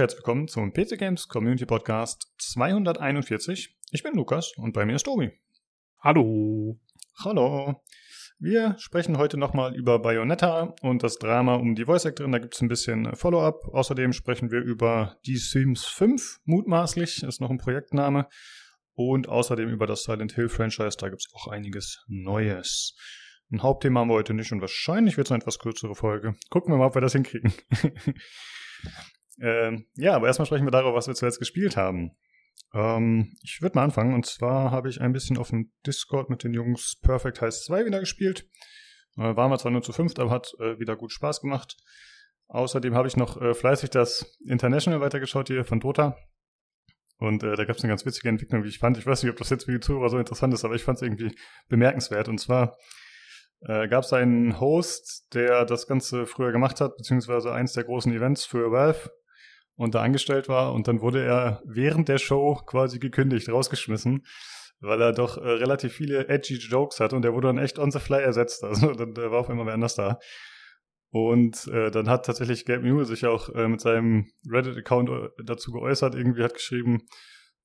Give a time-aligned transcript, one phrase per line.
[0.00, 3.76] Herzlich willkommen zum PC Games Community Podcast 241.
[3.90, 5.30] Ich bin Lukas und bei mir ist Tobi.
[5.98, 6.80] Hallo.
[7.22, 7.82] Hallo.
[8.38, 12.32] Wir sprechen heute nochmal über Bayonetta und das Drama um die Voice Actorin.
[12.32, 13.68] Da gibt es ein bisschen Follow-up.
[13.74, 18.26] Außerdem sprechen wir über die Sims 5, mutmaßlich, ist noch ein Projektname.
[18.94, 20.96] Und außerdem über das Silent Hill Franchise.
[20.98, 22.96] Da gibt es auch einiges Neues.
[23.52, 26.36] Ein Hauptthema haben wir heute nicht und wahrscheinlich wird es eine etwas kürzere Folge.
[26.48, 27.52] Gucken wir mal, ob wir das hinkriegen.
[29.40, 32.16] ähm, ja, aber erstmal sprechen wir darüber, was wir zuletzt gespielt haben.
[32.74, 34.14] Ähm, ich würde mal anfangen.
[34.14, 37.86] Und zwar habe ich ein bisschen auf dem Discord mit den Jungs Perfect Heist 2
[37.86, 38.48] wieder gespielt.
[39.16, 41.76] Äh, waren wir zwar nur zu fünft, aber hat äh, wieder gut Spaß gemacht.
[42.48, 46.16] Außerdem habe ich noch äh, fleißig das International weitergeschaut hier von Dota.
[47.18, 48.98] Und äh, da gab es eine ganz witzige Entwicklung, wie ich fand.
[48.98, 50.96] Ich weiß nicht, ob das jetzt für die Zuhörer so interessant ist, aber ich fand
[50.96, 51.34] es irgendwie
[51.68, 52.28] bemerkenswert.
[52.28, 52.76] Und zwar
[53.60, 58.12] äh, gab es einen Host, der das Ganze früher gemacht hat, beziehungsweise eins der großen
[58.12, 59.10] Events für Valve
[59.80, 60.74] und da angestellt war.
[60.74, 64.26] Und dann wurde er während der Show quasi gekündigt, rausgeschmissen,
[64.80, 67.90] weil er doch äh, relativ viele edgy Jokes hat und der wurde dann echt on
[67.90, 68.62] the fly ersetzt.
[68.62, 70.18] Also dann, der war auf einmal wer anders da.
[71.12, 75.72] Und äh, dann hat tatsächlich Gabe Newell sich auch äh, mit seinem Reddit-Account äh, dazu
[75.72, 76.14] geäußert.
[76.14, 77.06] Irgendwie hat geschrieben,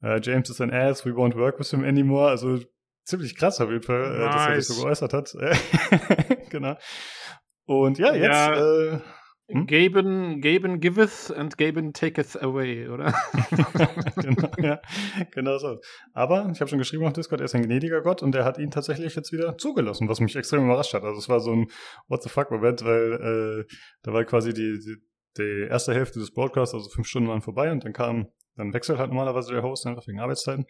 [0.02, 2.30] äh, James is an ass, we won't work with him anymore.
[2.30, 2.60] Also
[3.04, 4.18] ziemlich krass auf jeden Fall, nice.
[4.18, 5.36] äh, dass er sich so geäußert hat.
[6.50, 6.78] genau.
[7.66, 9.02] Und ja, jetzt ja.
[9.48, 9.68] Hm?
[9.68, 13.14] Gaben, Gaben giveth and Gaben taketh away, oder?
[14.16, 14.82] genau, ja,
[15.32, 15.80] genau so.
[16.14, 18.58] Aber ich habe schon geschrieben auf Discord, er ist ein gnädiger Gott und er hat
[18.58, 21.04] ihn tatsächlich jetzt wieder zugelassen, was mich extrem überrascht hat.
[21.04, 21.68] Also es war so ein
[22.08, 24.96] What the fuck Moment, weil äh, da war quasi die, die,
[25.38, 28.98] die erste Hälfte des Broadcasts, also fünf Stunden waren vorbei und dann kam, dann wechselt
[28.98, 30.66] halt normalerweise der Host einfach wegen Arbeitszeiten.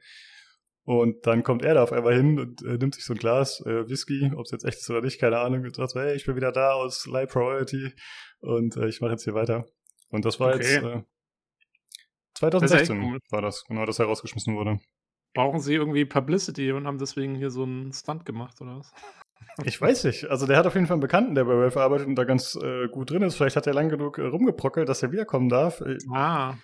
[0.85, 3.59] Und dann kommt er da auf einmal hin und äh, nimmt sich so ein Glas
[3.65, 6.15] äh, Whisky, ob es jetzt echt ist oder nicht, keine Ahnung, und sagt so, hey,
[6.15, 7.91] ich bin wieder da aus Live Priority
[8.39, 9.65] und äh, ich mache jetzt hier weiter.
[10.09, 10.75] Und das war okay.
[10.75, 11.01] jetzt äh,
[12.35, 14.79] 2016 das war das, genau, dass er rausgeschmissen wurde.
[15.33, 18.93] Brauchen sie irgendwie Publicity und haben deswegen hier so einen Stunt gemacht, oder was?
[19.63, 20.29] Ich weiß nicht.
[20.29, 22.55] Also der hat auf jeden Fall einen Bekannten, der bei Valve arbeitet und da ganz
[22.61, 23.35] äh, gut drin ist.
[23.35, 25.81] Vielleicht hat er lang genug äh, rumgeprockelt, dass er wiederkommen darf.
[25.81, 26.55] Äh, ah.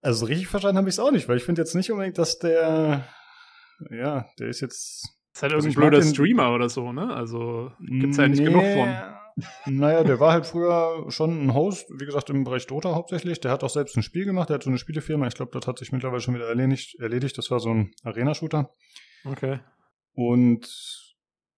[0.00, 2.38] Also richtig verstanden habe ich es auch nicht, weil ich finde jetzt nicht unbedingt, dass
[2.38, 3.06] der
[3.90, 5.14] ja, der ist jetzt.
[5.34, 7.14] Ist halt also irgendein blöder Streamer oder so, ne?
[7.14, 8.94] Also gibt's ja nicht nee, genug von.
[9.66, 13.40] Naja, der war halt früher schon ein Host, wie gesagt, im Bereich Dota hauptsächlich.
[13.40, 15.28] Der hat auch selbst ein Spiel gemacht, der hat so eine Spielefirma.
[15.28, 16.98] Ich glaube, das hat sich mittlerweile schon wieder erledigt.
[16.98, 17.38] erledigt.
[17.38, 18.70] Das war so ein Arena-Shooter.
[19.24, 19.60] Okay.
[20.14, 21.07] Und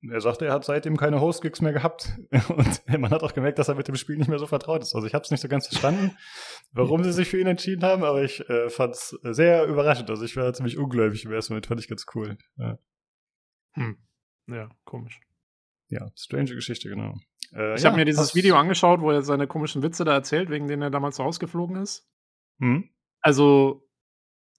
[0.08, 2.18] er sagte, er hat seitdem keine Host-Gigs mehr gehabt.
[2.48, 4.94] Und man hat auch gemerkt, dass er mit dem Spiel nicht mehr so vertraut ist.
[4.94, 6.16] Also ich habe es nicht so ganz verstanden,
[6.72, 10.08] warum sie sich für ihn entschieden haben, aber ich äh, fand es sehr überraschend.
[10.08, 12.38] Also ich war ziemlich ungläubig im ersten Moment, fand ich ganz cool.
[12.56, 12.78] Ja,
[13.74, 13.98] hm.
[14.46, 15.20] ja komisch.
[15.88, 17.16] Ja, strange Geschichte, genau.
[17.52, 20.48] Äh, ich ja, habe mir dieses Video angeschaut, wo er seine komischen Witze da erzählt,
[20.48, 22.08] wegen denen er damals rausgeflogen ist.
[22.58, 22.88] Hm?
[23.20, 23.89] Also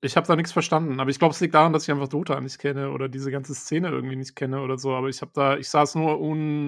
[0.02, 2.40] ich habe da nichts verstanden, aber ich glaube, es liegt daran, dass ich einfach Dota
[2.42, 4.94] nicht kenne oder diese ganze Szene irgendwie nicht kenne oder so.
[4.94, 6.68] Aber ich habe da, ich saß nur un,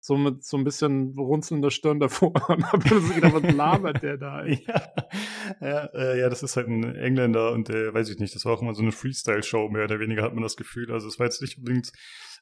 [0.00, 4.02] so mit so ein bisschen runzelnder Stirn davor und habe mir so gedacht, was labert
[4.02, 4.44] der da?
[4.44, 4.92] ja,
[5.60, 8.52] ja, äh, ja, das ist halt ein Engländer und der, weiß ich nicht, das war
[8.52, 10.92] auch immer so eine Freestyle-Show, mehr oder weniger hat man das Gefühl.
[10.92, 11.90] Also es war jetzt nicht unbedingt,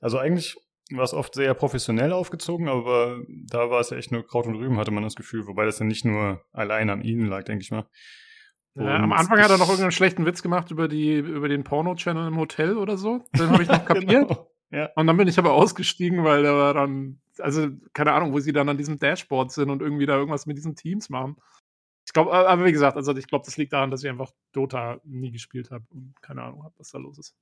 [0.03, 0.57] also eigentlich
[0.91, 4.57] war es oft sehr professionell aufgezogen, aber da war es ja echt nur Kraut und
[4.57, 7.63] Rüben, hatte man das Gefühl, wobei das ja nicht nur allein an ihnen lag, denke
[7.63, 7.89] ich mal.
[8.77, 12.27] Ja, am Anfang hat er noch irgendeinen schlechten Witz gemacht über, die, über den Porno-Channel
[12.27, 13.25] im Hotel oder so.
[13.39, 14.29] Den habe ich noch kapiert.
[14.29, 14.51] genau.
[14.71, 14.91] ja.
[14.97, 18.53] Und dann bin ich aber ausgestiegen, weil der war dann, also keine Ahnung, wo sie
[18.53, 21.37] dann an diesem Dashboard sind und irgendwie da irgendwas mit diesen Teams machen.
[22.07, 25.01] Ich glaube, aber wie gesagt, also ich glaube, das liegt daran, dass ich einfach Dota
[25.05, 27.35] nie gespielt habe und keine Ahnung habe, was da los ist.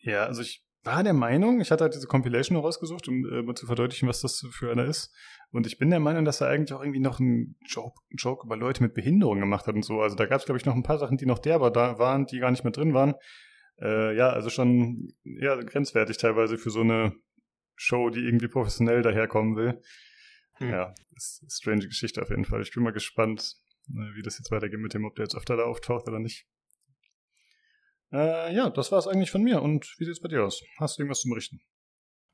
[0.00, 3.54] Ja, also ich war der Meinung, ich hatte halt diese Compilation rausgesucht, um äh, mal
[3.54, 5.12] zu verdeutlichen, was das für einer ist.
[5.50, 8.46] Und ich bin der Meinung, dass er eigentlich auch irgendwie noch einen Joke, einen Joke
[8.46, 10.00] über Leute mit Behinderung gemacht hat und so.
[10.00, 12.26] Also da gab es, glaube ich, noch ein paar Sachen, die noch derber da waren,
[12.26, 13.14] die gar nicht mehr drin waren.
[13.80, 17.14] Äh, ja, also schon ja, grenzwertig teilweise für so eine
[17.76, 19.80] Show, die irgendwie professionell daherkommen will.
[20.54, 20.70] Hm.
[20.70, 22.62] Ja, ist eine strange Geschichte auf jeden Fall.
[22.62, 23.56] Ich bin mal gespannt,
[23.90, 26.46] äh, wie das jetzt weitergeht mit dem, ob der jetzt öfter da auftaucht oder nicht.
[28.12, 29.62] Äh, ja, das war es eigentlich von mir.
[29.62, 30.62] Und wie sieht es bei dir aus?
[30.78, 31.60] Hast du irgendwas zu berichten?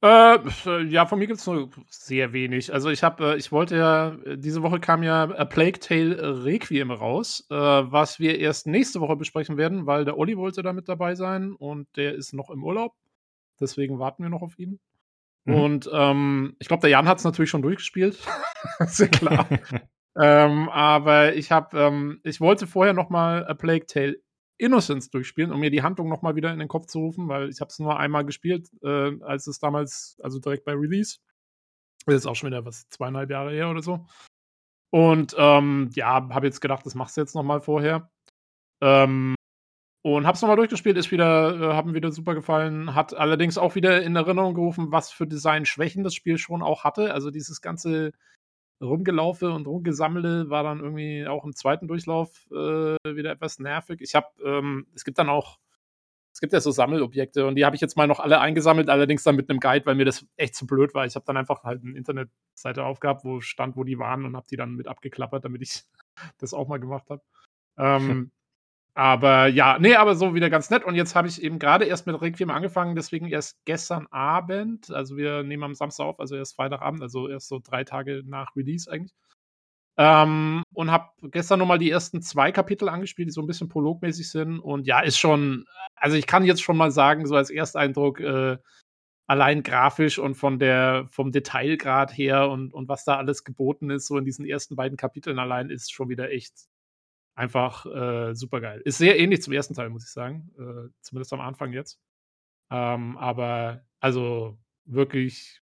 [0.05, 2.75] Äh, ja, von mir gibt es nur sehr wenig.
[2.75, 6.91] Also ich habe, äh, ich wollte ja, diese Woche kam ja A Plague Tale Requiem
[6.91, 10.91] raus, äh, was wir erst nächste Woche besprechen werden, weil der Olli wollte da mit
[10.91, 12.93] dabei sein und der ist noch im Urlaub.
[13.59, 14.79] Deswegen warten wir noch auf ihn.
[15.45, 15.55] Mhm.
[15.55, 18.19] Und ähm, ich glaube, der Jan hat es natürlich schon durchgespielt.
[18.81, 19.49] sehr klar.
[20.21, 24.17] ähm, aber ich habe, ähm, ich wollte vorher noch mal A Plague Tale
[24.59, 27.61] Innocence durchspielen, um mir die Handlung nochmal wieder in den Kopf zu rufen, weil ich
[27.61, 31.19] habe es nur einmal gespielt, äh, als es damals, also direkt bei Release.
[32.07, 34.07] Das ist auch schon wieder was, zweieinhalb Jahre her oder so.
[34.91, 38.11] Und ähm, ja, habe jetzt gedacht, das machst du jetzt nochmal vorher.
[38.81, 39.35] Ähm,
[40.03, 44.03] und hab's nochmal durchgespielt, ist wieder, äh, haben wieder super gefallen, hat allerdings auch wieder
[44.03, 47.15] in Erinnerung gerufen, was für Design-Schwächen das Spiel schon auch hatte.
[47.15, 48.13] Also dieses ganze
[48.85, 54.01] Rumgelaufe und Rumgesammle war dann irgendwie auch im zweiten Durchlauf äh, wieder etwas nervig.
[54.01, 55.59] Ich habe, ähm, es gibt dann auch,
[56.33, 59.23] es gibt ja so Sammelobjekte und die habe ich jetzt mal noch alle eingesammelt, allerdings
[59.23, 61.07] dann mit einem Guide, weil mir das echt zu blöd war.
[61.07, 64.47] Ich habe dann einfach halt eine Internetseite aufgehabt, wo stand, wo die waren und habe
[64.51, 65.85] die dann mit abgeklappert, damit ich
[66.39, 67.23] das auch mal gemacht habe.
[67.77, 68.31] Ähm,
[68.95, 70.85] aber ja, nee, aber so wieder ganz nett.
[70.85, 74.91] Und jetzt habe ich eben gerade erst mit Requiem angefangen, deswegen erst gestern Abend.
[74.93, 78.55] Also wir nehmen am Samstag auf, also erst Freitagabend, also erst so drei Tage nach
[78.55, 79.13] Release eigentlich.
[79.97, 84.31] Ähm, und habe gestern nochmal die ersten zwei Kapitel angespielt, die so ein bisschen prologmäßig
[84.31, 84.61] sind.
[84.61, 85.67] Und ja, ist schon,
[85.97, 88.59] also ich kann jetzt schon mal sagen, so als Ersteindruck, äh,
[89.27, 94.07] allein grafisch und von der, vom Detailgrad her und, und was da alles geboten ist,
[94.07, 96.69] so in diesen ersten beiden Kapiteln allein, ist schon wieder echt
[97.35, 98.81] einfach äh, super geil.
[98.85, 100.51] Ist sehr ähnlich zum ersten Teil, muss ich sagen.
[100.59, 102.01] Äh, zumindest am Anfang jetzt.
[102.71, 105.61] Ähm, aber also wirklich,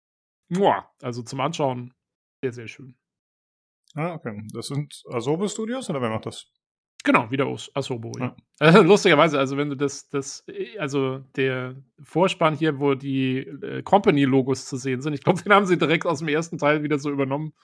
[0.48, 1.94] muah, also zum Anschauen
[2.42, 2.96] sehr, sehr schön.
[3.94, 4.46] Ah, okay.
[4.52, 6.46] Das sind Asobo Studios oder wer macht das?
[7.02, 8.36] Genau, wieder Asobo, ja.
[8.60, 8.78] ja.
[8.80, 10.44] lustigerweise, also wenn du das, das,
[10.78, 15.66] also der Vorspann hier, wo die äh, Company-Logos zu sehen sind, ich glaube, den haben
[15.66, 17.54] sie direkt aus dem ersten Teil wieder so übernommen.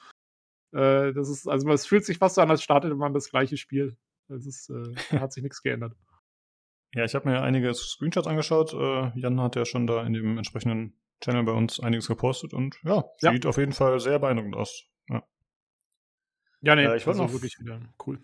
[0.76, 3.56] Äh, das ist, also es fühlt sich fast so an, als startete man das gleiche
[3.56, 3.96] Spiel.
[4.28, 5.94] Das ist, äh, hat sich nichts geändert.
[6.94, 8.72] Ja, ich habe mir einige Screenshots angeschaut.
[8.72, 12.78] Äh, Jan hat ja schon da in dem entsprechenden Channel bei uns einiges gepostet und
[12.84, 13.32] ja, ja.
[13.32, 14.84] sieht auf jeden Fall sehr beeindruckend aus.
[15.08, 15.22] Ja,
[16.60, 18.20] ja nee, äh, ich wollte also noch wirklich wieder cool.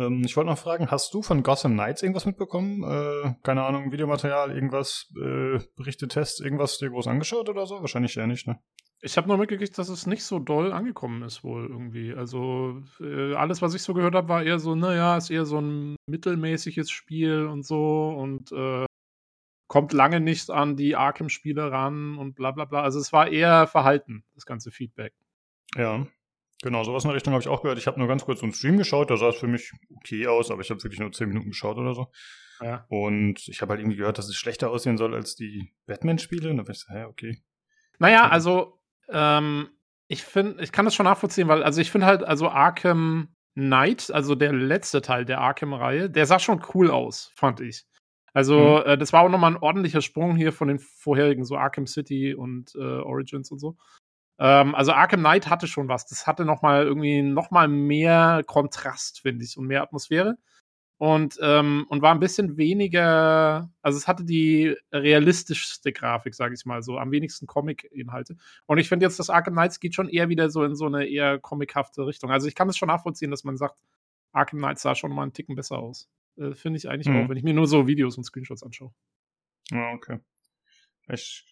[0.00, 2.82] Ähm, ich wollte noch fragen, hast du von Gotham Knights irgendwas mitbekommen?
[2.84, 7.80] Äh, keine Ahnung, Videomaterial, irgendwas, äh, Berichte, Tests, irgendwas dir groß angeschaut oder so?
[7.80, 8.58] Wahrscheinlich eher nicht, ne?
[9.02, 12.12] Ich habe nur mitgekriegt, dass es nicht so doll angekommen ist, wohl irgendwie.
[12.12, 15.58] Also, äh, alles, was ich so gehört habe, war eher so, naja, ist eher so
[15.58, 18.84] ein mittelmäßiges Spiel und so und äh,
[19.68, 22.82] kommt lange nicht an die Arkham-Spiele ran und bla bla bla.
[22.82, 25.14] Also, es war eher verhalten, das ganze Feedback.
[25.76, 26.06] Ja,
[26.62, 27.78] genau, sowas in der Richtung habe ich auch gehört.
[27.78, 30.26] Ich habe nur ganz kurz so einen Stream geschaut, da sah es für mich okay
[30.26, 32.08] aus, aber ich habe wirklich nur 10 Minuten geschaut oder so.
[32.60, 32.84] Ja.
[32.88, 36.50] Und ich habe halt irgendwie gehört, dass es schlechter aussehen soll als die Batman-Spiele.
[36.50, 37.42] Und da war ich so, hä, okay.
[37.98, 38.79] Naja, also
[39.12, 39.68] ähm,
[40.08, 44.10] ich finde, ich kann das schon nachvollziehen, weil, also ich finde halt, also Arkham Knight,
[44.10, 47.84] also der letzte Teil der Arkham-Reihe, der sah schon cool aus, fand ich.
[48.32, 48.90] Also, mhm.
[48.90, 52.34] äh, das war auch nochmal ein ordentlicher Sprung hier von den vorherigen, so Arkham City
[52.34, 53.76] und äh, Origins und so.
[54.38, 56.06] Ähm, also Arkham Knight hatte schon was.
[56.06, 60.38] Das hatte nochmal irgendwie nochmal mehr Kontrast, finde ich, und mehr Atmosphäre
[61.00, 66.66] und, ähm, und war ein bisschen weniger, also es hatte die realistischste Grafik, sage ich
[66.66, 68.36] mal so, am wenigsten Comic-Inhalte.
[68.66, 71.06] Und ich finde jetzt, das Arkham Knights geht schon eher wieder so in so eine
[71.06, 72.30] eher comichafte Richtung.
[72.30, 73.80] Also ich kann es schon nachvollziehen, dass man sagt,
[74.32, 76.10] Arkham Knights sah schon mal einen Ticken besser aus.
[76.36, 77.24] Äh, finde ich eigentlich mhm.
[77.24, 78.92] auch, wenn ich mir nur so Videos und Screenshots anschaue.
[79.70, 80.18] Ja, okay.
[81.08, 81.46] Ich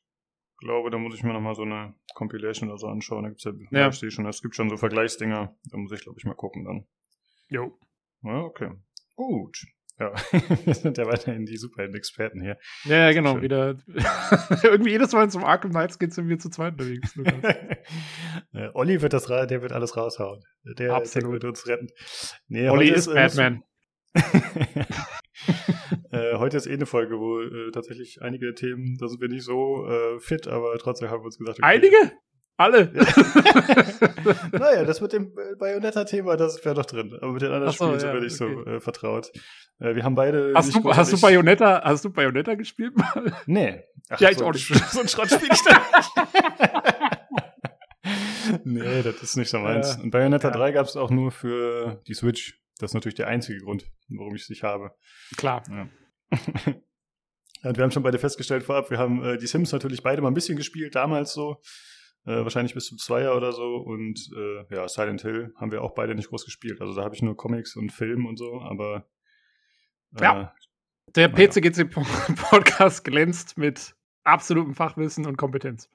[0.59, 3.23] glaube, da muss ich mir nochmal so eine Compilation oder so anschauen.
[3.23, 3.89] Da gibt's ja, ja.
[3.89, 5.57] ich schon, es gibt schon so Vergleichsdinger.
[5.71, 6.87] Da muss ich, glaube ich, mal gucken dann.
[7.49, 7.79] Jo.
[8.23, 8.73] Ja, okay.
[9.19, 9.67] Gut.
[9.99, 10.13] Ja,
[10.65, 12.57] wir sind ja weiterhin die Superhelden-Experten hier.
[12.85, 13.33] Ja, ja genau.
[13.33, 13.43] Schön.
[13.43, 13.77] Wieder
[14.63, 17.17] irgendwie jedes Mal zum Arkham Knights geht es wir zu zweit unterwegs.
[18.53, 20.45] ja, Olli wird das, der wird alles raushauen.
[20.79, 21.25] Der, Absolut.
[21.25, 21.89] der wird uns retten.
[22.47, 23.65] Nee, Olli ist, ist äh, Batman.
[26.13, 29.43] äh, heute ist eh eine Folge, wo äh, tatsächlich einige Themen, da sind wir nicht
[29.43, 32.13] so äh, fit, aber trotzdem haben wir uns gesagt, okay, einige?
[32.59, 32.93] Alle.
[34.53, 37.17] naja, das mit dem Bayonetta-Thema, das wäre doch drin.
[37.21, 38.63] Aber mit den anderen so, Spielen sind wir nicht okay.
[38.65, 39.31] so äh, vertraut.
[39.79, 40.53] Äh, wir haben beide.
[40.57, 43.33] Hast du, hast du Bayonetta, hast du Bayonetta gespielt mal?
[43.47, 43.85] Nee.
[44.09, 44.67] Ach, ja, ich so, auch nicht.
[44.91, 45.61] So ein Schrottspiel ich
[48.65, 49.95] Nee, das ist nicht so meins.
[49.97, 50.03] Ja.
[50.03, 50.55] Und Bayonetta ja.
[50.55, 52.61] 3 gab es auch nur für die Switch.
[52.81, 54.91] Das ist natürlich der einzige Grund, warum ich es nicht habe.
[55.37, 55.63] Klar.
[55.71, 55.89] Ja.
[57.63, 60.29] Und wir haben schon beide festgestellt vorab, wir haben äh, die Sims natürlich beide mal
[60.29, 61.61] ein bisschen gespielt, damals so
[62.25, 63.77] äh, wahrscheinlich bis zum Zweier oder so.
[63.77, 66.81] Und äh, ja, Silent Hill haben wir auch beide nicht groß gespielt.
[66.81, 69.07] Also da habe ich nur Comics und Film und so, aber
[70.19, 70.55] äh, ja.
[71.17, 73.95] Der PCGC-Podcast glänzt mit
[74.25, 75.91] absolutem Fachwissen und Kompetenz.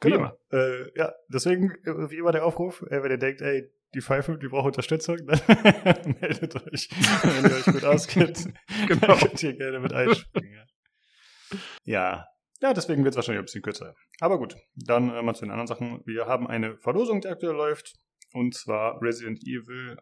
[0.00, 0.32] Genau.
[0.52, 4.38] Äh, ja, deswegen, äh, wie immer der Aufruf, äh, wenn ihr denkt, ey, die Pfeife,
[4.38, 6.88] die braucht Unterstützung, dann meldet euch,
[7.22, 8.52] wenn ihr euch gut auskennt.
[8.86, 9.16] genau.
[9.16, 10.54] könnt ihr gerne mit einspringen.
[10.54, 11.58] Ja.
[11.84, 12.26] ja,
[12.60, 13.94] ja, deswegen wird es wahrscheinlich ein bisschen kürzer.
[14.20, 16.02] Aber gut, dann äh, mal zu den anderen Sachen.
[16.06, 17.94] Wir haben eine Verlosung, die aktuell läuft.
[18.32, 19.96] Und zwar Resident Evil,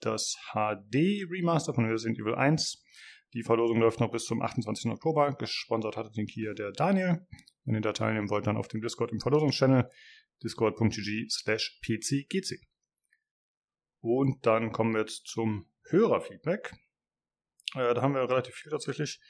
[0.00, 2.82] das HD Remaster von Resident Evil 1.
[3.34, 4.90] Die Verlosung läuft noch bis zum 28.
[4.90, 5.32] Oktober.
[5.32, 7.26] Gesponsert hat den hier der Daniel.
[7.64, 9.88] Wenn ihr da teilnehmen wollt, dann auf dem Discord im Verlosungschannel
[10.42, 12.60] discord.gg slash pcgc.
[14.00, 16.74] Und dann kommen wir jetzt zum Hörerfeedback.
[17.74, 19.20] Äh, da haben wir relativ viel tatsächlich.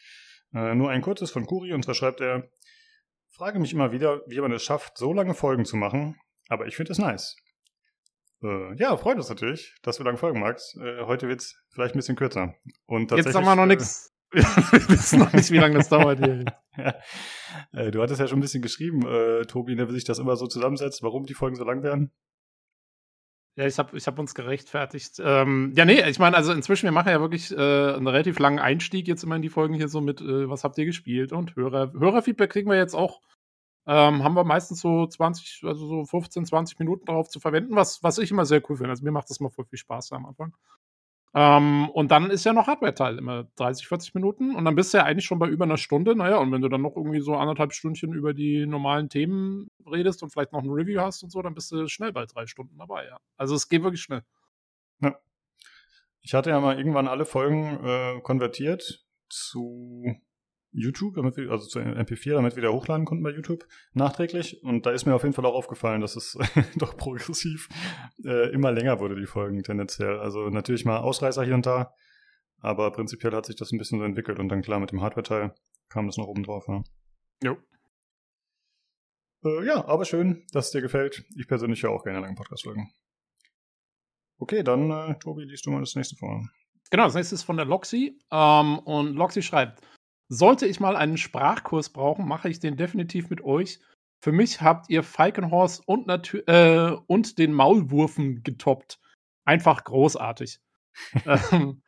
[0.55, 2.49] Äh, nur ein kurzes von Kuri, und zwar schreibt er,
[3.31, 6.17] frage mich immer wieder, wie man es schafft, so lange Folgen zu machen,
[6.49, 7.37] aber ich finde es nice.
[8.43, 10.77] Äh, ja, freut uns natürlich, dass du lange folgen magst.
[10.77, 12.55] Äh, heute wird es vielleicht ein bisschen kürzer.
[12.87, 14.13] Und Jetzt haben wir noch nichts.
[14.33, 16.45] wir wissen noch nicht, wie lange das dauert hier.
[16.77, 16.95] ja.
[17.73, 20.37] Äh, du hattest ja schon ein bisschen geschrieben, äh, Tobi, ne, wie sich das immer
[20.37, 22.13] so zusammensetzt, warum die Folgen so lang werden.
[23.57, 25.21] Ja, ich habe ich hab uns gerechtfertigt.
[25.23, 28.59] Ähm, ja, nee, ich meine, also inzwischen, wir machen ja wirklich äh, einen relativ langen
[28.59, 31.55] Einstieg jetzt immer in die Folgen hier so mit, äh, was habt ihr gespielt und
[31.55, 33.21] Hörer, Hörerfeedback kriegen wir jetzt auch
[33.87, 38.03] ähm, haben wir meistens so 20, also so 15, 20 Minuten darauf zu verwenden, was,
[38.03, 38.91] was ich immer sehr cool finde.
[38.91, 40.55] Also mir macht das mal voll viel Spaß am Anfang.
[41.35, 44.55] Ähm, und dann ist ja noch Hardware-Teil, immer 30, 40 Minuten.
[44.55, 46.15] Und dann bist du ja eigentlich schon bei über einer Stunde.
[46.15, 50.23] Naja, und wenn du dann noch irgendwie so anderthalb Stündchen über die normalen Themen redest
[50.23, 52.77] und vielleicht noch ein Review hast und so, dann bist du schnell bei drei Stunden
[52.79, 53.19] dabei, ja.
[53.37, 54.23] Also es geht wirklich schnell.
[55.01, 55.17] Ja.
[56.21, 60.17] Ich hatte ja mal irgendwann alle Folgen äh, konvertiert zu
[60.73, 64.63] YouTube, damit wir, also zu MP4, damit wir da hochladen konnten bei YouTube nachträglich.
[64.63, 66.39] Und da ist mir auf jeden Fall auch aufgefallen, dass es
[66.77, 67.69] doch progressiv
[68.25, 70.19] äh, immer länger wurde, die Folgen tendenziell.
[70.19, 71.95] Also natürlich mal Ausreißer hier und da,
[72.59, 75.55] aber prinzipiell hat sich das ein bisschen so entwickelt und dann klar mit dem Hardware-Teil
[75.89, 76.65] kam das noch oben drauf.
[76.69, 76.83] Ja.
[77.43, 77.57] Jo.
[79.45, 81.25] Äh, ja, aber schön, dass es dir gefällt.
[81.37, 82.91] Ich persönlich ja auch gerne lange Podcast-Folgen.
[84.39, 86.49] Okay, dann, äh, Tobi, liest du mal das nächste vor.
[86.91, 88.19] Genau, das nächste ist von der Loxy.
[88.31, 89.81] Ähm, und Loxy schreibt,
[90.33, 93.81] sollte ich mal einen Sprachkurs brauchen, mache ich den definitiv mit euch.
[94.25, 96.09] Für mich habt ihr Falkenhorst und,
[96.49, 98.99] äh, und den Maulwurfen getoppt.
[99.45, 100.61] Einfach großartig.
[101.53, 101.83] ähm,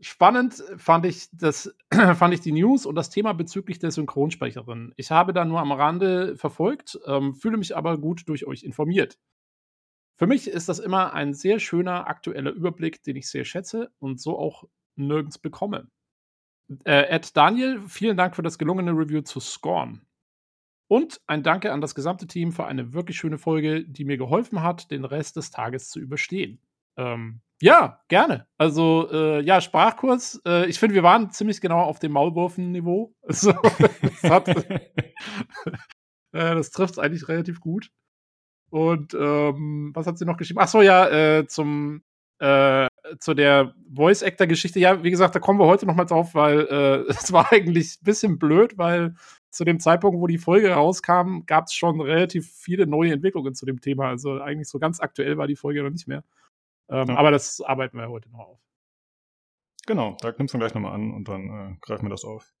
[0.00, 4.94] spannend fand ich, das, fand ich die News und das Thema bezüglich der Synchronsprecherin.
[4.96, 9.18] Ich habe da nur am Rande verfolgt, ähm, fühle mich aber gut durch euch informiert.
[10.16, 14.22] Für mich ist das immer ein sehr schöner aktueller Überblick, den ich sehr schätze und
[14.22, 14.64] so auch
[14.96, 15.90] nirgends bekomme.
[16.84, 20.02] Äh, Ed Daniel, vielen Dank für das gelungene Review zu Scorn.
[20.88, 24.62] Und ein Danke an das gesamte Team für eine wirklich schöne Folge, die mir geholfen
[24.62, 26.60] hat, den Rest des Tages zu überstehen.
[26.96, 28.46] Ähm, ja, gerne.
[28.56, 30.40] Also, äh, ja, Sprachkurs.
[30.46, 33.14] Äh, ich finde, wir waren ziemlich genau auf dem Maulwurfen-Niveau.
[33.22, 33.52] Also,
[34.22, 34.48] das,
[36.32, 37.90] äh, das trifft es eigentlich relativ gut.
[38.70, 40.60] Und ähm, was hat sie noch geschrieben?
[40.60, 42.02] Ach so, ja, äh, zum
[42.38, 42.87] äh,
[43.18, 47.04] zu der Voice-Actor-Geschichte, ja, wie gesagt, da kommen wir heute noch mal drauf, weil äh,
[47.08, 49.14] es war eigentlich ein bisschen blöd, weil
[49.50, 53.66] zu dem Zeitpunkt, wo die Folge rauskam, gab es schon relativ viele neue Entwicklungen zu
[53.66, 54.08] dem Thema.
[54.08, 56.22] Also eigentlich so ganz aktuell war die Folge noch nicht mehr.
[56.88, 57.16] Ähm, ja.
[57.16, 58.60] Aber das arbeiten wir heute noch auf.
[59.86, 62.52] Genau, da knüpfen wir gleich nochmal an und dann äh, greifen wir das auf.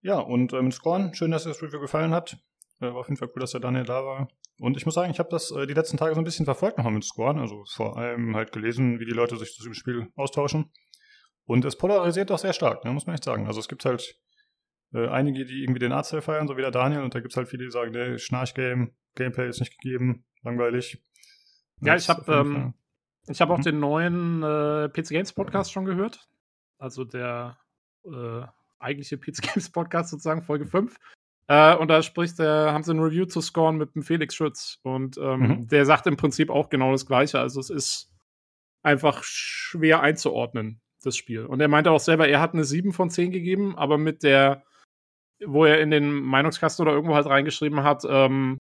[0.00, 2.38] Ja, und äh, mit Scorn, schön, dass dir das Review gefallen hat.
[2.80, 4.28] Äh, war auf jeden Fall cool, dass der Daniel da war.
[4.58, 6.78] Und ich muss sagen, ich habe das äh, die letzten Tage so ein bisschen verfolgt
[6.78, 7.38] nochmal mit Scorn.
[7.38, 10.70] Also vor allem halt gelesen, wie die Leute sich zu dem Spiel austauschen.
[11.44, 13.46] Und es polarisiert doch sehr stark, ne, muss man echt sagen.
[13.46, 14.20] Also es gibt halt
[14.94, 17.02] äh, einige, die irgendwie den Artstyle feiern, so wie der Daniel.
[17.02, 21.02] Und da gibt es halt viele, die sagen, der Schnarch-Game, Gameplay ist nicht gegeben, langweilig.
[21.80, 22.74] Ja, ich habe ähm,
[23.26, 23.62] ich hab auch mhm.
[23.62, 26.28] den neuen äh, PC Games Podcast schon gehört.
[26.78, 27.58] Also der
[28.04, 28.42] äh,
[28.78, 30.96] eigentliche PC Games Podcast sozusagen, Folge 5.
[31.48, 34.78] Äh, und da spricht der, haben sie ein Review zu scoren mit dem Felix Schütz.
[34.82, 35.68] Und ähm, mhm.
[35.68, 37.38] der sagt im Prinzip auch genau das Gleiche.
[37.38, 38.12] Also es ist
[38.82, 41.44] einfach schwer einzuordnen, das Spiel.
[41.46, 44.64] Und er meinte auch selber, er hat eine 7 von 10 gegeben, aber mit der,
[45.44, 48.58] wo er in den Meinungskasten oder irgendwo halt reingeschrieben hat, ähm,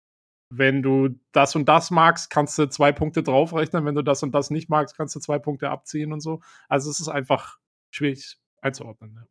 [0.53, 3.85] wenn du das und das magst, kannst du zwei Punkte draufrechnen.
[3.85, 6.41] Wenn du das und das nicht magst, kannst du zwei Punkte abziehen und so.
[6.67, 7.57] Also es ist einfach
[7.89, 9.15] schwierig einzuordnen.
[9.15, 9.27] Ja.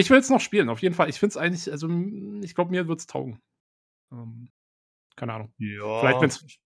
[0.00, 1.10] Ich will es noch spielen, auf jeden Fall.
[1.10, 1.88] Ich finde es eigentlich, also
[2.42, 3.40] ich glaube, mir wird es taugen.
[4.10, 4.48] Ähm,
[5.14, 5.52] keine Ahnung.
[5.58, 6.00] Ja.
[6.00, 6.60] Vielleicht, wenn es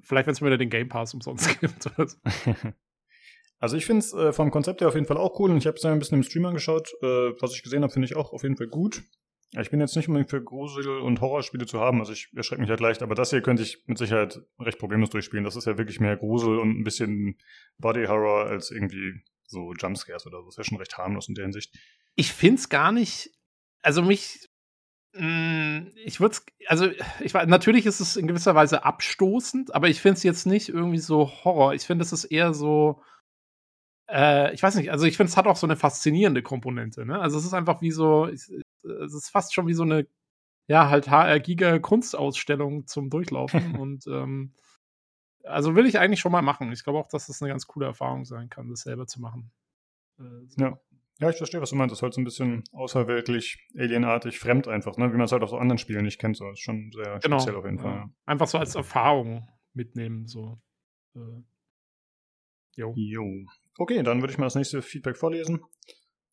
[0.00, 1.90] vielleicht, wenn's wieder den Game Pass umsonst gibt.
[3.58, 5.66] Also ich finde es äh, vom Konzept her auf jeden Fall auch cool und ich
[5.66, 6.92] habe es ein bisschen im Stream angeschaut.
[7.00, 9.02] Äh, was ich gesehen habe, finde ich auch auf jeden Fall gut.
[9.58, 12.68] Ich bin jetzt nicht unbedingt für Grusel- und Horrorspiele zu haben, also ich erschrecke mich
[12.68, 15.42] halt leicht, aber das hier könnte ich mit Sicherheit recht problemlos durchspielen.
[15.42, 17.38] Das ist ja wirklich mehr Grusel und ein bisschen
[17.78, 20.44] Body Horror als irgendwie so Jumpscares oder so.
[20.44, 21.74] Das ist ja schon recht harmlos in der Hinsicht
[22.16, 23.30] ich finde es gar nicht,
[23.82, 24.48] also mich,
[25.14, 26.88] mh, hm, ich würde es, also
[27.20, 30.68] ich weiß, natürlich ist es in gewisser Weise abstoßend, aber ich finde es jetzt nicht
[30.68, 31.74] irgendwie so Horror.
[31.74, 33.02] Ich finde, es ist eher so,
[34.08, 37.20] äh, ich weiß nicht, also ich finde, es hat auch so eine faszinierende Komponente, ne?
[37.20, 38.48] Also es ist einfach wie so, es
[38.82, 40.06] ist fast schon wie so eine,
[40.68, 44.54] ja, halt HR-Giga-Kunstausstellung zum Durchlaufen und, ähm,
[45.44, 46.72] also will ich eigentlich schon mal machen.
[46.72, 49.52] Ich glaube auch, dass das eine ganz coole Erfahrung sein kann, das selber zu machen.
[50.18, 50.60] Äh, so.
[50.60, 50.80] Ja.
[51.18, 51.92] Ja, ich verstehe, was du meinst.
[51.92, 55.12] Das ist halt so ein bisschen außerweltlich, alienartig, fremd einfach, ne?
[55.12, 56.36] Wie man es halt aus so anderen Spielen nicht kennt.
[56.36, 56.44] So.
[56.44, 57.38] Das ist schon sehr genau.
[57.38, 57.92] speziell auf jeden Fall.
[57.92, 58.10] Ja.
[58.26, 60.60] Einfach so als Erfahrung mitnehmen, so.
[61.14, 61.42] Äh,
[62.76, 62.92] jo.
[62.96, 63.24] jo.
[63.78, 65.62] Okay, dann würde ich mal das nächste Feedback vorlesen.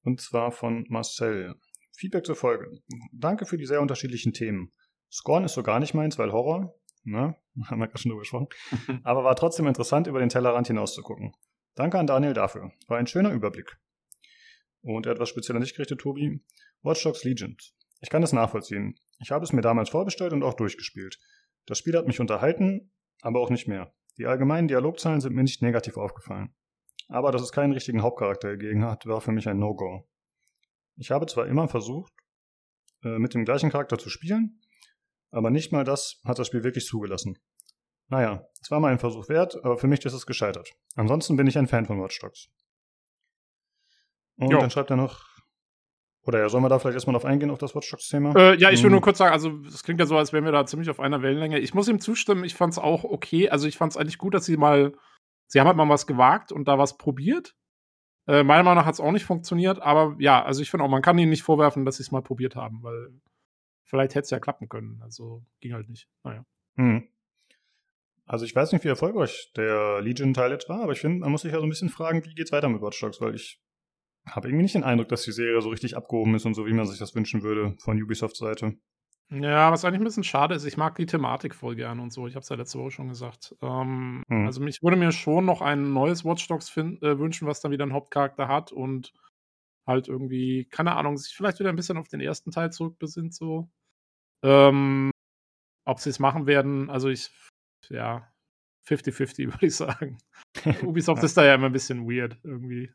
[0.04, 1.56] Und zwar von Marcel.
[1.96, 2.70] Feedback zur Folge.
[3.14, 4.74] Danke für die sehr unterschiedlichen Themen.
[5.10, 8.48] Scorn ist so gar nicht meins, weil Horror, ne, haben wir gerade schon drüber gesprochen,
[9.04, 11.34] aber war trotzdem interessant, über den Tellerrand hinaus zu gucken.
[11.76, 12.72] Danke an Daniel dafür.
[12.88, 13.78] War ein schöner Überblick.
[14.84, 16.44] Und etwas speziell an dich gerichtet, Tobi.
[16.84, 17.58] Watch Dogs Legion.
[18.02, 19.00] Ich kann es nachvollziehen.
[19.20, 21.20] Ich habe es mir damals vorbestellt und auch durchgespielt.
[21.66, 23.94] Das Spiel hat mich unterhalten, aber auch nicht mehr.
[24.18, 26.54] Die allgemeinen Dialogzahlen sind mir nicht negativ aufgefallen.
[27.08, 30.08] Aber dass es keinen richtigen Hauptcharakter gegeben hat, war für mich ein No-Go.
[30.98, 32.14] Ich habe zwar immer versucht,
[33.04, 34.60] äh, mit dem gleichen Charakter zu spielen,
[35.32, 37.40] aber nicht mal das hat das Spiel wirklich zugelassen.
[38.08, 40.72] Naja, es war mal ein Versuch wert, aber für mich ist es gescheitert.
[40.96, 42.50] Ansonsten bin ich ein Fan von Watch Dogs.
[44.46, 44.60] Und jo.
[44.60, 45.34] dann schreibt er noch,
[46.26, 48.34] oder ja, sollen wir da vielleicht erstmal drauf eingehen, auf das Watch Dogs-Thema?
[48.36, 48.94] Äh, ja, ich will hm.
[48.94, 51.22] nur kurz sagen, also es klingt ja so, als wären wir da ziemlich auf einer
[51.22, 51.60] Wellenlänge.
[51.60, 53.50] Ich muss ihm zustimmen, ich fand es auch okay.
[53.50, 54.94] Also ich fand es eigentlich gut, dass sie mal,
[55.48, 57.56] sie haben halt mal was gewagt und da was probiert.
[58.26, 60.90] Äh, meiner Meinung nach hat es auch nicht funktioniert, aber ja, also ich finde auch,
[60.90, 63.10] man kann ihnen nicht vorwerfen, dass sie es mal probiert haben, weil
[63.84, 65.02] vielleicht hätte es ja klappen können.
[65.04, 66.08] Also ging halt nicht.
[66.24, 66.46] Naja.
[66.76, 67.06] Hm.
[68.26, 71.42] Also ich weiß nicht, wie erfolgreich der Legion-Teil jetzt war, aber ich finde, man muss
[71.42, 73.62] sich ja so ein bisschen fragen, wie geht's weiter mit Watch Dogs, weil ich
[74.28, 76.74] habe irgendwie nicht den Eindruck, dass die Serie so richtig abgehoben ist und so, wie
[76.74, 78.78] man sich das wünschen würde von Ubisoft Seite.
[79.30, 82.28] Ja, was eigentlich ein bisschen schade ist, ich mag die Thematik voll gern und so.
[82.28, 83.56] Ich habe es ja letzte Woche schon gesagt.
[83.62, 84.46] Ähm, hm.
[84.46, 87.84] Also ich würde mir schon noch ein neues Watch Dogs äh, wünschen, was dann wieder
[87.84, 89.14] einen Hauptcharakter hat und
[89.88, 93.70] halt irgendwie, keine Ahnung, sich vielleicht wieder ein bisschen auf den ersten Teil zurückbesinnt so.
[94.44, 95.10] Ähm,
[95.86, 97.32] ob sie es machen werden, also ich,
[97.90, 98.32] ja,
[98.88, 100.18] 50-50 würde ich sagen.
[100.84, 101.26] Ubisoft ja.
[101.26, 102.92] ist da ja immer ein bisschen weird irgendwie.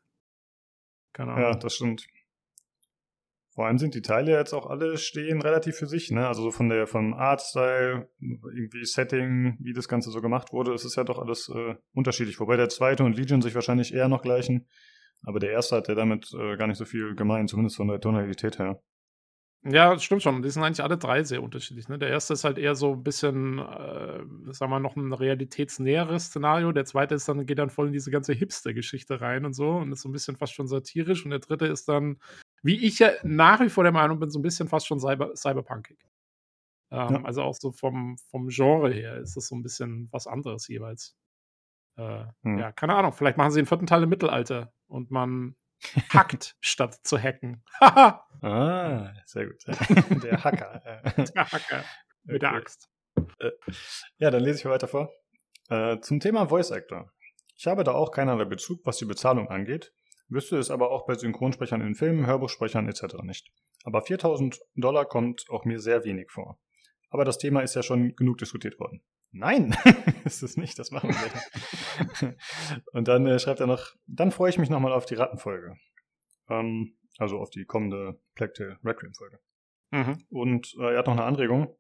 [1.19, 1.43] Keine Ahnung.
[1.43, 2.07] Ja, das stimmt.
[3.50, 6.28] Vor allem sind die Teile jetzt auch alle stehen relativ für sich, ne?
[6.28, 10.85] Also so von der vom Artstyle, irgendwie Setting, wie das Ganze so gemacht wurde, ist
[10.85, 12.39] es ja doch alles äh, unterschiedlich.
[12.39, 14.69] Wobei der zweite und Legion sich wahrscheinlich eher noch gleichen.
[15.23, 18.00] Aber der erste hat ja damit äh, gar nicht so viel gemein, zumindest von der
[18.00, 18.81] Tonalität her.
[19.64, 20.42] Ja, stimmt schon.
[20.42, 21.88] Die sind eigentlich alle drei sehr unterschiedlich.
[21.88, 21.99] Ne?
[21.99, 24.18] Der erste ist halt eher so ein bisschen, äh,
[24.52, 26.71] sagen wir mal, noch ein realitätsnäheres Szenario.
[26.71, 29.90] Der zweite ist dann, geht dann voll in diese ganze Hipster-Geschichte rein und so und
[29.92, 31.25] ist so ein bisschen fast schon satirisch.
[31.25, 32.18] Und der dritte ist dann,
[32.62, 35.34] wie ich ja nach wie vor der Meinung bin, so ein bisschen fast schon cyber
[35.34, 35.99] cyberpunkig.
[36.90, 37.25] Ähm, ja.
[37.25, 41.16] Also auch so vom, vom Genre her ist das so ein bisschen was anderes jeweils.
[41.97, 42.58] Äh, hm.
[42.58, 43.12] Ja, keine Ahnung.
[43.12, 45.56] Vielleicht machen sie den vierten Teil im Mittelalter und man
[46.10, 47.62] hackt statt zu hacken.
[47.80, 49.62] ah, sehr gut.
[50.23, 51.02] Der Hacker.
[51.34, 51.84] Der Hacker
[52.25, 52.88] mit der Axt.
[53.41, 53.50] Äh,
[54.19, 55.10] ja, dann lese ich weiter vor.
[55.71, 57.10] Äh, zum Thema Voice Actor.
[57.56, 59.93] Ich habe da auch keinerlei Bezug, was die Bezahlung angeht,
[60.28, 63.23] wüsste es aber auch bei Synchronsprechern in Filmen, Hörbuchsprechern etc.
[63.23, 63.50] nicht.
[63.84, 66.58] Aber 4000 Dollar kommt auch mir sehr wenig vor.
[67.10, 69.02] Aber das Thema ist ja schon genug diskutiert worden.
[69.30, 69.76] Nein,
[70.25, 72.36] ist es nicht, das machen wir nicht.
[72.93, 75.76] Und dann äh, schreibt er noch, dann freue ich mich nochmal auf die Rattenfolge.
[76.49, 79.41] Ähm, also auf die kommende Plague Tale Requiem Folge.
[79.91, 80.25] Mhm.
[80.30, 81.76] Und äh, er hat noch eine Anregung.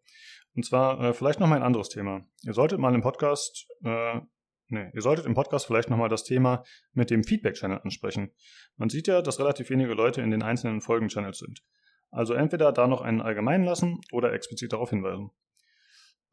[0.54, 2.26] Und zwar äh, vielleicht nochmal ein anderes Thema.
[2.42, 4.20] Ihr solltet mal im Podcast, äh,
[4.68, 8.32] nee, ihr solltet im Podcast vielleicht nochmal das Thema mit dem Feedback-Channel ansprechen.
[8.76, 11.62] Man sieht ja, dass relativ wenige Leute in den einzelnen Folgen-Channels sind.
[12.10, 15.30] Also entweder da noch einen allgemeinen lassen oder explizit darauf hinweisen.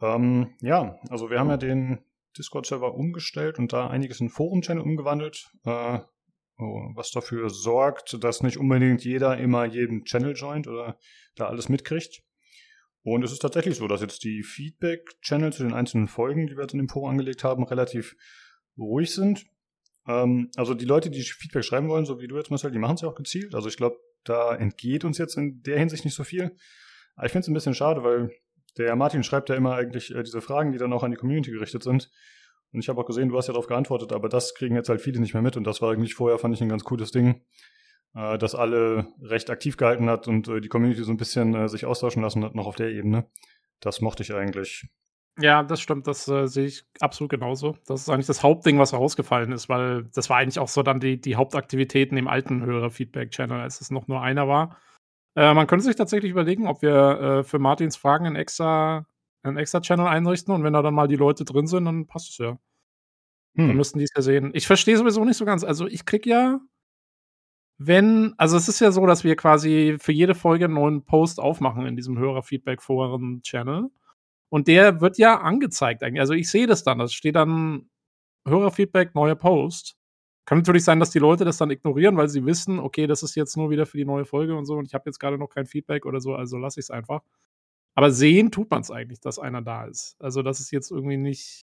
[0.01, 1.99] Ähm, ja, also wir haben ja den
[2.38, 5.99] Discord-Server umgestellt und da einiges in Forum-Channel umgewandelt, äh,
[6.58, 10.97] was dafür sorgt, dass nicht unbedingt jeder immer jeden Channel joint oder
[11.36, 12.23] da alles mitkriegt.
[13.03, 16.63] Und es ist tatsächlich so, dass jetzt die Feedback-Channel zu den einzelnen Folgen, die wir
[16.63, 18.15] jetzt in dem Forum angelegt haben, relativ
[18.77, 19.45] ruhig sind.
[20.08, 22.95] Ähm, also die Leute, die Feedback schreiben wollen, so wie du jetzt, Marcel, die machen
[22.95, 23.53] es ja auch gezielt.
[23.53, 26.55] Also ich glaube, da entgeht uns jetzt in der Hinsicht nicht so viel.
[27.15, 28.31] Aber ich finde es ein bisschen schade, weil
[28.78, 31.52] der Martin schreibt ja immer eigentlich äh, diese Fragen, die dann auch an die Community
[31.52, 32.12] gerichtet sind.
[32.72, 35.02] Und ich habe auch gesehen, du hast ja darauf geantwortet, aber das kriegen jetzt halt
[35.02, 35.56] viele nicht mehr mit.
[35.56, 37.42] Und das war eigentlich vorher, fand ich, ein ganz cooles Ding,
[38.16, 41.70] äh, das alle recht aktiv gehalten hat und äh, die Community so ein bisschen äh,
[41.70, 43.30] sich austauschen lassen hat, noch auf der Ebene.
[43.80, 44.88] Das mochte ich eigentlich.
[45.38, 47.78] Ja, das stimmt, das äh, sehe ich absolut genauso.
[47.88, 51.02] Das ist eigentlich das Hauptding, was rausgefallen ist, weil das war eigentlich auch so dann
[51.02, 54.78] die, die Hauptaktivitäten im alten Hörer-Feedback-Channel, als es noch nur einer war.
[55.36, 59.06] Äh, man könnte sich tatsächlich überlegen, ob wir äh, für Martins Fragen einen extra,
[59.43, 62.30] einen extra Channel einrichten und wenn da dann mal die Leute drin sind, dann passt
[62.32, 62.58] es ja.
[63.56, 63.67] Hm.
[63.67, 64.52] Dann müssten die es ja sehen.
[64.54, 65.63] Ich verstehe sowieso nicht so ganz.
[65.63, 66.60] Also ich krieg ja,
[67.78, 71.39] wenn, also es ist ja so, dass wir quasi für jede Folge einen neuen Post
[71.39, 73.89] aufmachen in diesem Hörerfeedback-Foren-Channel.
[74.50, 76.21] Und der wird ja angezeigt eigentlich.
[76.21, 77.00] Also ich sehe das dann.
[77.00, 77.89] Das steht dann
[78.48, 79.98] Hörerfeedback, neuer Post.
[80.45, 83.36] Kann natürlich sein, dass die Leute das dann ignorieren, weil sie wissen, okay, das ist
[83.36, 85.49] jetzt nur wieder für die neue Folge und so und ich habe jetzt gerade noch
[85.49, 87.21] kein Feedback oder so, also lasse ich es einfach.
[87.95, 90.15] Aber sehen tut man es eigentlich, dass einer da ist.
[90.19, 91.65] Also das ist jetzt irgendwie nicht,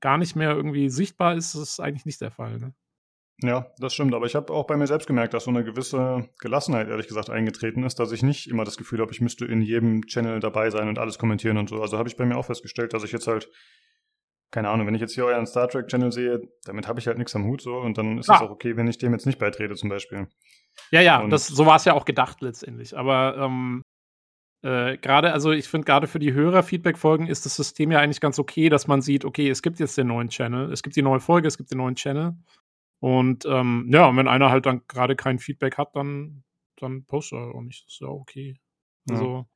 [0.00, 2.58] gar nicht mehr irgendwie sichtbar ist, ist es eigentlich nicht der Fall.
[2.58, 2.74] Ne?
[3.42, 4.14] Ja, das stimmt.
[4.14, 7.30] Aber ich habe auch bei mir selbst gemerkt, dass so eine gewisse Gelassenheit, ehrlich gesagt,
[7.30, 10.70] eingetreten ist, dass ich nicht immer das Gefühl habe, ich müsste in jedem Channel dabei
[10.70, 11.80] sein und alles kommentieren und so.
[11.80, 13.50] Also habe ich bei mir auch festgestellt, dass ich jetzt halt,
[14.54, 17.18] keine Ahnung, wenn ich jetzt hier euren Star Trek Channel sehe, damit habe ich halt
[17.18, 19.40] nichts am Hut so und dann ist es auch okay, wenn ich dem jetzt nicht
[19.40, 20.28] beitrete zum Beispiel.
[20.92, 22.96] Ja, ja, das, so war es ja auch gedacht letztendlich.
[22.96, 23.82] Aber ähm,
[24.62, 28.38] äh, gerade, also ich finde gerade für die Hörer-Feedback-Folgen ist das System ja eigentlich ganz
[28.38, 31.18] okay, dass man sieht, okay, es gibt jetzt den neuen Channel, es gibt die neue
[31.18, 32.36] Folge, es gibt den neuen Channel.
[33.00, 36.44] Und ähm, ja, und wenn einer halt dann gerade kein Feedback hat, dann,
[36.76, 37.86] dann postet er auch nicht.
[37.86, 38.54] Das ist ja okay.
[39.10, 39.46] Ja.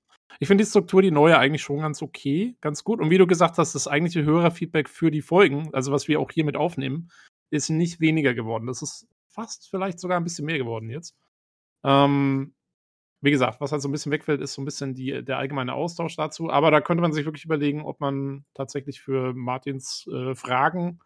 [0.41, 3.01] Ich finde die Struktur, die neue, eigentlich schon ganz okay, ganz gut.
[3.01, 6.31] Und wie du gesagt hast, das eigentliche Hörerfeedback für die Folgen, also was wir auch
[6.31, 7.11] hier mit aufnehmen,
[7.51, 8.67] ist nicht weniger geworden.
[8.67, 11.17] Das ist fast vielleicht sogar ein bisschen mehr geworden jetzt.
[11.85, 12.55] Ähm,
[13.21, 15.75] wie gesagt, was halt so ein bisschen wegfällt, ist so ein bisschen die, der allgemeine
[15.75, 16.51] Austausch dazu.
[16.51, 21.01] Aber da könnte man sich wirklich überlegen, ob man tatsächlich für Martins äh, Fragen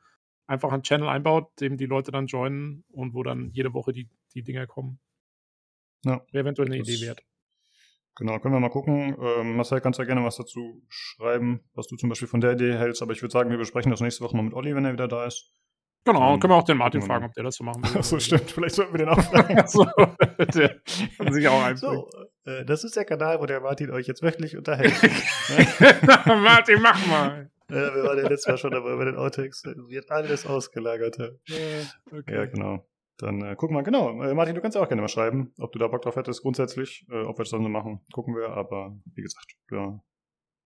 [0.47, 4.11] einfach einen Channel einbaut, dem die Leute dann joinen und wo dann jede Woche die,
[4.35, 4.99] die Dinger kommen.
[6.05, 6.21] Ja.
[6.33, 7.23] Wäre eventuell eine Idee wert.
[8.17, 9.17] Genau, können wir mal gucken.
[9.21, 12.75] Ähm, Marcel, kannst ja gerne was dazu schreiben, was du zum Beispiel von der Idee
[12.75, 13.03] hältst.
[13.03, 15.09] Aber ich würde sagen, wir besprechen das nächste Woche mal mit Olli, wenn er wieder
[15.09, 15.53] da ist.
[16.05, 17.91] Genau, um, können wir auch den Martin fragen, ob der das so machen will.
[17.99, 18.51] Achso, stimmt.
[18.51, 19.59] Vielleicht sollten wir den auch fragen.
[19.59, 19.87] Achso,
[20.55, 20.81] der
[21.17, 21.77] kann sich auch einbringen.
[21.77, 22.09] So,
[22.45, 24.93] äh, das ist der Kanal, wo der Martin euch jetzt wöchentlich unterhält.
[26.27, 27.51] Martin, mach mal.
[27.71, 29.63] Ja, wir waren ja letztes Mal schon dabei bei den Outtakes.
[29.65, 31.17] Wird alles ausgelagert.
[31.19, 31.27] Ja,
[32.11, 32.35] okay.
[32.35, 32.85] ja genau.
[33.19, 34.23] Dann äh, gucken wir, genau.
[34.23, 36.43] Äh, Martin, du kannst ja auch gerne mal schreiben, ob du da Bock drauf hättest,
[36.43, 37.07] grundsätzlich.
[37.11, 38.51] Äh, ob wir das dann so machen, gucken wir.
[38.51, 40.01] Aber wie gesagt, ja,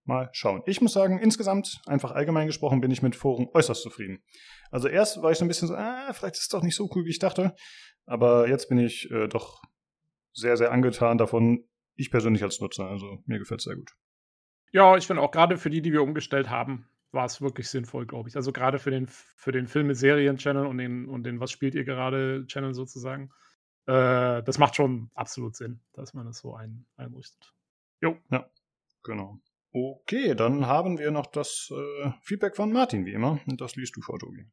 [0.05, 0.63] mal schauen.
[0.67, 4.23] Ich muss sagen, insgesamt, einfach allgemein gesprochen, bin ich mit Foren äußerst zufrieden.
[4.71, 6.89] Also erst war ich so ein bisschen so, ah, vielleicht ist es doch nicht so
[6.95, 7.55] cool, wie ich dachte.
[8.07, 9.63] Aber jetzt bin ich äh, doch
[10.33, 11.65] sehr, sehr angetan davon.
[11.97, 12.89] Ich persönlich als Nutzer.
[12.89, 13.91] Also mir gefällt es sehr gut.
[14.73, 18.07] Ja, ich finde auch gerade für die, die wir umgestellt haben, war es wirklich sinnvoll,
[18.07, 18.37] glaube ich.
[18.37, 22.47] Also gerade für den, für den Filme-Serien-Channel und den, und den Was spielt ihr gerade
[22.47, 23.31] Channel sozusagen.
[23.87, 27.53] Äh, das macht schon absolut Sinn, dass man das so ein, einrichtet.
[28.01, 28.17] Jo.
[28.31, 28.49] Ja,
[29.03, 29.41] genau.
[29.73, 33.41] Okay, dann haben wir noch das äh, Feedback von Martin, wie immer.
[33.47, 34.47] Und das liest du vor, Tobi.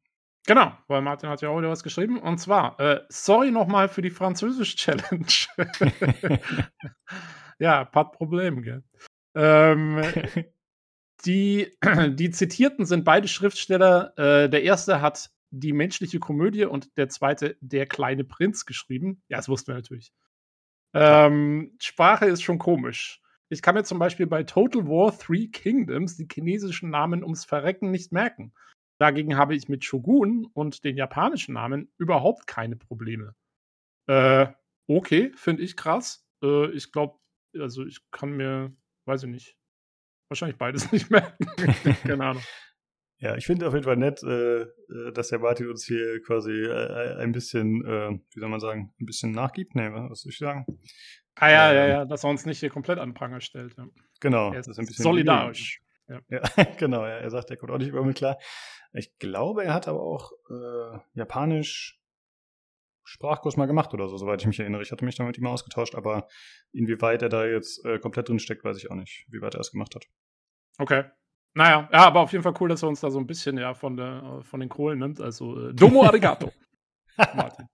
[0.46, 2.18] Genau, weil Martin hat ja auch wieder was geschrieben.
[2.20, 5.26] Und zwar, äh, sorry nochmal für die Französisch-Challenge.
[7.58, 8.82] ja, paar Probleme, gell?
[9.34, 10.02] Ähm,
[11.24, 11.76] die,
[12.10, 14.12] die Zitierten sind beide Schriftsteller.
[14.18, 19.22] Äh, der erste hat die menschliche Komödie und der zweite der kleine Prinz geschrieben.
[19.28, 20.12] Ja, das wussten wir natürlich.
[20.94, 23.20] Ähm, Sprache ist schon komisch.
[23.48, 27.90] Ich kann mir zum Beispiel bei Total War Three Kingdoms die chinesischen Namen ums Verrecken
[27.90, 28.52] nicht merken.
[28.98, 33.34] Dagegen habe ich mit Shogun und den japanischen Namen überhaupt keine Probleme.
[34.06, 34.46] Äh,
[34.86, 36.26] okay, finde ich krass.
[36.42, 37.18] Äh, ich glaube,
[37.58, 38.72] also ich kann mir,
[39.06, 39.56] weiß ich nicht,
[40.28, 41.46] wahrscheinlich beides nicht merken.
[42.02, 42.42] keine Ahnung.
[43.18, 46.52] Ja, ich finde auf jeden Fall nett, äh, äh, dass der Martin uns hier quasi
[46.52, 49.74] äh, ein bisschen, äh, wie soll man sagen, ein bisschen nachgibt.
[49.74, 50.66] Nee, was soll ich sagen?
[51.36, 53.76] Ah ja, ähm, ja, ja, dass er uns nicht hier komplett an Pranger stellt.
[53.76, 53.86] Ja.
[54.20, 55.80] Genau, das ist ein bisschen solidarisch.
[56.08, 56.20] Ja.
[56.28, 56.40] ja
[56.78, 58.38] genau, ja, er sagt, er kommt auch nicht über mit klar.
[58.92, 62.00] Ich glaube, er hat aber auch äh, Japanisch
[63.04, 64.82] Sprachkurs mal gemacht oder so, soweit ich mich erinnere.
[64.82, 66.26] Ich hatte mich da mit ihm ausgetauscht, aber
[66.72, 69.60] inwieweit er da jetzt äh, komplett drin steckt, weiß ich auch nicht, wie weit er
[69.60, 70.06] es gemacht hat.
[70.78, 71.04] Okay.
[71.56, 73.74] Naja, ja, aber auf jeden Fall cool, dass er uns da so ein bisschen ja
[73.74, 75.20] von, der, von den Kohlen nimmt.
[75.20, 76.50] Also, äh, Domo Arigato.
[77.16, 77.68] Martin.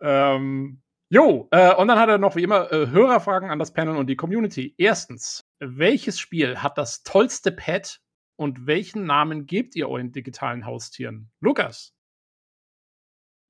[0.00, 3.96] ähm, Jo, äh, und dann hat er noch wie immer äh, Hörerfragen an das Panel
[3.96, 4.74] und die Community.
[4.76, 8.00] Erstens, welches Spiel hat das tollste Pad
[8.34, 11.30] und welchen Namen gebt ihr euren digitalen Haustieren?
[11.40, 11.95] Lukas.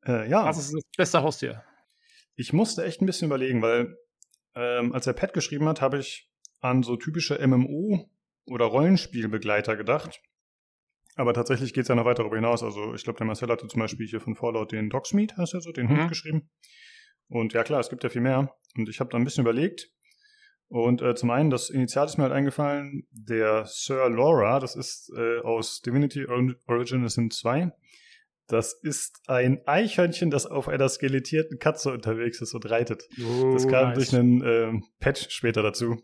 [0.07, 0.45] Äh, ja.
[0.45, 1.65] Was ist das beste Haustier?
[2.35, 3.97] Ich musste echt ein bisschen überlegen, weil
[4.55, 8.09] ähm, als er Pad geschrieben hat, habe ich an so typische MMO-
[8.47, 10.21] oder Rollenspielbegleiter gedacht.
[11.15, 12.63] Aber tatsächlich geht es ja noch weiter darüber hinaus.
[12.63, 15.61] Also ich glaube, der Marcel hatte zum Beispiel hier von Fallout den Dogsmeat, heißt er
[15.61, 16.01] so, den mhm.
[16.01, 16.51] Hund geschrieben.
[17.29, 18.55] Und ja klar, es gibt ja viel mehr.
[18.77, 19.91] Und ich habe da ein bisschen überlegt.
[20.69, 25.13] Und äh, zum einen, das Initial ist mir halt eingefallen, der Sir Laura, das ist
[25.17, 27.73] äh, aus Divinity Original Sin 2.
[28.49, 33.09] Das ist ein Eichhörnchen, das auf einer skelettierten Katze unterwegs ist und reitet.
[33.21, 33.95] Oh, das kam nice.
[33.95, 35.97] durch einen äh, Patch später dazu.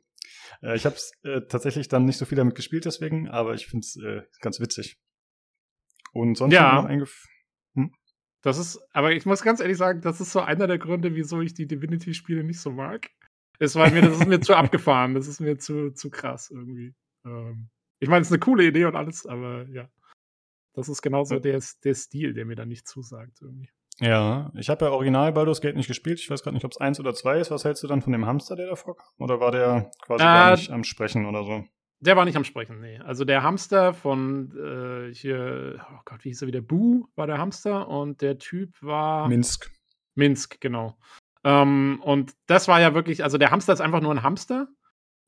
[0.61, 3.85] Äh, ich habe äh, tatsächlich dann nicht so viel damit gespielt deswegen, aber ich finde
[3.85, 4.99] es äh, ganz witzig.
[6.13, 6.75] Und sonst ja.
[6.75, 7.33] noch eingefallen.
[8.43, 11.41] Das ist, aber ich muss ganz ehrlich sagen, das ist so einer der Gründe, wieso
[11.41, 13.09] ich die Divinity-Spiele nicht so mag.
[13.61, 16.93] Es war mir, das ist mir zu abgefahren, das ist mir zu, zu krass irgendwie.
[17.25, 19.89] Ähm, ich meine, es ist eine coole Idee und alles, aber ja.
[20.75, 23.71] Das ist genauso der, der Stil, der mir dann nicht zusagt irgendwie.
[23.99, 26.19] Ja, ich habe ja original Baldur's Gate nicht gespielt.
[26.19, 27.51] Ich weiß gerade nicht, ob es eins oder zwei ist.
[27.51, 29.07] Was hältst du dann von dem Hamster, der davor kam?
[29.19, 31.65] Oder war der quasi äh, gar nicht am Sprechen oder so?
[32.01, 32.99] Der war nicht am Sprechen, nee.
[32.99, 36.61] Also der Hamster von äh, hier, oh Gott, wie hieß er wieder?
[36.61, 39.29] Boo war der Hamster und der Typ war.
[39.29, 39.71] Minsk.
[40.15, 40.97] Minsk, genau.
[41.45, 44.69] Ähm, und das war ja wirklich, also der Hamster ist einfach nur ein Hamster.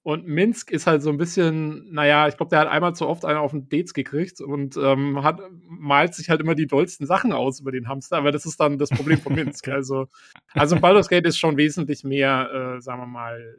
[0.05, 3.25] Und Minsk ist halt so ein bisschen, naja, ich glaube, der hat einmal zu oft
[3.25, 7.33] einen auf den Dates gekriegt und ähm, hat, malt sich halt immer die dollsten Sachen
[7.33, 9.67] aus über den Hamster, aber das ist dann das Problem von Minsk.
[9.69, 10.09] also,
[10.53, 13.57] also Baldur's Gate ist schon wesentlich mehr, äh, sagen wir mal,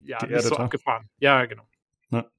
[0.00, 1.08] ja, nicht so abgefahren.
[1.20, 1.66] Ja, genau.
[2.10, 2.30] Na.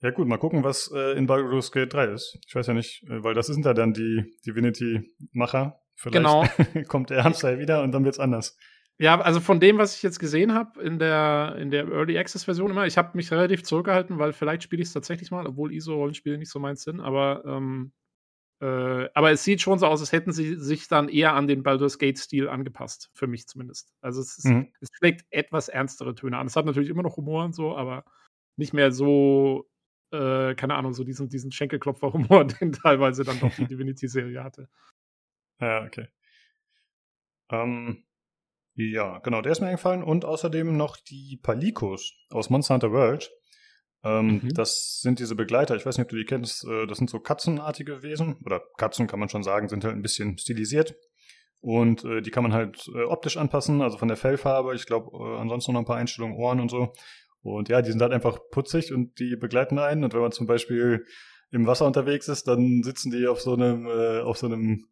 [0.00, 2.38] Ja gut, mal gucken, was äh, in Baldur's Gate 3 ist.
[2.46, 5.82] Ich weiß ja nicht, äh, weil das sind ja dann die Divinity-Macher.
[5.96, 6.46] Vielleicht genau.
[6.88, 8.56] kommt der Hamster wieder und dann wird's anders.
[8.98, 12.44] Ja, also von dem, was ich jetzt gesehen habe in der, in der Early Access
[12.44, 15.72] Version immer, ich habe mich relativ zurückgehalten, weil vielleicht spiele ich es tatsächlich mal, obwohl
[15.72, 17.92] ISO-Rollenspiele nicht so meins sind, aber, ähm,
[18.60, 21.64] äh, aber es sieht schon so aus, als hätten sie sich dann eher an den
[21.64, 23.92] Baldur's Gate-Stil angepasst, für mich zumindest.
[24.00, 24.72] Also es, ist, mhm.
[24.80, 26.46] es schlägt etwas ernstere Töne an.
[26.46, 28.04] Es hat natürlich immer noch Humor und so, aber
[28.56, 29.68] nicht mehr so,
[30.12, 34.68] äh, keine Ahnung, so diesen, diesen Schenkelklopfer-Humor, den teilweise dann doch die Divinity-Serie hatte.
[35.60, 36.08] Ja, okay.
[37.50, 38.04] Ähm,
[38.74, 40.02] ja, genau, der ist mir eingefallen.
[40.02, 43.30] Und außerdem noch die Palikos aus Monster Hunter World.
[44.02, 44.54] Ähm, mhm.
[44.54, 47.20] Das sind diese Begleiter, ich weiß nicht, ob du die kennst, äh, das sind so
[47.20, 50.94] katzenartige Wesen, oder Katzen kann man schon sagen, sind halt ein bisschen stilisiert.
[51.60, 55.16] Und äh, die kann man halt äh, optisch anpassen, also von der Fellfarbe, ich glaube,
[55.16, 56.92] äh, ansonsten noch ein paar Einstellungen, Ohren und so.
[57.40, 60.04] Und ja, die sind halt einfach putzig und die begleiten einen.
[60.04, 61.06] Und wenn man zum Beispiel
[61.50, 64.86] im Wasser unterwegs ist, dann sitzen die auf so einem, äh, auf so einem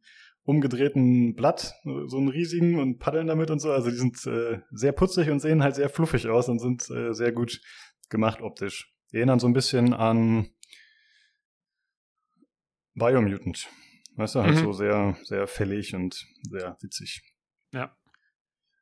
[0.45, 3.71] umgedrehten Blatt, so einen riesigen und paddeln damit und so.
[3.71, 7.13] Also die sind äh, sehr putzig und sehen halt sehr fluffig aus und sind äh,
[7.13, 7.61] sehr gut
[8.09, 8.93] gemacht optisch.
[9.13, 10.51] Die erinnern so ein bisschen an
[12.95, 13.69] Biomutant.
[14.17, 14.61] Weißt du, halt mhm.
[14.61, 17.23] so sehr, sehr fällig und sehr witzig.
[17.73, 17.97] Ja.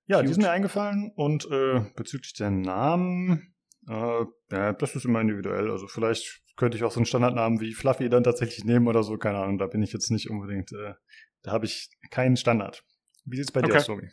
[0.06, 0.28] Ja, Cute.
[0.28, 3.54] die sind mir eingefallen und äh, bezüglich der Namen,
[3.88, 5.70] äh, ja, das ist immer individuell.
[5.70, 9.16] Also vielleicht könnte ich auch so einen Standardnamen wie Fluffy dann tatsächlich nehmen oder so,
[9.18, 10.94] keine Ahnung, da bin ich jetzt nicht unbedingt äh,
[11.42, 12.84] da habe ich keinen Standard.
[13.24, 13.72] Wie sieht es bei okay.
[13.72, 14.10] dir aus, Romy?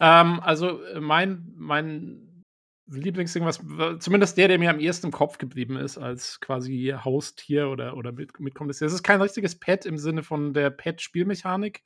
[0.00, 2.44] Ähm, also äh, mein, mein
[2.86, 3.60] Lieblingsding, was
[4.02, 8.12] zumindest der, der mir am ehesten im Kopf geblieben ist, als quasi Haustier oder, oder
[8.12, 11.82] mit, mitkommt, ist, es ist kein richtiges Pet im Sinne von der Pet-Spielmechanik,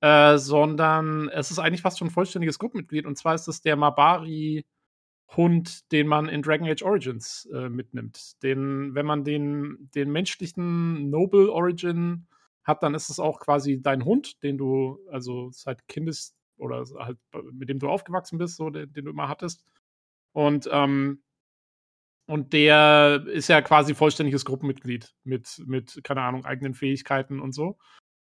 [0.00, 3.06] äh, sondern es ist eigentlich fast schon ein vollständiges Gruppenmitglied.
[3.06, 4.64] Und zwar ist es der Mabari
[5.36, 8.42] Hund, den man in Dragon Age Origins äh, mitnimmt.
[8.42, 12.26] Den, wenn man den, den menschlichen Noble Origin
[12.64, 17.18] hat, dann ist es auch quasi dein Hund, den du also seit Kindes oder halt
[17.52, 19.64] mit dem du aufgewachsen bist, so den, den du immer hattest.
[20.32, 21.22] Und ähm,
[22.26, 27.76] und der ist ja quasi vollständiges Gruppenmitglied mit, mit, keine Ahnung, eigenen Fähigkeiten und so.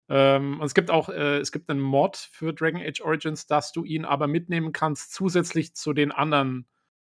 [0.09, 3.73] Ähm, und es gibt auch, äh, es gibt einen Mod für Dragon Age Origins, dass
[3.73, 6.69] du ihn aber mitnehmen kannst, zusätzlich zu den anderen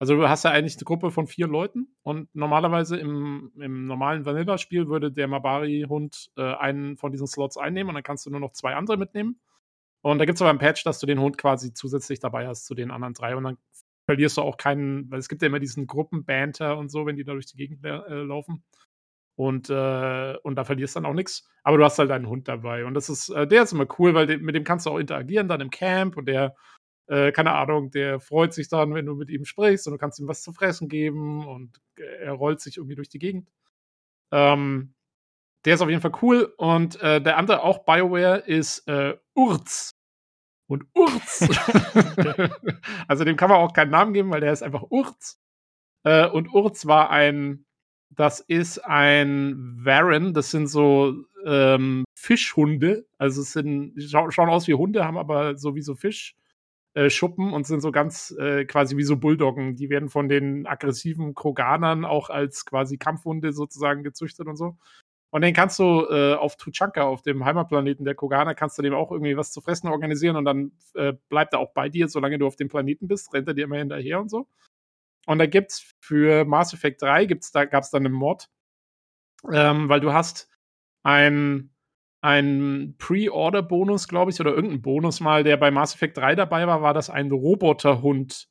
[0.04, 4.26] also du hast ja eigentlich eine Gruppe von vier Leuten und normalerweise im, im normalen
[4.26, 8.38] Vanilla-Spiel würde der Mabari-Hund äh, einen von diesen Slots einnehmen und dann kannst du nur
[8.38, 9.40] noch zwei andere mitnehmen.
[10.02, 12.66] Und da gibt es aber ein Patch, dass du den Hund quasi zusätzlich dabei hast
[12.66, 13.56] zu den anderen drei und dann
[14.04, 17.24] verlierst du auch keinen, weil es gibt ja immer diesen Gruppenbanter und so, wenn die
[17.24, 18.62] da durch die Gegend äh, laufen.
[19.36, 21.48] Und, äh, und da verlierst du dann auch nichts.
[21.62, 22.84] Aber du hast halt deinen Hund dabei.
[22.84, 24.98] Und das ist, äh, der ist immer cool, weil de mit dem kannst du auch
[24.98, 26.54] interagieren dann im Camp und der
[27.06, 30.18] äh, keine Ahnung, der freut sich dann, wenn du mit ihm sprichst und du kannst
[30.18, 33.50] ihm was zu fressen geben und er rollt sich irgendwie durch die Gegend.
[34.32, 34.94] Ähm,
[35.64, 36.52] der ist auf jeden Fall cool.
[36.56, 39.90] Und äh, der andere, auch Bioware, ist äh, Urz.
[40.66, 41.46] Und Urz.
[43.08, 45.38] also dem kann man auch keinen Namen geben, weil der ist einfach Urz.
[46.04, 47.66] Äh, und Urz war ein,
[48.10, 51.14] das ist ein Varen, das sind so
[51.44, 53.06] ähm, Fischhunde.
[53.18, 56.36] Also es sind, scha schauen aus wie Hunde, haben aber sowieso Fisch.
[56.94, 59.74] Äh, Schuppen und sind so ganz äh, quasi wie so Bulldoggen.
[59.74, 64.76] Die werden von den aggressiven Kroganern auch als quasi Kampfhunde sozusagen gezüchtet und so.
[65.30, 68.94] Und den kannst du äh, auf Tuchanka, auf dem Heimatplaneten der Kroganer, kannst du dem
[68.94, 72.38] auch irgendwie was zu fressen organisieren und dann äh, bleibt er auch bei dir, solange
[72.38, 74.46] du auf dem Planeten bist, rennt er dir immer hinterher und so.
[75.26, 78.48] Und da gibt's für Mass Effect 3 gibt's da, gab's dann einen Mod,
[79.52, 80.48] ähm, weil du hast
[81.02, 81.73] ein
[82.24, 86.80] ein Pre-Order-Bonus, glaube ich, oder irgendein Bonus mal, der bei Mass Effect 3 dabei war,
[86.80, 88.48] war das ein Roboterhund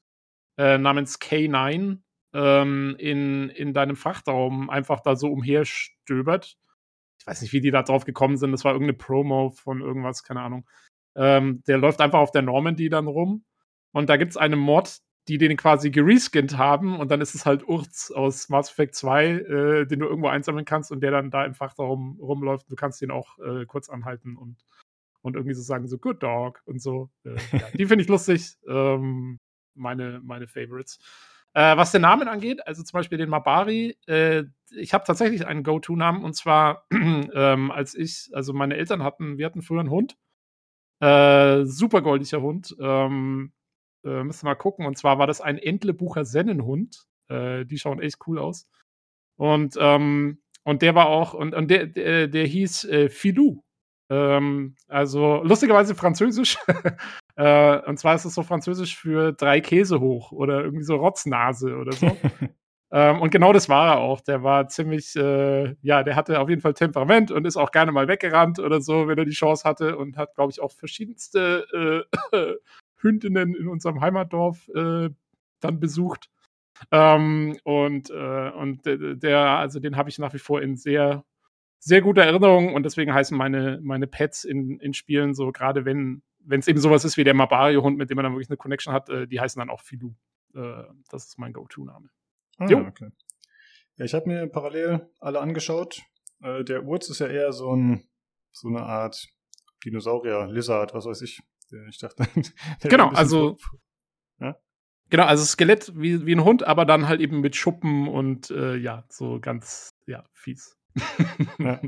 [0.59, 1.97] äh, namens K9
[2.33, 6.55] ähm, in, in deinem Frachtraum einfach da so umherstöbert.
[7.19, 8.51] Ich weiß nicht, wie die da drauf gekommen sind.
[8.51, 10.69] Das war irgendeine Promo von irgendwas, keine Ahnung.
[11.15, 13.43] Ähm, der läuft einfach auf der Normandy dann rum.
[13.91, 17.45] Und da gibt es einen Mod, die den quasi gereskint haben und dann ist es
[17.45, 21.31] halt Urz aus Mass Effect 2, äh, den du irgendwo einsammeln kannst und der dann
[21.31, 22.69] da im Fachraum rumläuft.
[22.69, 24.65] Du kannst den auch äh, kurz anhalten und,
[25.21, 27.09] und irgendwie so sagen, so Good Dog und so.
[27.23, 28.57] Äh, ja, die finde ich lustig.
[28.67, 29.39] Ähm,
[29.75, 30.99] meine, meine Favorites.
[31.53, 35.63] Äh, was den Namen angeht, also zum Beispiel den Mabari, äh, ich habe tatsächlich einen
[35.63, 40.17] Go-To-Namen und zwar, ähm, als ich, also meine Eltern hatten, wir hatten früher einen Hund,
[40.99, 43.53] äh, super goldiger Hund, ähm,
[44.03, 48.01] äh, müssen wir mal gucken, und zwar war das ein Entlebucher Sennenhund, äh, die schauen
[48.01, 48.67] echt cool aus.
[49.37, 53.63] Und, ähm, und der war auch, und, und der, der, der hieß äh, Filou.
[54.09, 56.57] Ähm, also lustigerweise französisch.
[57.35, 61.75] äh, und zwar ist es so französisch für drei Käse hoch oder irgendwie so Rotznase
[61.75, 62.07] oder so.
[62.91, 64.21] ähm, und genau das war er auch.
[64.21, 67.91] Der war ziemlich, äh, ja, der hatte auf jeden Fall Temperament und ist auch gerne
[67.91, 72.05] mal weggerannt oder so, wenn er die Chance hatte und hat, glaube ich, auch verschiedenste
[72.31, 72.55] äh,
[73.03, 75.09] Hündinnen in unserem Heimatdorf äh,
[75.59, 76.29] dann besucht.
[76.91, 81.23] Ähm, und, äh, und der, also den habe ich nach wie vor in sehr,
[81.79, 86.23] sehr guter Erinnerung und deswegen heißen meine, meine Pets in, in Spielen so, gerade wenn
[86.45, 88.93] wenn es eben sowas ist wie der Mabario-Hund, mit dem man dann wirklich eine Connection
[88.93, 90.13] hat, äh, die heißen dann auch Filou.
[90.53, 92.09] Äh, das ist mein Go-To-Name.
[92.57, 92.79] Ah, jo.
[92.79, 93.09] okay.
[93.97, 96.01] Ja, ich habe mir parallel alle angeschaut.
[96.41, 98.03] Äh, der Urz ist ja eher so, ein,
[98.51, 99.27] so eine Art
[99.83, 101.41] Dinosaurier, Lizard, was weiß ich.
[101.89, 102.25] Ich dachte.
[102.81, 103.57] genau, also.
[104.39, 104.55] Ja?
[105.09, 108.75] Genau, also Skelett wie, wie ein Hund, aber dann halt eben mit Schuppen und äh,
[108.75, 110.77] ja, so ganz, ja, fies.
[111.59, 111.79] ja.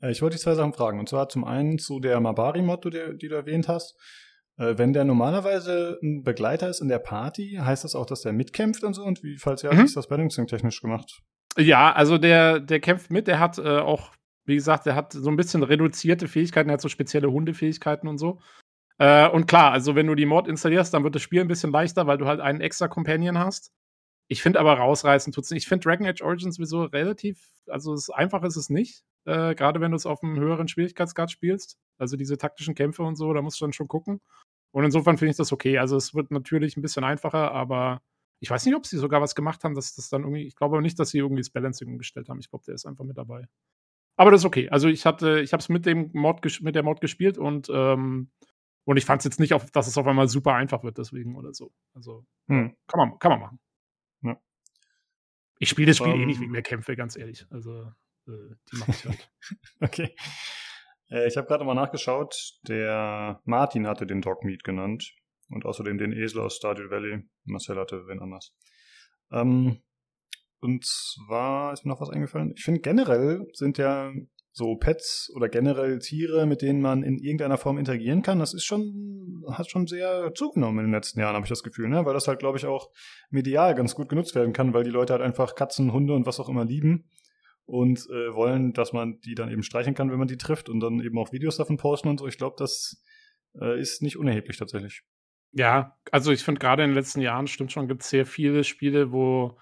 [0.00, 0.98] Äh, ich wollte dich zwei Sachen fragen.
[0.98, 3.96] Und zwar zum einen zu der Mabari-Mod, die, du erwähnt hast.
[4.58, 8.32] Äh, wenn der normalerweise ein Begleiter ist in der Party, heißt das auch, dass der
[8.32, 9.02] mitkämpft und so?
[9.02, 9.78] Und wie, falls ja, mhm.
[9.78, 11.20] wie ist das Balancing-technisch gemacht?
[11.58, 14.12] Ja, also der, der kämpft mit, der hat äh, auch,
[14.44, 18.18] wie gesagt, der hat so ein bisschen reduzierte Fähigkeiten, er hat so spezielle Hundefähigkeiten und
[18.18, 18.40] so.
[18.98, 21.72] Äh, und klar, also wenn du die Mod installierst, dann wird das Spiel ein bisschen
[21.72, 23.72] leichter, weil du halt einen extra Companion hast.
[24.28, 25.64] Ich finde aber rausreißen tut's nicht.
[25.64, 29.04] Ich finde Dragon Age Origins sowieso relativ, also es, einfach ist es nicht.
[29.24, 31.78] Äh, Gerade wenn du es auf einem höheren Schwierigkeitsgrad spielst.
[31.98, 34.20] Also diese taktischen Kämpfe und so, da musst du dann schon gucken.
[34.72, 35.78] Und insofern finde ich das okay.
[35.78, 38.02] Also es wird natürlich ein bisschen einfacher, aber
[38.40, 40.80] ich weiß nicht, ob sie sogar was gemacht haben, dass das dann irgendwie, ich glaube
[40.82, 42.40] nicht, dass sie irgendwie das Balancing umgestellt haben.
[42.40, 43.46] Ich glaube, der ist einfach mit dabei.
[44.16, 44.68] Aber das ist okay.
[44.70, 48.30] Also ich hatte, ich habe es mit dem Mod mit der Mod gespielt und ähm,
[48.86, 51.36] und ich fand es jetzt nicht, auf, dass es auf einmal super einfach wird, deswegen
[51.36, 51.72] oder so.
[51.92, 52.76] Also hm.
[52.86, 53.60] kann man, kann man machen.
[54.22, 54.40] Ja.
[55.58, 57.44] Ich spiele das Spiel um, eh nicht wegen der Kämpfe, ganz ehrlich.
[57.50, 57.92] Also
[58.28, 59.30] äh, die mache ich halt.
[59.80, 60.16] okay.
[61.10, 62.60] Äh, ich habe gerade mal nachgeschaut.
[62.68, 65.16] Der Martin hatte den Dogmeat genannt
[65.50, 67.28] und außerdem den Esel aus Stardew Valley.
[67.44, 68.54] Marcel hatte wen anders.
[69.32, 69.82] Ähm,
[70.60, 72.52] und zwar ist mir noch was eingefallen.
[72.54, 74.12] Ich finde generell sind ja
[74.56, 78.64] so Pets oder generell Tiere, mit denen man in irgendeiner Form interagieren kann, das ist
[78.64, 82.06] schon, hat schon sehr zugenommen in den letzten Jahren, habe ich das Gefühl, ne?
[82.06, 82.90] Weil das halt, glaube ich, auch
[83.28, 86.40] medial ganz gut genutzt werden kann, weil die Leute halt einfach Katzen, Hunde und was
[86.40, 87.10] auch immer lieben
[87.66, 90.80] und äh, wollen, dass man die dann eben streichen kann, wenn man die trifft und
[90.80, 92.26] dann eben auch Videos davon posten und so.
[92.26, 93.04] Ich glaube, das
[93.60, 95.02] äh, ist nicht unerheblich tatsächlich.
[95.52, 98.64] Ja, also ich finde gerade in den letzten Jahren stimmt schon, gibt es sehr viele
[98.64, 99.58] Spiele, wo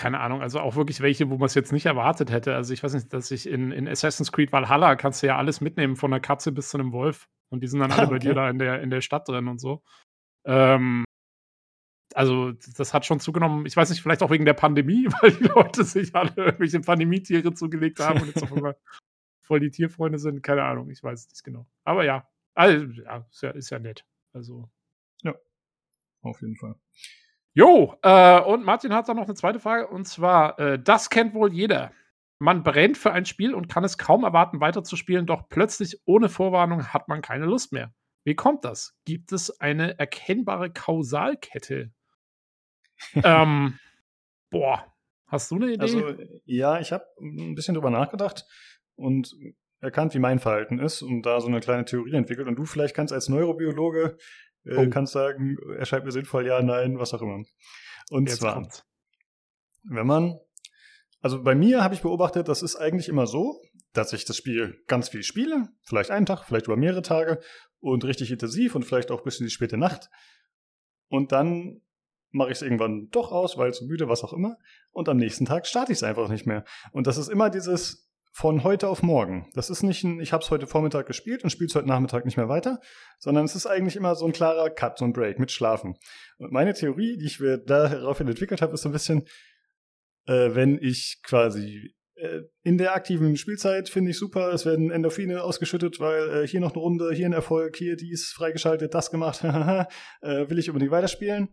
[0.00, 2.54] keine Ahnung, also auch wirklich welche, wo man es jetzt nicht erwartet hätte.
[2.54, 5.60] Also ich weiß nicht, dass ich in, in Assassin's Creed Valhalla kannst du ja alles
[5.60, 7.28] mitnehmen, von der Katze bis zu einem Wolf.
[7.50, 8.10] Und die sind dann alle okay.
[8.12, 9.82] bei dir da in der, in der Stadt drin und so.
[10.46, 11.04] Ähm,
[12.14, 13.66] also das hat schon zugenommen.
[13.66, 17.52] Ich weiß nicht, vielleicht auch wegen der Pandemie, weil die Leute sich alle irgendwelche Pandemietiere
[17.52, 18.78] zugelegt haben und jetzt auf einmal
[19.42, 20.42] voll die Tierfreunde sind.
[20.42, 21.66] Keine Ahnung, ich weiß es nicht genau.
[21.84, 24.06] Aber ja, also, ja, ist ja, ist ja nett.
[24.32, 24.70] Also.
[25.24, 25.34] Ja,
[26.22, 26.76] auf jeden Fall.
[27.52, 31.34] Jo, äh, und Martin hat da noch eine zweite Frage und zwar, äh, das kennt
[31.34, 31.92] wohl jeder.
[32.38, 36.86] Man brennt für ein Spiel und kann es kaum erwarten, weiterzuspielen, doch plötzlich ohne Vorwarnung
[36.86, 37.92] hat man keine Lust mehr.
[38.24, 38.96] Wie kommt das?
[39.04, 41.90] Gibt es eine erkennbare Kausalkette?
[43.24, 43.78] ähm,
[44.50, 44.84] boah,
[45.26, 45.82] hast du eine Idee?
[45.82, 48.46] Also, ja, ich habe ein bisschen drüber nachgedacht
[48.94, 49.34] und
[49.80, 52.46] erkannt, wie mein Verhalten ist und da so eine kleine Theorie entwickelt.
[52.46, 54.18] Und du vielleicht kannst als Neurobiologe
[54.64, 54.90] äh, oh.
[54.90, 57.42] kannst sagen, erscheint mir sinnvoll, ja, nein, was auch immer.
[58.10, 58.84] Und Jetzt zwar, kommt's.
[59.84, 60.38] wenn man,
[61.20, 63.60] also bei mir habe ich beobachtet, das ist eigentlich immer so,
[63.92, 67.40] dass ich das Spiel ganz viel spiele, vielleicht einen Tag, vielleicht über mehrere Tage
[67.80, 70.10] und richtig intensiv und vielleicht auch bis in die späte Nacht.
[71.08, 71.82] Und dann
[72.30, 74.56] mache ich es irgendwann doch aus, weil zu müde, was auch immer.
[74.92, 76.64] Und am nächsten Tag starte ich es einfach nicht mehr.
[76.92, 79.48] Und das ist immer dieses von heute auf morgen.
[79.54, 82.24] Das ist nicht ein, ich habe es heute Vormittag gespielt und spiele es heute Nachmittag
[82.24, 82.80] nicht mehr weiter,
[83.18, 85.96] sondern es ist eigentlich immer so ein klarer Cut, so ein Break mit Schlafen.
[86.38, 89.26] Und meine Theorie, die ich mir daraufhin entwickelt habe, ist so ein bisschen,
[90.26, 95.42] äh, wenn ich quasi äh, in der aktiven Spielzeit finde ich super, es werden Endorphine
[95.42, 99.42] ausgeschüttet, weil äh, hier noch eine Runde, hier ein Erfolg, hier dies freigeschaltet, das gemacht,
[99.44, 99.86] äh,
[100.22, 101.48] will ich unbedingt weiterspielen.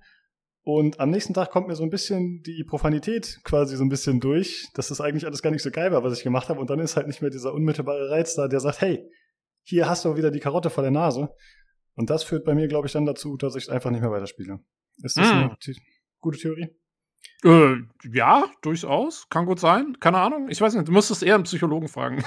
[0.67, 4.19] Und am nächsten Tag kommt mir so ein bisschen die Profanität quasi so ein bisschen
[4.19, 6.59] durch, dass das eigentlich alles gar nicht so geil war, was ich gemacht habe.
[6.59, 9.09] Und dann ist halt nicht mehr dieser unmittelbare Reiz da, der sagt, hey,
[9.63, 11.29] hier hast du wieder die Karotte vor der Nase.
[11.95, 14.59] Und das führt bei mir, glaube ich, dann dazu, dass ich einfach nicht mehr weiterspiele.
[15.03, 15.31] Ist das mm.
[15.31, 15.57] eine
[16.19, 16.67] gute Theorie?
[17.45, 17.75] Äh,
[18.11, 19.29] ja, durchaus.
[19.29, 19.95] Kann gut sein.
[20.01, 20.49] Keine Ahnung.
[20.49, 20.89] Ich weiß nicht.
[20.89, 22.17] Du musstest eher einen Psychologen fragen.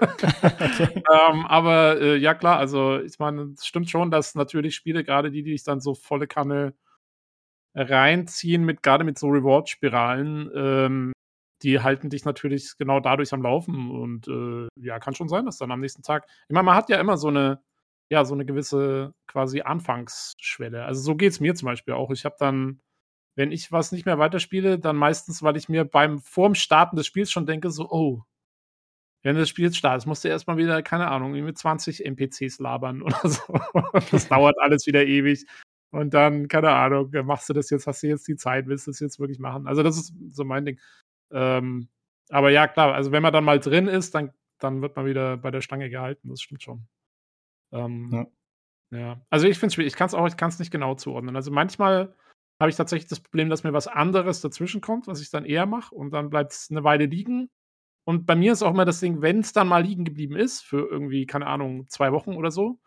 [0.00, 0.88] okay.
[0.94, 2.56] ähm, aber äh, ja, klar.
[2.56, 5.92] Also, ich meine, es stimmt schon, dass natürlich Spiele, gerade die, die ich dann so
[5.92, 6.72] volle Kanne
[7.74, 11.12] reinziehen, mit gerade mit so Reward-Spiralen, ähm,
[11.62, 13.90] die halten dich natürlich genau dadurch am Laufen.
[13.90, 16.26] Und äh, ja, kann schon sein, dass dann am nächsten Tag.
[16.48, 17.62] Ich meine, man hat ja immer so eine,
[18.10, 20.84] ja, so eine gewisse quasi Anfangsschwelle.
[20.84, 22.10] Also so geht es mir zum Beispiel auch.
[22.10, 22.80] Ich habe dann
[23.34, 27.06] wenn ich was nicht mehr weiterspiele, dann meistens, weil ich mir beim vorm Starten des
[27.06, 28.22] Spiels schon denke, so, oh,
[29.22, 33.02] wenn das Spiel jetzt startet, musst du erstmal wieder, keine Ahnung, mit 20 NPCs labern
[33.02, 33.60] oder so.
[34.10, 35.46] Das dauert alles wieder ewig.
[35.92, 38.90] Und dann, keine Ahnung, machst du das jetzt, hast du jetzt die Zeit, willst du
[38.90, 39.66] das jetzt wirklich machen?
[39.66, 40.80] Also, das ist so mein Ding.
[41.30, 41.88] Ähm,
[42.30, 45.36] aber ja, klar, also wenn man dann mal drin ist, dann, dann wird man wieder
[45.36, 46.86] bei der Stange gehalten, das stimmt schon.
[47.72, 48.10] Ähm,
[48.90, 48.98] ja.
[48.98, 49.26] ja.
[49.28, 51.36] Also ich finde es schwierig, ich kann es auch, ich kann es nicht genau zuordnen.
[51.36, 52.14] Also manchmal
[52.58, 55.66] habe ich tatsächlich das Problem, dass mir was anderes dazwischen kommt, was ich dann eher
[55.66, 57.50] mache und dann bleibt es eine Weile liegen.
[58.04, 60.62] Und bei mir ist auch immer das Ding, wenn es dann mal liegen geblieben ist,
[60.62, 62.80] für irgendwie, keine Ahnung, zwei Wochen oder so,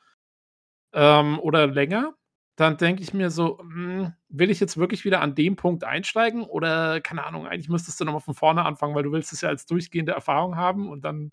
[0.93, 2.15] ähm, oder länger,
[2.55, 5.83] dann denke ich mir so, mh, hm, will ich jetzt wirklich wieder an dem Punkt
[5.83, 9.41] einsteigen oder, keine Ahnung, eigentlich müsstest du nochmal von vorne anfangen, weil du willst es
[9.41, 11.31] ja als durchgehende Erfahrung haben und dann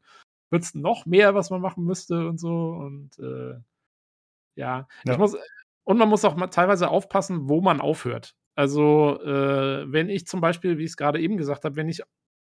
[0.50, 2.72] wird es noch mehr, was man machen müsste und so.
[2.72, 3.54] Und äh,
[4.56, 4.88] ja.
[5.04, 5.16] ja.
[5.16, 5.36] muss,
[5.84, 8.34] und man muss auch mal teilweise aufpassen, wo man aufhört.
[8.54, 12.02] Also, äh, wenn ich zum Beispiel, wie ich es gerade eben gesagt habe, wenn ich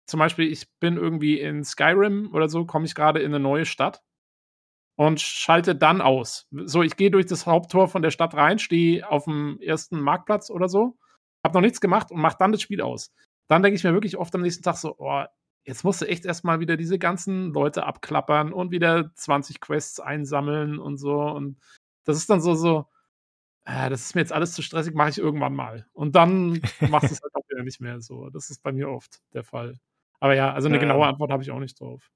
[0.06, 3.64] zum Beispiel, ich bin irgendwie in Skyrim oder so, komme ich gerade in eine neue
[3.64, 4.02] Stadt
[4.96, 6.46] und schalte dann aus.
[6.50, 10.50] So, ich gehe durch das Haupttor von der Stadt rein, stehe auf dem ersten Marktplatz
[10.50, 10.96] oder so,
[11.44, 13.12] habe noch nichts gemacht und mache dann das Spiel aus.
[13.48, 15.24] Dann denke ich mir wirklich oft am nächsten Tag so, oh,
[15.64, 20.78] jetzt musst du echt erstmal wieder diese ganzen Leute abklappern und wieder 20 Quests einsammeln
[20.78, 21.20] und so.
[21.20, 21.58] Und
[22.04, 22.86] das ist dann so, so,
[23.64, 25.86] äh, das ist mir jetzt alles zu stressig, mache ich irgendwann mal.
[25.92, 28.30] Und dann machst du es halt auch wieder nicht mehr so.
[28.30, 29.78] Das ist bei mir oft der Fall.
[30.20, 32.10] Aber ja, also eine genaue Antwort habe ich auch nicht drauf.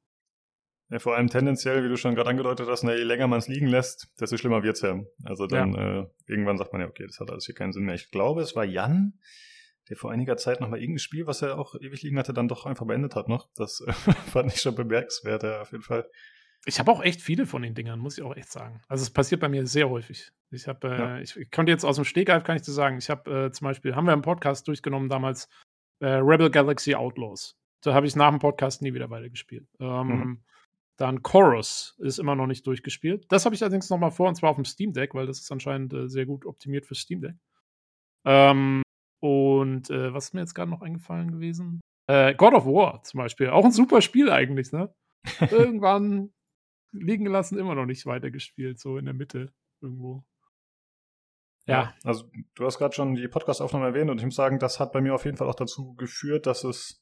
[0.91, 3.49] Ja, vor allem tendenziell, wie du schon gerade angedeutet hast, ne, je länger man es
[3.49, 4.99] liegen lässt, desto schlimmer wird es ja.
[5.25, 6.01] Also dann ja.
[6.01, 7.95] äh, irgendwann sagt man ja, okay, das hat alles hier keinen Sinn mehr.
[7.95, 9.19] Ich glaube, es war Jan,
[9.91, 12.65] der vor einiger Zeit nochmal irgendein Spiel, was er auch ewig liegen hatte, dann doch
[12.65, 13.49] einfach beendet hat noch.
[13.55, 13.93] Das äh,
[14.33, 16.09] fand ich schon bemerkenswert, ja, auf jeden Fall.
[16.65, 18.81] Ich habe auch echt viele von den Dingern, muss ich auch echt sagen.
[18.89, 20.31] Also es passiert bei mir sehr häufig.
[20.51, 21.19] Ich habe, äh, ja.
[21.21, 23.67] ich, ich, konnte jetzt aus dem Stegreif, kann ich dir sagen, ich habe äh, zum
[23.67, 25.49] Beispiel, haben wir im Podcast durchgenommen damals,
[26.01, 27.57] äh, Rebel Galaxy Outlaws.
[27.83, 29.69] Da habe ich nach dem Podcast nie wieder weitergespielt.
[29.81, 30.45] Ähm, mhm.
[30.99, 33.25] Dann Chorus ist immer noch nicht durchgespielt.
[33.29, 35.39] Das habe ich allerdings noch mal vor, und zwar auf dem Steam Deck, weil das
[35.39, 37.37] ist anscheinend äh, sehr gut optimiert für Steam Deck.
[38.27, 38.83] Ähm,
[39.21, 41.81] und äh, was ist mir jetzt gerade noch eingefallen gewesen?
[42.09, 43.49] Äh, God of War zum Beispiel.
[43.51, 44.93] Auch ein super Spiel eigentlich, ne?
[45.53, 46.33] Irgendwann
[46.91, 50.25] liegen gelassen, immer noch nicht weitergespielt, so in der Mitte irgendwo.
[51.67, 51.83] Ja.
[51.83, 54.93] ja also du hast gerade schon die Podcast-Aufnahme erwähnt und ich muss sagen, das hat
[54.93, 57.01] bei mir auf jeden Fall auch dazu geführt, dass es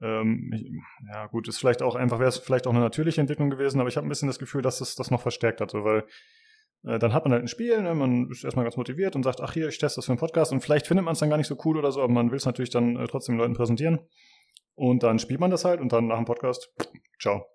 [0.00, 0.70] ähm, ich,
[1.12, 3.88] ja gut, ist vielleicht auch einfach, wäre es vielleicht auch eine natürliche Entwicklung gewesen, aber
[3.88, 6.04] ich habe ein bisschen das Gefühl, dass es das noch verstärkt hat, so, weil
[6.84, 9.40] äh, dann hat man halt ein Spiel, ne, man ist erstmal ganz motiviert und sagt,
[9.40, 11.36] ach hier, ich teste das für einen Podcast und vielleicht findet man es dann gar
[11.36, 14.00] nicht so cool oder so, aber man will es natürlich dann äh, trotzdem Leuten präsentieren
[14.74, 16.72] und dann spielt man das halt und dann nach dem Podcast,
[17.20, 17.46] ciao.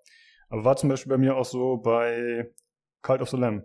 [0.48, 2.52] Aber war zum Beispiel bei mir auch so bei
[3.00, 3.64] Cult of the Lamb.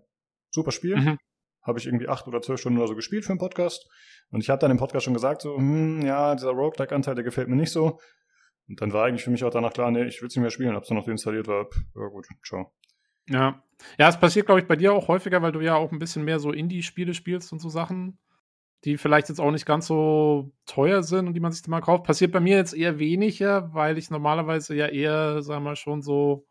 [0.51, 0.95] Super Spiel.
[0.95, 1.17] Mhm.
[1.61, 3.89] Habe ich irgendwie acht oder zwölf Stunden oder so gespielt für einen Podcast.
[4.32, 7.49] Und ich habe dann im Podcast schon gesagt, so, hm, ja, dieser Roguelike-Anteil, der gefällt
[7.49, 7.99] mir nicht so.
[8.68, 10.51] Und dann war eigentlich für mich auch danach klar, nee, ich will es nicht mehr
[10.51, 10.76] spielen.
[10.76, 12.74] Hab's dann noch deinstalliert, war, ja gut, ciao.
[13.30, 13.63] Ja.
[13.99, 16.26] Ja, es passiert, glaube ich, bei dir auch häufiger, weil du ja auch ein bisschen
[16.26, 18.18] mehr so Indie-Spiele spielst und so Sachen,
[18.86, 22.03] die vielleicht jetzt auch nicht ganz so teuer sind und die man sich mal kauft.
[22.03, 26.01] Passiert bei mir jetzt eher weniger, weil ich normalerweise ja eher, sagen wir mal, schon
[26.01, 26.47] so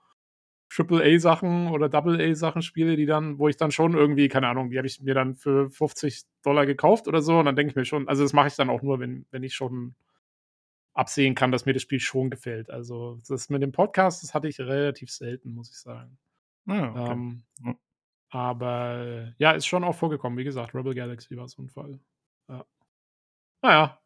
[0.71, 4.87] Triple-A-Sachen oder Double-A-Sachen spiele, die dann, wo ich dann schon irgendwie, keine Ahnung, die habe
[4.87, 7.39] ich mir dann für 50 Dollar gekauft oder so.
[7.39, 9.43] Und dann denke ich mir schon, also das mache ich dann auch nur, wenn, wenn
[9.43, 9.95] ich schon
[10.97, 12.71] absehen kann, dass mir das Spiel schon gefällt.
[12.71, 16.19] Also das mit dem Podcast, das hatte ich relativ selten, muss ich sagen.
[16.67, 17.13] Ah, okay.
[17.13, 17.45] ähm,
[18.31, 20.39] aber ja, ist schon auch vorgekommen.
[20.39, 22.01] Wie gesagt, Rebel Galaxy war so ein Fall.
[22.49, 22.65] Ja.
[23.63, 24.01] Naja,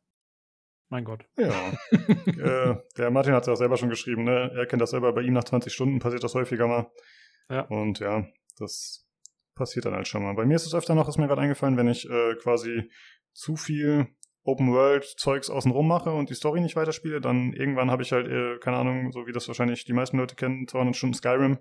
[0.91, 1.25] mein Gott.
[1.39, 1.73] Ja.
[1.93, 4.51] äh, der Martin hat es ja auch selber schon geschrieben, ne?
[4.55, 6.91] Er kennt das selber, bei ihm nach 20 Stunden passiert das häufiger mal.
[7.49, 7.63] Ja.
[7.63, 8.27] Und ja,
[8.59, 9.09] das
[9.55, 10.35] passiert dann halt schon mal.
[10.35, 12.91] Bei mir ist es öfter noch, ist mir gerade eingefallen, wenn ich äh, quasi
[13.33, 14.09] zu viel
[14.43, 18.27] Open World Zeugs außenrum mache und die Story nicht weiterspiele, dann irgendwann habe ich halt,
[18.27, 21.59] äh, keine Ahnung, so wie das wahrscheinlich die meisten Leute kennen, 200 Stunden Skyrim.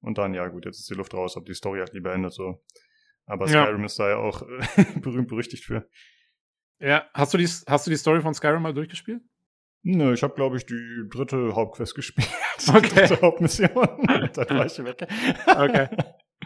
[0.00, 2.32] Und dann, ja gut, jetzt ist die Luft raus, ob die Story halt lieber endet,
[2.32, 2.62] so.
[3.26, 3.86] Aber Skyrim ja.
[3.86, 5.88] ist da ja auch äh, berühmt berüchtigt für.
[6.78, 9.22] Ja, hast du die, hast du die Story von Skyrim mal durchgespielt?
[9.82, 12.28] Nö, ich habe, glaube ich, die dritte Hauptquest gespielt.
[12.68, 12.80] Okay.
[12.82, 13.68] Die dritte Hauptmission.
[14.32, 15.06] dann war ich weg.
[15.44, 15.88] Okay.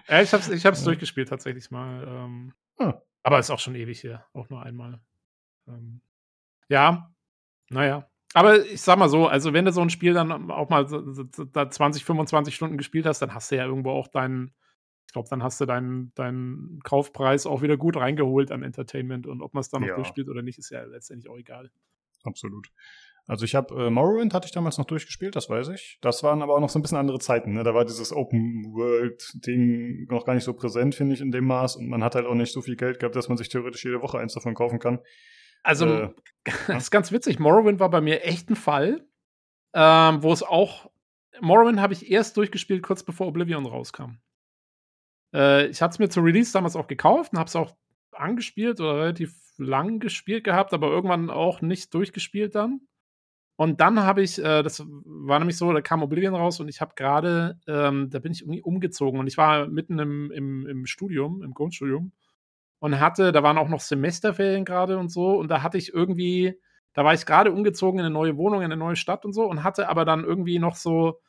[0.08, 0.86] Ja, ich hab's, ich hab's ja.
[0.86, 2.02] durchgespielt tatsächlich mal.
[2.08, 2.94] Ähm, ah.
[3.22, 4.24] Aber ist auch schon ewig hier.
[4.32, 5.00] Auch nur einmal.
[5.68, 6.00] Ähm,
[6.68, 7.12] Ja,
[7.70, 8.08] naja.
[8.34, 11.12] Aber ich sag mal so, also wenn du so ein Spiel dann auch mal so,
[11.12, 14.54] so, so 20, 25 Stunden gespielt hast, dann hast du ja irgendwo auch deinen,
[15.06, 19.40] ich glaube, dann hast du deinen, deinen Kaufpreis auch wieder gut reingeholt an Entertainment und
[19.40, 19.94] ob man es dann noch Ja.
[19.94, 21.70] durchspielt oder nicht, ist ja letztendlich auch egal.
[22.24, 22.68] Absolut.
[23.26, 25.98] Also ich habe äh, Morrowind hatte ich damals noch durchgespielt, das weiß ich.
[26.00, 27.52] Das waren aber auch noch so ein bisschen andere Zeiten.
[27.52, 27.62] Ne?
[27.62, 31.44] Da war dieses Open World Ding noch gar nicht so präsent, finde ich, in dem
[31.44, 31.76] Maß.
[31.76, 34.00] Und man hat halt auch nicht so viel Geld gehabt, dass man sich theoretisch jede
[34.00, 35.00] Woche eins davon kaufen kann.
[35.62, 36.10] Also, Äh,
[36.66, 37.38] das ist ganz witzig.
[37.38, 39.06] Morrowind war bei mir echt ein Fall,
[39.74, 40.90] ähm, wo es auch.
[41.40, 44.18] Morrowind habe ich erst durchgespielt, kurz bevor Oblivion rauskam.
[45.34, 47.76] Äh, ich hatte es mir zur Release damals auch gekauft und habe es auch
[48.12, 52.80] angespielt oder relativ lang gespielt gehabt, aber irgendwann auch nicht durchgespielt dann.
[53.56, 56.80] Und dann habe ich, äh, das war nämlich so, da kam Oblivion raus und ich
[56.80, 60.86] habe gerade, ähm, da bin ich irgendwie umgezogen und ich war mitten im, im, im
[60.86, 62.12] Studium, im Grundstudium
[62.80, 66.58] und hatte, da waren auch noch Semesterferien gerade und so und da hatte ich irgendwie,
[66.94, 69.44] da war ich gerade umgezogen in eine neue Wohnung, in eine neue Stadt und so
[69.44, 71.20] und hatte aber dann irgendwie noch so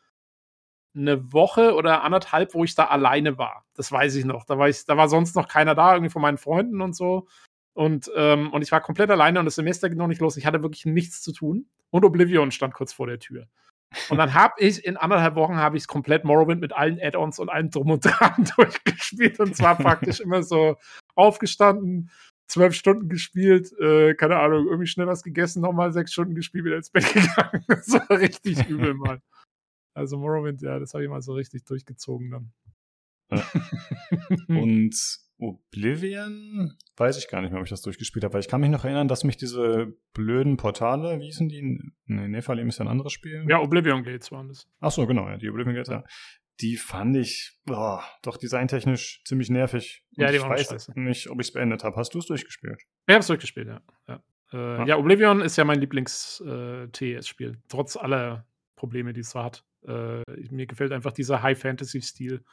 [0.95, 3.65] eine Woche oder anderthalb, wo ich da alleine war.
[3.75, 4.45] Das weiß ich noch.
[4.45, 7.27] Da war ich, da war sonst noch keiner da, irgendwie von meinen Freunden und so.
[7.73, 10.35] Und, ähm, und ich war komplett alleine und das Semester ging noch nicht los.
[10.37, 11.69] Ich hatte wirklich nichts zu tun.
[11.91, 13.47] Und Oblivion stand kurz vor der Tür.
[14.09, 17.49] Und dann habe ich in anderthalb Wochen habe ich komplett Morrowind mit allen Add-ons und
[17.49, 19.39] allem drum und dran durchgespielt.
[19.39, 20.75] Und zwar praktisch immer so
[21.19, 22.09] aufgestanden,
[22.47, 26.77] zwölf Stunden gespielt, äh, keine Ahnung, irgendwie schnell was gegessen, nochmal sechs Stunden gespielt, wieder
[26.77, 27.63] ins Bett gegangen.
[27.67, 29.21] Das war richtig übel mal.
[29.93, 32.51] Also Morrowind, ja, das habe ich mal so richtig durchgezogen dann.
[33.31, 33.45] Ja.
[34.47, 38.61] Und Oblivion, weiß ich gar nicht mehr, ob ich das durchgespielt habe, weil ich kann
[38.61, 41.61] mich noch erinnern, dass mich diese blöden Portale, wie hießen die?
[42.05, 43.45] Nee, Nephalim ist ja ein anderes Spiel.
[43.47, 44.67] ja, Oblivion Gates waren das.
[44.79, 46.03] Ach so, genau, ja, die Oblivion Gates, ja.
[46.61, 50.03] Die fand ich, boah, doch designtechnisch ziemlich nervig.
[50.17, 50.99] Und Ja, die ich waren weiß scheiße.
[50.99, 51.95] nicht, ob ich es beendet habe.
[51.95, 52.81] Hast du es durchgespielt?
[53.07, 53.81] Ich habe es durchgespielt, ja.
[54.07, 54.23] Ja.
[54.51, 54.85] Äh, Ja.
[54.87, 58.45] ja, Oblivion ist ja mein Lieblings-TS-Spiel, trotz aller
[58.75, 59.63] Probleme, die es so hat.
[59.87, 62.43] Äh, mir gefällt einfach dieser High-Fantasy-Stil.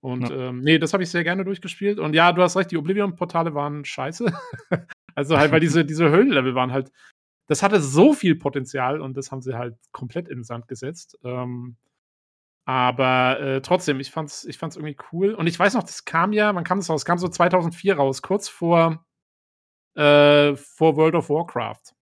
[0.00, 0.48] Und Ja.
[0.48, 1.98] ähm, nee, das habe ich sehr gerne durchgespielt.
[1.98, 4.26] Und ja, du hast recht, die Oblivion-Portale waren scheiße.
[5.14, 6.92] also halt, weil diese, diese Höllenlevel waren halt,
[7.48, 11.18] das hatte so viel Potenzial und das haben sie halt komplett in den Sand gesetzt.
[11.24, 11.76] Ähm,
[12.66, 15.34] aber äh, trotzdem, ich fand's, ich fand's irgendwie cool.
[15.34, 17.04] Und ich weiß noch, das kam ja, wann kam das raus?
[17.04, 19.06] kam so 2004 raus, kurz vor,
[19.94, 21.94] äh, vor World of Warcraft.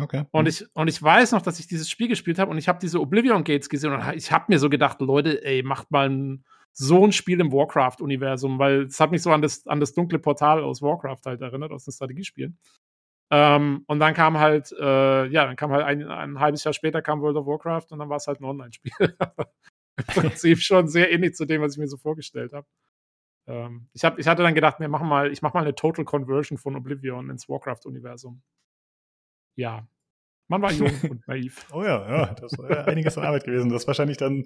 [0.00, 0.24] Okay.
[0.30, 2.78] Und ich, und ich weiß noch, dass ich dieses Spiel gespielt habe und ich habe
[2.80, 6.44] diese Oblivion Gates gesehen und ich habe mir so gedacht, Leute, ey, macht mal ein,
[6.72, 10.18] so ein Spiel im Warcraft-Universum, weil es hat mich so an das, an das dunkle
[10.18, 12.58] Portal aus Warcraft halt erinnert, aus den Strategiespielen.
[13.30, 17.02] Ähm, und dann kam halt, äh, ja, dann kam halt ein, ein halbes Jahr später
[17.02, 18.92] kam World of Warcraft und dann war es halt ein Online-Spiel.
[19.96, 22.66] Im Prinzip schon sehr ähnlich zu dem, was ich mir so vorgestellt habe.
[23.46, 26.04] Ähm, ich, hab, ich hatte dann gedacht, wir machen mal, ich mache mal eine Total
[26.04, 28.42] Conversion von Oblivion ins Warcraft-Universum.
[29.56, 29.86] Ja.
[30.48, 31.66] Man war jung und naiv.
[31.72, 33.70] Oh ja, ja, das war ja einiges an Arbeit gewesen.
[33.70, 34.44] Das ist wahrscheinlich dann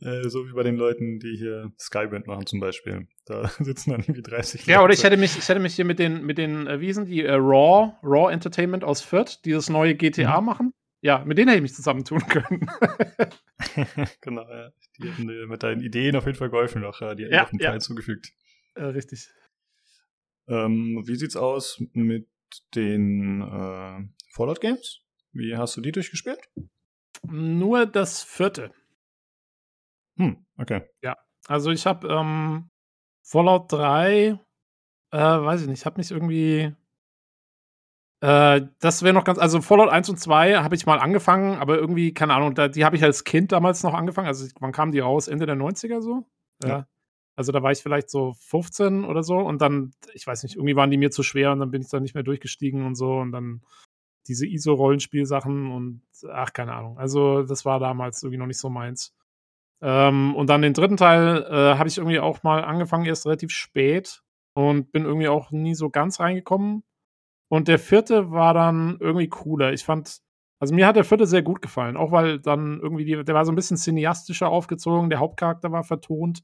[0.00, 3.08] äh, so wie bei den Leuten, die hier Skyband machen zum Beispiel.
[3.26, 5.08] Da sitzen dann irgendwie 30 Ja, oder ich Leute.
[5.10, 7.32] hätte mich, ich hätte mich hier mit den, mit den, äh, wie sind die, äh,
[7.34, 10.46] Raw, Raw Entertainment aus Fürth, die das neue GTA Mhm.
[10.46, 10.74] machen.
[11.04, 12.66] Ja, mit denen hätte ich mich zusammentun können.
[14.22, 14.70] genau, ja.
[14.98, 17.00] Die hätten dir mit deinen Ideen auf jeden Fall geholfen noch.
[17.02, 17.70] Ja, die hätten Ja, auf den ja.
[17.70, 18.32] Fall zugefügt.
[18.74, 19.28] äh, richtig.
[20.48, 22.26] Ähm, wie sieht's aus mit
[22.74, 25.02] den äh, Fallout Games?
[25.32, 26.40] Wie hast du die durchgespielt?
[27.22, 28.72] Nur das vierte.
[30.16, 30.88] Hm, okay.
[31.46, 32.70] Also ich habe ähm,
[33.22, 34.38] Fallout 3,
[35.10, 36.74] äh, weiß ich nicht, ich habe mich irgendwie.
[38.24, 41.76] Äh, das wäre noch ganz, also Fallout 1 und 2 habe ich mal angefangen, aber
[41.76, 44.28] irgendwie, keine Ahnung, da, die habe ich als Kind damals noch angefangen.
[44.28, 45.28] Also wann kamen die raus?
[45.28, 46.24] Ende der 90er so?
[46.64, 46.86] Ja.
[47.36, 50.74] Also da war ich vielleicht so 15 oder so und dann, ich weiß nicht, irgendwie
[50.74, 53.18] waren die mir zu schwer und dann bin ich da nicht mehr durchgestiegen und so
[53.18, 53.60] und dann
[54.26, 56.00] diese ISO-Rollenspielsachen und
[56.32, 56.96] ach, keine Ahnung.
[56.96, 59.14] Also das war damals irgendwie noch nicht so meins.
[59.82, 63.50] Ähm, und dann den dritten Teil äh, habe ich irgendwie auch mal angefangen, erst relativ
[63.50, 64.22] spät
[64.54, 66.84] und bin irgendwie auch nie so ganz reingekommen.
[67.48, 69.72] Und der vierte war dann irgendwie cooler.
[69.72, 70.20] Ich fand,
[70.58, 73.44] also mir hat der vierte sehr gut gefallen, auch weil dann irgendwie, die, der war
[73.44, 76.42] so ein bisschen cineastischer aufgezogen, der Hauptcharakter war vertont.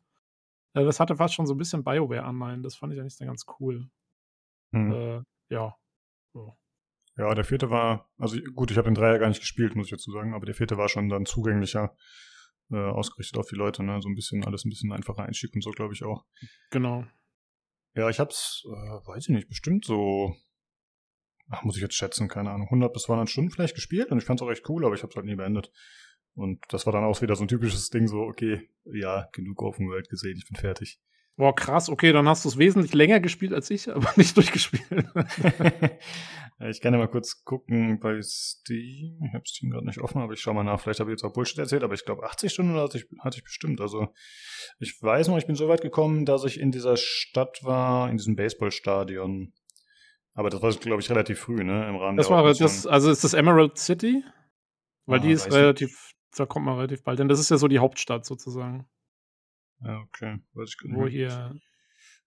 [0.74, 2.62] Äh, das hatte fast schon so ein bisschen BioWare-Anleihen.
[2.62, 3.88] Das fand ich eigentlich dann ganz cool.
[4.72, 4.92] Hm.
[4.92, 5.74] Äh, ja.
[6.32, 6.56] So.
[7.16, 9.90] Ja, der vierte war, also gut, ich habe den Dreier gar nicht gespielt, muss ich
[9.90, 11.96] dazu sagen, aber der vierte war schon dann zugänglicher,
[12.70, 14.00] äh, ausgerichtet auf die Leute, ne?
[14.00, 16.24] So ein bisschen, alles ein bisschen einfacher Einstieg und so, glaube ich auch.
[16.70, 17.04] Genau.
[17.94, 20.34] Ja, ich hab's, äh, weiß ich nicht, bestimmt so,
[21.50, 24.24] ach, muss ich jetzt schätzen, keine Ahnung, 100 bis 200 Stunden vielleicht gespielt und ich
[24.24, 25.70] fand's auch echt cool, aber ich hab's halt nie beendet.
[26.34, 29.88] Und das war dann auch wieder so ein typisches Ding, so, okay, ja, genug Open
[29.88, 31.00] World gesehen, ich bin fertig.
[31.36, 34.84] Boah, krass, okay, dann hast du es wesentlich länger gespielt als ich, aber nicht durchgespielt.
[36.60, 39.18] ich kann ja mal kurz gucken bei Steam.
[39.26, 40.80] Ich habe Steam gerade nicht offen, aber ich schaue mal nach.
[40.80, 43.38] Vielleicht habe ich jetzt auch Bullshit erzählt, aber ich glaube 80 Stunden hatte ich, hatte
[43.38, 43.80] ich bestimmt.
[43.80, 44.08] Also
[44.78, 48.18] ich weiß noch, ich bin so weit gekommen, dass ich in dieser Stadt war, in
[48.18, 49.54] diesem Baseballstadion.
[50.34, 51.88] Aber das war, glaube ich, relativ früh, ne?
[51.88, 54.24] Im Rahmen das der war das, also ist das Emerald City?
[55.06, 57.18] Weil Ah, die ist relativ, da kommt man relativ bald.
[57.18, 58.86] Denn das ist ja so die Hauptstadt sozusagen.
[59.82, 60.38] Ja, okay.
[60.54, 61.54] Weiß ich nicht wo hier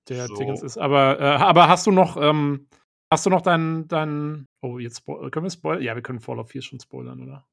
[0.10, 0.36] der So.
[0.36, 0.78] Dingens ist.
[0.78, 2.68] Aber, äh, aber hast du noch, ähm,
[3.10, 5.84] hast du noch dein, dein, oh, jetzt können wir spoilern?
[5.84, 7.48] Ja, wir können Fallout 4 schon spoilern, oder?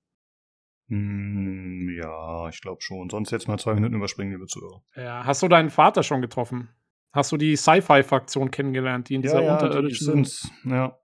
[0.88, 3.08] Hm, ja, ich glaube schon.
[3.10, 4.82] Sonst jetzt mal zwei Minuten überspringen, liebe Zuhörer.
[4.96, 6.68] Ja, hast du deinen Vater schon getroffen?
[7.12, 10.50] Hast du die Sci-Fi-Fraktion kennengelernt, die in dieser ja, ja, die unterirdischen sind's.
[10.64, 10.96] Ja.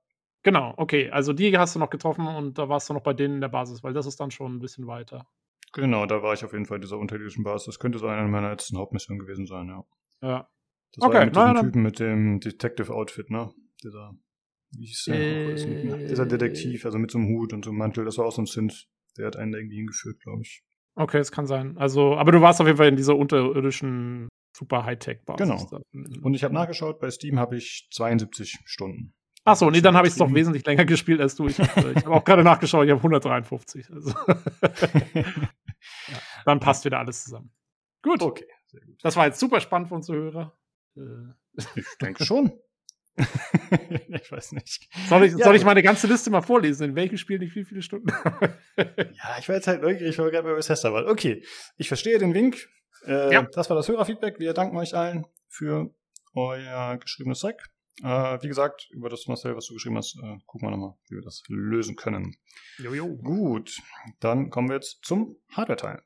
[0.45, 1.11] Genau, okay.
[1.11, 3.49] Also die hast du noch getroffen und da warst du noch bei denen in der
[3.49, 5.27] Basis, weil das ist dann schon ein bisschen weiter.
[5.73, 7.67] Genau, da war ich auf jeden Fall in dieser unterirdischen Basis.
[7.67, 9.85] Das könnte so eine meiner letzten Hauptmissionen gewesen sein, ja.
[10.23, 10.49] Ja.
[10.93, 13.53] Das war Okay, ja mit na, diesem dann- Typen mit dem Detective-Outfit, ne?
[13.83, 14.13] Dieser,
[14.71, 15.17] wie hieß der?
[15.17, 18.05] Äh, dieser Detektiv, also mit so einem Hut und so einem Mantel.
[18.05, 18.87] Das war auch so ein Synth.
[19.19, 20.63] Der hat einen da irgendwie hingeführt, glaube ich.
[20.97, 21.77] Okay, es kann sein.
[21.77, 25.47] Also, aber du warst auf jeden Fall in dieser unterirdischen super Hightech-Basis.
[25.47, 25.69] Genau.
[25.71, 25.79] da.
[26.23, 29.15] Und ich habe nachgeschaut, bei Steam habe ich 72 Stunden.
[29.45, 31.47] Achso, nee, dann habe ich es doch wesentlich länger gespielt als du.
[31.47, 33.93] Ich, habe hab auch gerade nachgeschaut, ich habe 153.
[33.93, 34.11] Also.
[35.15, 37.53] ja, dann passt wieder alles zusammen.
[38.03, 38.97] Gut, Okay, sehr gut.
[39.03, 40.59] das war jetzt super spannend für unsere Hörer.
[40.97, 42.53] Äh, Ich denke schon.
[44.09, 44.89] ich weiß nicht.
[45.09, 46.91] Soll ich, Ja, soll ich meine ganze Liste mal vorlesen?
[46.91, 48.09] In welchen Spielen ich wie viele Stunden
[48.77, 51.07] Ja, ich war jetzt halt neugierig, weil wir gerade bei Bethesda waren.
[51.09, 51.43] Okay,
[51.77, 52.69] ich verstehe den Wink.
[53.07, 53.43] Äh, Ja.
[53.43, 54.39] Das war das Hörerfeedback.
[54.39, 55.91] Wir danken euch allen für
[56.35, 57.57] euer geschriebenes Zeug.
[58.03, 61.17] Äh, wie gesagt, über das Marcel, was du geschrieben hast, äh, gucken wir nochmal, wie
[61.17, 62.37] wir das lösen können.
[62.79, 63.17] Jojo.
[63.17, 63.81] Gut,
[64.21, 66.03] dann kommen wir jetzt zum Hardware-Teil.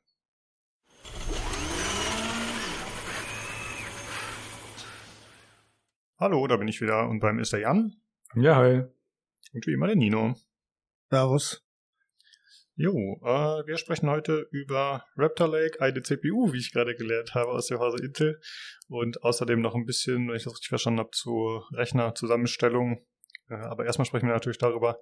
[6.21, 7.95] Hallo, da bin ich wieder und beim ist der Jan
[8.35, 8.83] Ja, hi.
[9.53, 10.35] und wie immer der Nino.
[11.09, 11.65] Servus.
[12.75, 17.49] Jo, äh, wir sprechen heute über Raptor Lake, eine CPU, wie ich gerade gelernt habe
[17.49, 18.39] aus dem Hause Intel.
[18.87, 23.03] Und außerdem noch ein bisschen, wenn ich das richtig verstanden habe, zur Rechnerzusammenstellung.
[23.49, 24.99] Äh, aber erstmal sprechen wir natürlich darüber,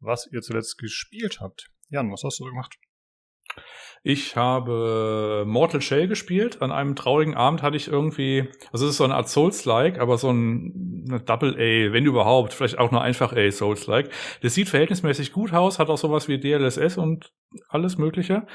[0.00, 1.70] was ihr zuletzt gespielt habt.
[1.90, 2.78] Jan, was hast du so gemacht?
[4.08, 6.62] Ich habe Mortal Shell gespielt.
[6.62, 10.16] An einem traurigen Abend hatte ich irgendwie, also es ist so eine Art Souls-like, aber
[10.16, 14.10] so ein Double A, wenn überhaupt, vielleicht auch nur einfach A Souls-like.
[14.42, 17.32] Das sieht verhältnismäßig gut aus, hat auch sowas wie DLSS und
[17.68, 18.46] alles Mögliche.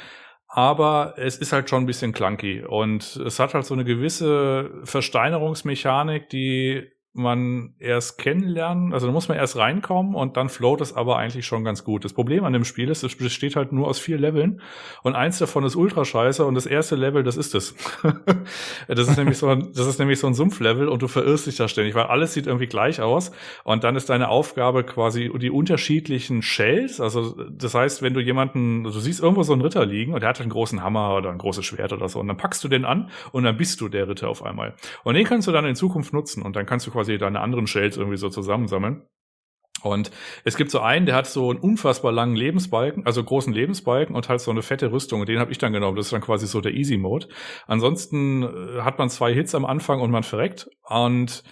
[0.47, 4.71] Aber es ist halt schon ein bisschen clunky und es hat halt so eine gewisse
[4.83, 10.95] Versteinerungsmechanik, die man erst kennenlernen, also da muss man erst reinkommen und dann float es
[10.95, 12.05] aber eigentlich schon ganz gut.
[12.05, 14.61] Das Problem an dem Spiel ist, es besteht halt nur aus vier Leveln
[15.03, 17.75] und eins davon ist ultra scheiße und das erste Level, das ist es.
[18.87, 21.57] das ist nämlich so ein, das ist nämlich so ein Sumpflevel und du verirrst dich
[21.57, 23.31] da ständig, weil alles sieht irgendwie gleich aus
[23.65, 28.85] und dann ist deine Aufgabe quasi die unterschiedlichen Shells, also das heißt, wenn du jemanden,
[28.85, 31.37] du siehst irgendwo so einen Ritter liegen und der hat einen großen Hammer oder ein
[31.37, 34.07] großes Schwert oder so und dann packst du den an und dann bist du der
[34.07, 34.75] Ritter auf einmal.
[35.03, 37.67] Und den kannst du dann in Zukunft nutzen und dann kannst du quasi deine anderen
[37.67, 39.05] Shells irgendwie so zusammensammeln.
[39.83, 40.11] Und
[40.43, 44.29] es gibt so einen, der hat so einen unfassbar langen Lebensbalken, also großen Lebensbalken und
[44.29, 45.21] halt so eine fette Rüstung.
[45.21, 45.95] Und den habe ich dann genommen.
[45.95, 47.27] Das ist dann quasi so der Easy Mode.
[47.65, 50.69] Ansonsten äh, hat man zwei Hits am Anfang und man verreckt.
[50.87, 51.43] Und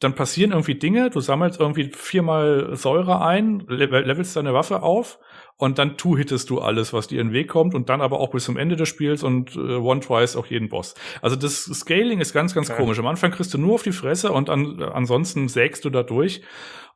[0.00, 1.10] dann passieren irgendwie Dinge.
[1.10, 5.20] Du sammelst irgendwie viermal Säure ein, le- levelst deine Waffe auf
[5.56, 8.30] und dann two-hittest du alles, was dir in den Weg kommt und dann aber auch
[8.30, 10.94] bis zum Ende des Spiels und äh, one-twice auch jeden Boss.
[11.22, 12.80] Also das Scaling ist ganz, ganz Okay.
[12.80, 12.98] komisch.
[12.98, 16.42] Am Anfang kriegst du nur auf die Fresse und an, ansonsten sägst du da durch.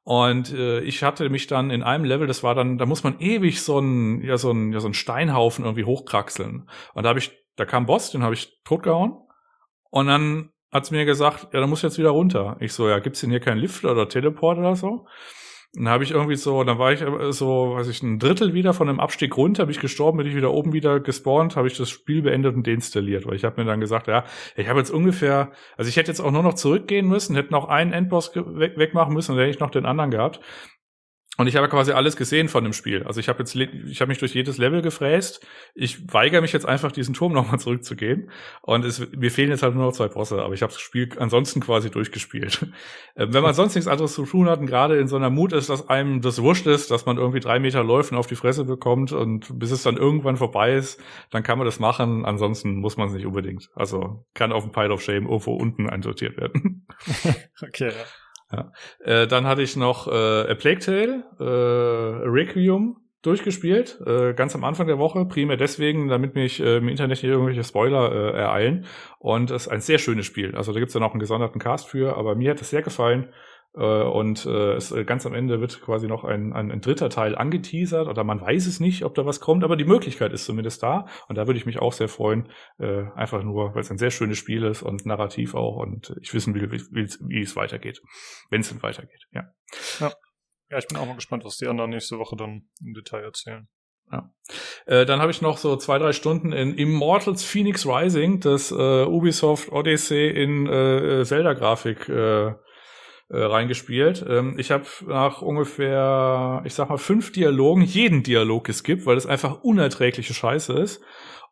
[0.02, 3.20] Und äh, ich hatte mich dann in einem Level, das war dann, da muss man
[3.20, 6.68] ewig so ein, ja, so ein, ja, so ein Steinhaufen irgendwie hochkraxeln.
[6.94, 9.18] Und da habe ich, da kam ein Boss, den habe ich totgehauen.
[9.90, 12.56] Und dann hat's mir gesagt, ja, da muss jetzt wieder runter.
[12.60, 15.06] Ich so, ja, gibt's denn hier keinen Lift oder Teleport oder so?
[15.74, 18.72] Dann habe ich irgendwie so, dann war ich äh, so, weiß ich, ein Drittel wieder
[18.72, 21.76] von dem Abstieg runter, bin ich gestorben, bin ich wieder oben wieder gespawnt, habe ich
[21.76, 24.24] das Spiel beendet und deinstalliert, weil ich habe mir dann gesagt, ja,
[24.56, 27.68] ich habe jetzt ungefähr, also ich hätte jetzt auch nur noch zurückgehen müssen, hätte noch
[27.68, 30.40] einen Endboss wegmachen müssen und dann hätte ich noch den anderen gehabt.
[31.38, 33.04] Und ich habe quasi alles gesehen von dem Spiel.
[33.04, 35.46] Also ich habe jetzt, ich habe mich durch jedes Level gefräst.
[35.72, 38.30] Ich weigere mich jetzt einfach, diesen Turm nochmal zurückzugehen.
[38.60, 41.08] Und es, mir fehlen jetzt halt nur noch zwei Bosse, aber ich habe das Spiel
[41.16, 42.66] ansonsten quasi durchgespielt.
[43.16, 45.52] Ähm, Wenn man sonst nichts anderes zu tun hat und gerade in so einer Mut
[45.52, 48.36] ist, dass einem das wurscht ist, dass man irgendwie drei Meter läuft und auf die
[48.36, 52.24] Fresse bekommt und bis es dann irgendwann vorbei ist, dann kann man das machen.
[52.24, 53.70] Ansonsten muss man es nicht unbedingt.
[53.74, 56.86] Also kann auf dem Pile of Shame irgendwo unten einsortiert werden.
[57.60, 57.92] Okay.
[59.00, 62.96] Äh, dann hatte ich noch äh, A Plague Tale, äh, Requiem.
[63.20, 67.24] durchgespielt, äh, ganz am Anfang der Woche, primär deswegen, damit mich äh, im Internet nicht
[67.24, 68.86] irgendwelche Spoiler äh, ereilen.
[69.18, 70.54] Und es ist ein sehr schönes Spiel.
[70.54, 73.32] Also da gibt's ja noch einen gesonderten Cast für, aber mir hat es sehr gefallen.
[73.78, 77.10] Äh, und äh, es, äh, ganz am Ende wird quasi noch ein, ein, ein dritter
[77.10, 80.44] Teil angeteasert oder man weiß es nicht, ob da was kommt, aber die Möglichkeit ist
[80.44, 81.06] zumindest da.
[81.28, 82.48] Und da würde ich mich auch sehr freuen,
[82.78, 86.34] äh, einfach nur, weil es ein sehr schönes Spiel ist und narrativ auch und ich
[86.34, 88.02] wissen will, wie, wie, wie es weitergeht.
[88.50, 89.44] Wenn es denn weitergeht, ja.
[90.00, 90.12] ja.
[90.70, 93.68] Ja, ich bin auch mal gespannt, was die anderen nächste Woche dann im Detail erzählen.
[94.10, 94.30] Ja.
[94.86, 99.04] Äh, dann habe ich noch so zwei, drei Stunden in Immortals Phoenix Rising, das äh,
[99.04, 102.54] Ubisoft Odyssey in äh, Zelda-Grafik äh,
[103.30, 104.24] äh, reingespielt.
[104.28, 109.26] Ähm, ich habe nach ungefähr, ich sag mal, fünf Dialogen jeden Dialog geskippt, weil es
[109.26, 111.02] einfach unerträgliche Scheiße ist.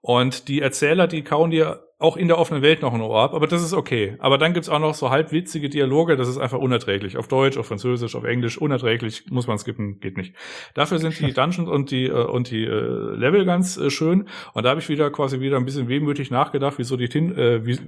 [0.00, 3.32] Und die Erzähler, die kauen dir auch in der offenen Welt noch ein Ohr ab,
[3.32, 4.16] aber das ist okay.
[4.18, 7.16] Aber dann gibt's auch noch so halb witzige Dialoge, das ist einfach unerträglich.
[7.16, 10.34] Auf Deutsch, auf Französisch, auf Englisch, unerträglich, muss man skippen, geht nicht.
[10.74, 14.28] Dafür sind die Dungeons und die, äh, und die äh, Level ganz äh, schön.
[14.52, 17.78] Und da habe ich wieder quasi wieder ein bisschen wehmütig nachgedacht, wieso die äh, wie,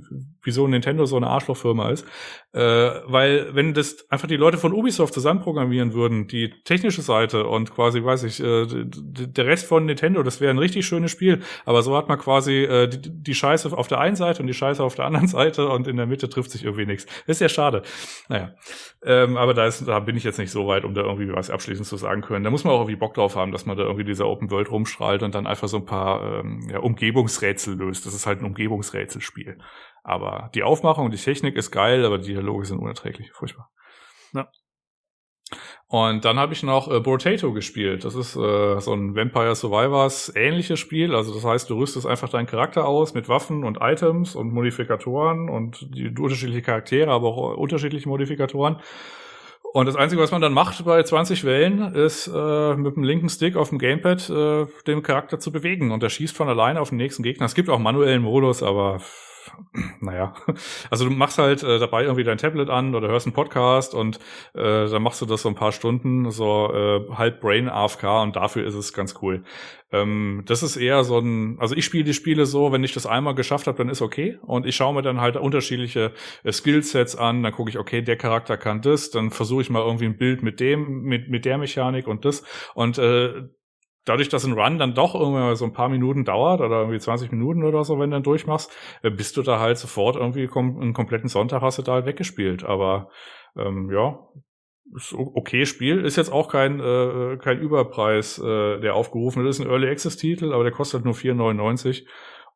[0.42, 2.06] wieso Nintendo so eine Arschlochfirma ist.
[2.54, 7.74] Äh, weil, wenn das einfach die Leute von Ubisoft zusammenprogrammieren würden, die technische Seite und
[7.74, 11.40] quasi, weiß ich, äh, der Rest von Nintendo, das wäre ein richtig schönes Spiel.
[11.66, 14.46] Aber so hat man quasi äh, die, die Scheiße auf der der einen Seite und
[14.46, 17.06] die Scheiße auf der anderen Seite und in der Mitte trifft sich irgendwie nichts.
[17.26, 17.82] Ist ja schade.
[18.28, 18.54] Naja.
[19.04, 21.50] Ähm, aber da, ist, da bin ich jetzt nicht so weit, um da irgendwie was
[21.50, 22.44] abschließend zu sagen können.
[22.44, 24.70] Da muss man auch irgendwie Bock drauf haben, dass man da irgendwie dieser Open World
[24.70, 28.06] rumstrahlt und dann einfach so ein paar ähm, ja, Umgebungsrätsel löst.
[28.06, 29.58] Das ist halt ein Umgebungsrätselspiel.
[30.02, 33.32] Aber die Aufmachung und die Technik ist geil, aber die Dialoge sind unerträglich.
[33.32, 33.70] Furchtbar.
[35.90, 38.04] Und dann habe ich noch äh, Potato gespielt.
[38.04, 41.14] Das ist äh, so ein Vampire Survivors ähnliches Spiel.
[41.14, 45.48] Also das heißt, du rüstest einfach deinen Charakter aus mit Waffen und Items und Modifikatoren
[45.48, 48.76] und die unterschiedliche Charaktere, aber auch unterschiedliche Modifikatoren.
[49.72, 53.30] Und das Einzige, was man dann macht bei 20 Wellen, ist äh, mit dem linken
[53.30, 55.90] Stick auf dem Gamepad äh, den Charakter zu bewegen.
[55.90, 57.46] Und der schießt von alleine auf den nächsten Gegner.
[57.46, 59.00] Es gibt auch manuellen Modus, aber
[60.00, 60.34] naja,
[60.90, 64.18] also du machst halt äh, dabei irgendwie dein Tablet an oder hörst einen Podcast und
[64.54, 68.36] äh, dann machst du das so ein paar Stunden, so äh, halb Brain AFK und
[68.36, 69.44] dafür ist es ganz cool.
[69.90, 73.06] Ähm, das ist eher so ein, also ich spiele die Spiele so, wenn ich das
[73.06, 76.12] einmal geschafft habe, dann ist okay und ich schaue mir dann halt unterschiedliche
[76.44, 79.82] äh, Skillsets an, dann gucke ich, okay, der Charakter kann das, dann versuche ich mal
[79.82, 82.44] irgendwie ein Bild mit dem, mit, mit der Mechanik und das
[82.74, 83.48] und äh,
[84.08, 87.32] dadurch, dass ein Run dann doch irgendwie so ein paar Minuten dauert oder irgendwie 20
[87.32, 88.70] Minuten oder so, wenn du dann durchmachst,
[89.02, 92.06] äh, bist du da halt sofort irgendwie kom einen kompletten Sonntag hast du da halt
[92.06, 92.64] weggespielt.
[92.64, 93.10] Aber
[93.56, 94.18] ähm, ja,
[94.94, 96.04] ist okay Spiel.
[96.04, 99.58] Ist jetzt auch kein, äh, kein Überpreis, äh, der aufgerufen ist.
[99.58, 102.06] Ist ein Early Access Titel, aber der kostet nur 4,99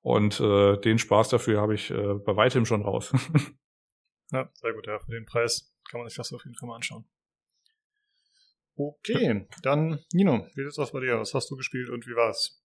[0.00, 3.12] und äh, den Spaß dafür habe ich äh, bei weitem schon raus.
[4.32, 4.86] ja, sehr gut.
[4.86, 7.04] Ja, für den Preis kann man sich das auf jeden Fall mal anschauen.
[8.74, 11.18] Okay, dann Nino, wie sieht's aus bei dir?
[11.18, 12.62] Was hast du gespielt und wie war's?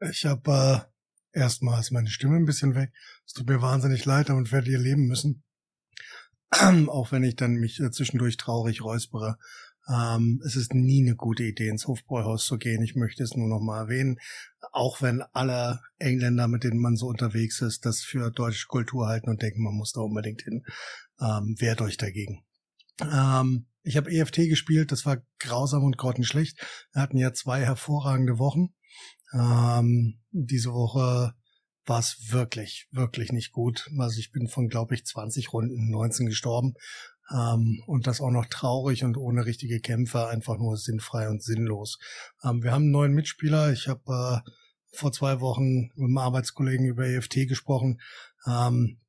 [0.00, 0.88] Ich habe
[1.34, 2.92] äh, erstmal ist meine Stimme ein bisschen weg.
[3.26, 5.44] Es tut mir wahnsinnig leid, damit werde ihr leben müssen.
[6.88, 9.38] Auch wenn ich dann mich äh, zwischendurch traurig räuspere.
[9.88, 12.82] Ähm, es ist nie eine gute Idee, ins Hofbräuhaus zu gehen.
[12.82, 14.18] Ich möchte es nur noch mal erwähnen.
[14.70, 19.28] Auch wenn alle Engländer, mit denen man so unterwegs ist, das für deutsche Kultur halten
[19.28, 20.64] und denken, man muss da unbedingt hin.
[21.20, 22.44] Ähm, wehrt euch dagegen.
[23.00, 26.58] Ähm, ich habe EFT gespielt, das war grausam und grottenschlecht.
[26.92, 28.74] Wir hatten ja zwei hervorragende Wochen.
[29.32, 31.34] Ähm, diese Woche
[31.84, 33.90] war es wirklich, wirklich nicht gut.
[33.98, 36.74] Also ich bin von, glaube ich, 20 Runden 19 gestorben.
[37.30, 41.98] Ähm, und das auch noch traurig und ohne richtige Kämpfe, einfach nur sinnfrei und sinnlos.
[42.44, 43.72] Ähm, wir haben einen neuen Mitspieler.
[43.72, 44.50] Ich habe äh,
[44.92, 48.00] vor zwei Wochen mit einem Arbeitskollegen über EFT gesprochen.
[48.46, 49.00] Ähm,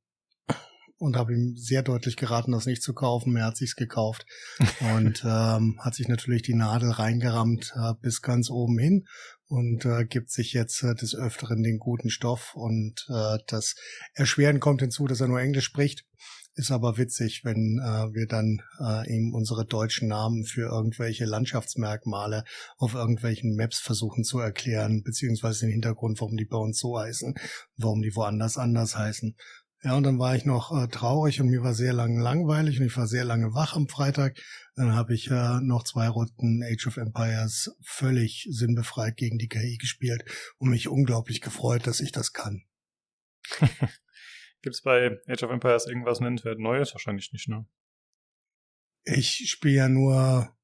[0.97, 3.35] und habe ihm sehr deutlich geraten, das nicht zu kaufen.
[3.35, 4.25] Er hat sich's gekauft
[4.95, 9.05] und ähm, hat sich natürlich die Nadel reingerammt äh, bis ganz oben hin
[9.47, 13.75] und äh, gibt sich jetzt äh, des Öfteren den guten Stoff und äh, das
[14.13, 16.05] Erschweren kommt hinzu, dass er nur Englisch spricht.
[16.55, 22.43] Ist aber witzig, wenn äh, wir dann äh, ihm unsere deutschen Namen für irgendwelche Landschaftsmerkmale
[22.77, 27.33] auf irgendwelchen Maps versuchen zu erklären, beziehungsweise den Hintergrund, warum die bei uns so heißen,
[27.77, 29.35] warum die woanders anders heißen.
[29.83, 32.85] Ja, und dann war ich noch äh, traurig und mir war sehr lange langweilig und
[32.85, 34.41] ich war sehr lange wach am Freitag.
[34.75, 39.77] Dann habe ich äh, noch zwei Runden Age of Empires völlig sinnbefreit gegen die KI
[39.77, 40.23] gespielt
[40.57, 42.63] und mich unglaublich gefreut, dass ich das kann.
[44.61, 46.93] Gibt's bei Age of Empires irgendwas nennenswert Neues?
[46.93, 47.67] Wahrscheinlich nicht, ne?
[49.03, 50.55] Ich spiele ja nur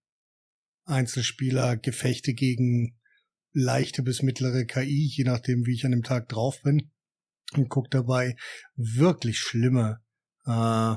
[0.85, 2.97] Einzelspieler, Gefechte gegen
[3.51, 6.89] leichte bis mittlere KI, je nachdem, wie ich an dem Tag drauf bin
[7.55, 8.35] und gucke dabei
[8.75, 10.01] wirklich schlimme
[10.45, 10.93] äh,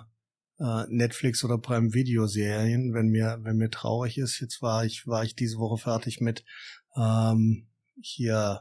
[0.59, 4.41] äh, Netflix oder Prime Video Serien, wenn mir wenn mir traurig ist.
[4.41, 6.45] Jetzt war ich war ich diese Woche fertig mit
[6.97, 7.69] Ähm,
[8.01, 8.61] hier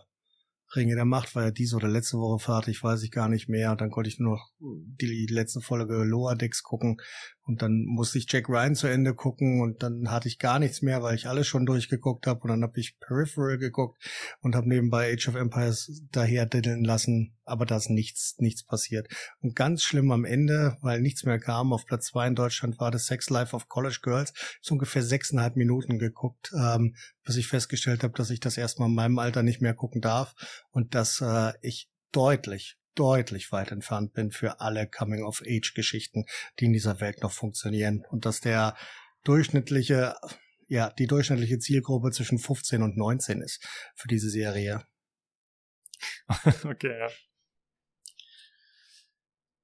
[0.75, 3.71] Ringe der Macht war ja diese oder letzte Woche fertig, weiß ich gar nicht mehr.
[3.71, 6.97] Und dann konnte ich nur noch die letzte Folge Lower Decks gucken.
[7.43, 10.81] Und dann musste ich Jack Ryan zu Ende gucken und dann hatte ich gar nichts
[10.81, 12.41] mehr, weil ich alles schon durchgeguckt habe.
[12.41, 14.01] Und dann habe ich Peripheral geguckt
[14.41, 17.35] und habe nebenbei Age of Empires daher diddeln lassen.
[17.43, 19.07] Aber da ist nichts, nichts passiert.
[19.41, 22.91] Und ganz schlimm am Ende, weil nichts mehr kam, auf Platz zwei in Deutschland war
[22.91, 24.33] das Sex Life of College Girls.
[24.61, 28.95] So ungefähr sechseinhalb Minuten geguckt, ähm, bis ich festgestellt habe, dass ich das erstmal in
[28.95, 30.35] meinem Alter nicht mehr gucken darf
[30.69, 36.25] und dass äh, ich deutlich, deutlich weit entfernt bin für alle Coming-of-Age-Geschichten,
[36.59, 38.05] die in dieser Welt noch funktionieren.
[38.09, 38.75] Und dass der
[39.23, 40.15] durchschnittliche,
[40.67, 43.65] ja, die durchschnittliche Zielgruppe zwischen 15 und 19 ist
[43.95, 44.85] für diese Serie.
[46.63, 47.09] okay, ja.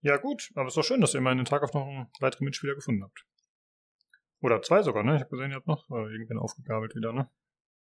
[0.02, 2.08] Ja, gut, aber es ist doch schön, dass ihr immerhin den Tag auf noch einen
[2.20, 3.26] weiteren Mitspieler gefunden habt.
[4.40, 5.16] Oder zwei sogar, ne?
[5.16, 7.30] Ich habe gesehen, ihr habt noch äh, irgendwen aufgegabelt wieder, ne?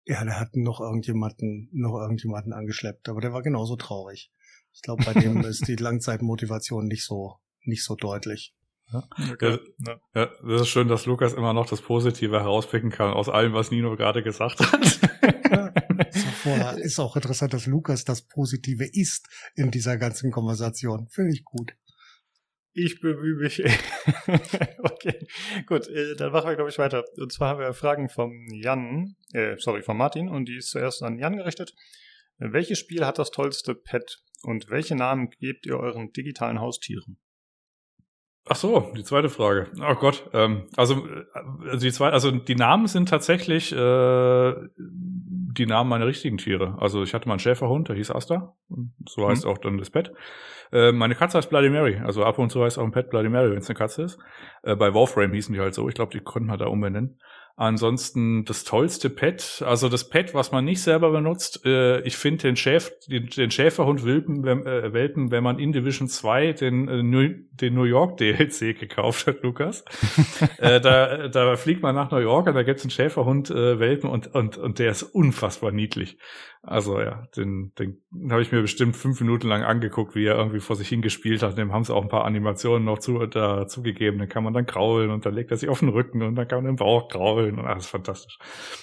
[0.07, 4.31] Ja, der hat noch irgendjemanden, noch irgendjemanden angeschleppt, aber der war genauso traurig.
[4.75, 8.55] Ich glaube, bei dem ist die Langzeitmotivation nicht so, nicht so deutlich.
[8.93, 9.09] Ja.
[9.33, 9.59] Okay.
[9.79, 13.55] Ja, ja, das ist schön, dass Lukas immer noch das Positive herauspicken kann aus allem,
[13.55, 15.01] was Nino gerade gesagt hat.
[16.45, 21.09] ja, ist auch interessant, dass Lukas das Positive ist in dieser ganzen Konversation.
[21.09, 21.75] Finde ich gut.
[22.77, 23.65] Ich bemühe mich.
[24.83, 25.27] okay,
[25.67, 27.05] gut, äh, dann machen wir, glaube ich, weiter.
[27.17, 31.03] Und zwar haben wir Fragen vom Jan, äh, sorry, von Martin, und die ist zuerst
[31.05, 31.73] an Jan gerichtet.
[32.39, 37.19] Welches Spiel hat das tollste Pet und welche Namen gebt ihr euren digitalen Haustieren?
[38.47, 39.69] Ach so, die zweite Frage.
[39.81, 41.07] Oh Gott, ähm, also,
[41.65, 46.77] also die zwei, also die Namen sind tatsächlich äh, die Namen meiner richtigen Tiere.
[46.79, 48.55] Also ich hatte mal einen Schäferhund, der hieß Asta,
[49.09, 49.51] so heißt mhm.
[49.51, 50.13] auch dann das Pet.
[50.73, 53.31] Äh, meine Katze heißt Bloody Mary, also ab und zu heißt auch ein Pet Bloody
[53.31, 54.19] Mary, wenn es eine Katze ist.
[54.63, 55.89] Äh, bei Warframe hießen die halt so.
[55.89, 57.19] Ich glaube, die konnten halt da umbenennen.
[57.57, 61.65] Ansonsten das tollste Pet, also das Pet, was man nicht selber benutzt.
[61.65, 66.09] Äh, ich finde den, Schäf, den, den Schäferhund Welpen, äh, Welpen, wenn man in Division
[66.09, 69.85] 2 den, äh, New, den New York DLC gekauft hat, Lukas.
[70.59, 74.11] äh, da, da fliegt man nach New York und da gibt's einen Schäferhund äh, Welpen
[74.11, 76.19] und, und, und der ist unfassbar niedlich.
[76.67, 80.61] Also ja, den, den habe ich mir bestimmt fünf Minuten lang angeguckt, wie er irgendwie
[80.61, 81.59] vor sich hingespielt hat.
[81.59, 84.19] Dem haben sie auch ein paar Animationen noch zu, da zugegeben.
[84.19, 86.49] Dann kann man dann kraulen und dann legt er sich auf den Rücken und dann
[86.49, 88.39] kann man den Bauch kraulen und alles fantastisch.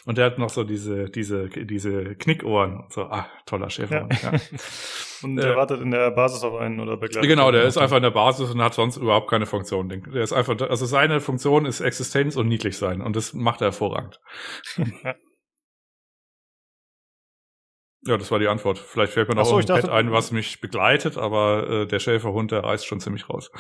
[0.06, 2.84] Und der hat noch so diese, diese, diese Knickohren.
[2.90, 4.22] So, ah, toller Schäferhund.
[4.22, 4.34] Ja.
[4.34, 4.40] ja.
[5.24, 7.30] und der äh, wartet in der Basis auf einen oder begleitet.
[7.30, 9.90] Genau, der ist einfach in der Basis und hat sonst überhaupt keine Funktion.
[9.90, 13.68] Der ist einfach, also seine Funktion ist Existenz und niedlich sein und das macht er
[13.68, 14.20] hervorragend.
[18.04, 18.18] Ja.
[18.18, 18.80] Das war die Antwort.
[18.80, 22.00] Vielleicht fällt mir noch so, ein dachte, Pet ein, was mich begleitet, aber äh, der
[22.00, 23.52] Schäferhund, der reißt schon ziemlich raus.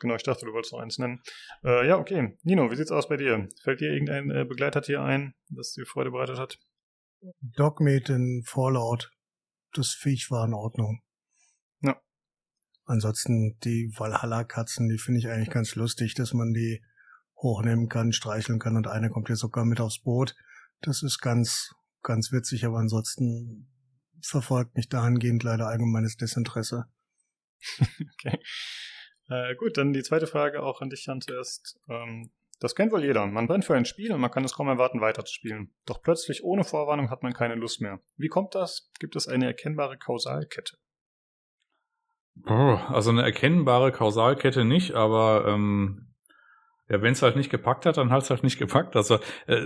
[0.00, 1.22] Genau, ich dachte, du wolltest noch eins nennen.
[1.64, 2.36] Äh, ja, okay.
[2.42, 3.48] Nino, wie sieht's aus bei dir?
[3.62, 6.58] Fällt dir irgendein äh, Begleitertier ein, das dir Freude bereitet hat?
[7.40, 9.10] Dogmeat in Fallout.
[9.72, 11.02] Das Viech war in Ordnung.
[11.80, 12.00] Ja.
[12.84, 16.82] Ansonsten die Valhalla-Katzen, die finde ich eigentlich ganz lustig, dass man die
[17.36, 20.34] hochnehmen kann, streicheln kann und eine kommt hier sogar mit aufs Boot.
[20.80, 21.72] Das ist ganz
[22.08, 23.68] ganz witzig, aber ansonsten
[24.20, 26.86] verfolgt mich dahingehend leider allgemeines Desinteresse.
[27.80, 28.40] okay.
[29.28, 31.78] Äh, gut, dann die zweite Frage auch an dich, Jan, zuerst.
[31.88, 33.26] Ähm, das kennt wohl jeder.
[33.26, 35.72] Man brennt für ein Spiel und man kann es kaum erwarten, weiterzuspielen.
[35.84, 38.00] Doch plötzlich ohne Vorwarnung hat man keine Lust mehr.
[38.16, 38.90] Wie kommt das?
[38.98, 40.78] Gibt es eine erkennbare Kausalkette?
[42.44, 46.07] Also eine erkennbare Kausalkette nicht, aber ähm,
[46.90, 48.96] ja, wenn es halt nicht gepackt hat, dann hat es halt nicht gepackt.
[48.96, 49.16] Also
[49.46, 49.60] äh,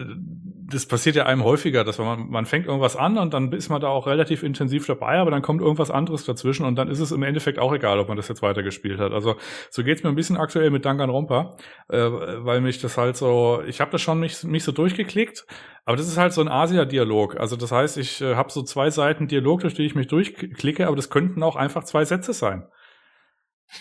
[0.71, 3.81] das passiert ja einem häufiger, dass man, man fängt irgendwas an und dann ist man
[3.81, 7.13] da auch relativ intensiv dabei, aber dann kommt irgendwas anderes dazwischen und dann ist es
[7.13, 9.13] im Endeffekt auch egal, ob man das jetzt weitergespielt hat.
[9.13, 9.37] Also
[9.71, 11.57] so geht's mir ein bisschen aktuell mit Danganronpa,
[11.89, 15.47] äh, weil mich das halt so, ich habe das schon nicht, nicht so durchgeklickt,
[15.85, 17.37] aber das ist halt so ein Asia-Dialog.
[17.39, 20.87] Also das heißt, ich äh, habe so zwei Seiten Dialog, durch die ich mich durchklicke,
[20.87, 22.67] aber das könnten auch einfach zwei Sätze sein.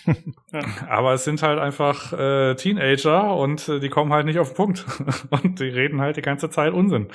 [0.90, 4.56] Aber es sind halt einfach äh, Teenager und äh, die kommen halt nicht auf den
[4.56, 4.86] Punkt.
[5.30, 7.08] und die reden halt die ganze Zeit Unsinn.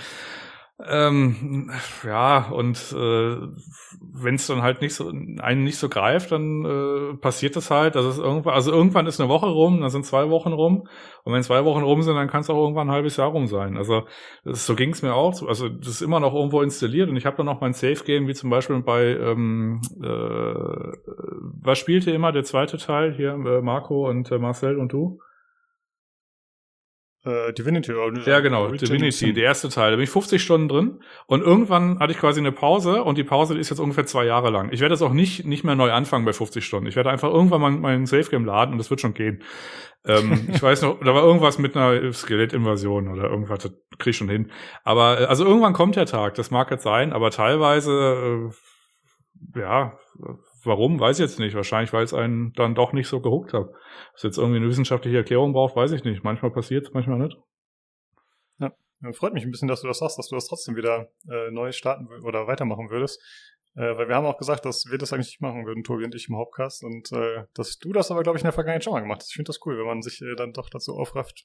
[0.85, 1.71] Ähm,
[2.05, 3.37] ja, und äh,
[4.13, 7.95] wenn es dann halt nicht so einen nicht so greift, dann äh, passiert das halt.
[7.95, 10.87] Das ist irgendwann, also irgendwann ist eine Woche rum, dann sind zwei Wochen rum.
[11.25, 13.47] Und wenn zwei Wochen rum sind, dann kann es auch irgendwann ein halbes Jahr rum
[13.47, 13.79] sein.
[13.79, 14.07] Also
[14.45, 15.43] das, so ging es mir auch.
[15.49, 18.29] Also das ist immer noch irgendwo installiert und ich habe dann noch mein Safe Game,
[18.29, 20.07] wie zum Beispiel bei ähm, äh,
[21.63, 25.21] was spielte immer der zweite Teil hier, äh, Marco und äh, Marcel und du?
[27.27, 29.91] Äh, Divinity oder Ja, genau, Divinity, der erste Teil.
[29.91, 33.25] Da bin ich 50 Stunden drin und irgendwann hatte ich quasi eine Pause und die
[33.25, 34.73] Pause die ist jetzt ungefähr zwei Jahre lang.
[34.73, 36.87] Ich werde jetzt auch nicht, nicht mehr neu anfange bei 50 Stunden.
[36.87, 39.43] Ich werde einfach irgendwann mal meinen Safe Game laden und das wird schon gehen.
[40.07, 44.17] ähm, ich weiß noch, da war irgendwas mit einer Skelettinvasion oder irgendwas, das krieg ich
[44.17, 44.53] schon hin.
[44.85, 48.51] Aber äh, also irgendwann kommt der Tag, das mag jetzt sein, aber teilweise,
[49.55, 49.99] äh, ja,
[50.67, 51.55] warum, weiß ich jetzt nicht.
[51.55, 53.69] Wahrscheinlich, weil es einen dann doch nicht so gehuckt hat.
[54.13, 56.25] Was jetzt irgendwie eine wissenschaftliche Erklärung braucht, weiß ich nicht.
[56.25, 57.37] Manchmal passiert manchmal nicht.
[59.03, 61.51] Ja, freut mich ein bisschen, dass du das sagst, dass du das trotzdem wieder äh,
[61.51, 63.21] neu starten oder weitermachen würdest.
[63.75, 66.15] Äh, weil wir haben auch gesagt, dass wir das eigentlich nicht machen würden, Tobi und
[66.15, 66.83] ich im Hauptcast.
[66.83, 69.31] Und äh, dass du das aber, glaube ich, in der Vergangenheit schon mal gemacht hast.
[69.31, 71.45] Ich finde das cool, wenn man sich äh, dann doch dazu aufrafft,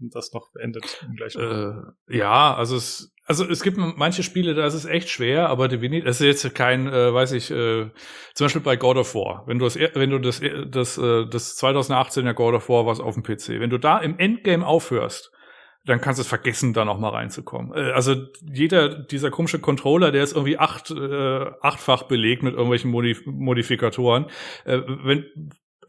[0.00, 4.66] das noch beendet im gleichen äh, Ja, also es, also es gibt manche Spiele, da
[4.66, 7.90] ist es echt schwer, aber Divinity, das ist jetzt kein, äh, weiß ich, äh,
[8.34, 11.62] zum Beispiel bei God of War, wenn du das, wenn du das, das, äh, das
[11.62, 15.30] 2018er God of War was auf dem PC, wenn du da im Endgame aufhörst,
[15.84, 17.72] dann kannst du es vergessen, da noch mal reinzukommen.
[17.74, 22.90] Äh, also jeder dieser komische Controller, der ist irgendwie acht, äh, achtfach belegt mit irgendwelchen
[22.90, 24.26] Modif Modifikatoren.
[24.64, 25.24] Äh, wenn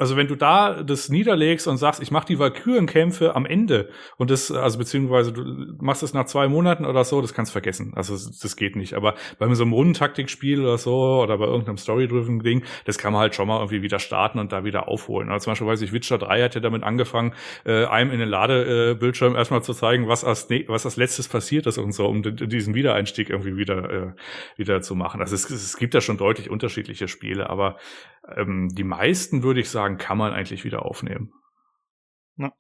[0.02, 4.32] also wenn du da das niederlegst und sagst, ich mache die Valkyrenkämpfe am Ende und
[4.32, 5.43] das, also beziehungsweise du
[5.80, 7.93] machst es nach zwei Monaten oder so, das kannst du vergessen.
[7.95, 8.95] Also das geht nicht.
[8.95, 13.22] Aber bei so einem Rundentaktikspiel oder so oder bei irgendeinem Story-driven Ding, das kann man
[13.22, 15.30] halt schon mal irgendwie wieder starten und da wieder aufholen.
[15.30, 18.30] Also zum Beispiel weiß ich, Witcher 3 hat ja damit angefangen, äh, einem in den
[18.30, 22.74] Ladebildschirm erstmal zu zeigen, was als, was als letztes passiert ist und so, um diesen
[22.74, 24.14] Wiedereinstieg irgendwie wieder, äh,
[24.58, 25.22] wieder zu machen.
[25.22, 27.78] Also es, es gibt ja schon deutlich unterschiedliche Spiele, aber
[28.28, 31.34] ähm, die meisten, würde ich sagen, kann man eigentlich wieder aufnehmen.
[32.36, 32.53] Na.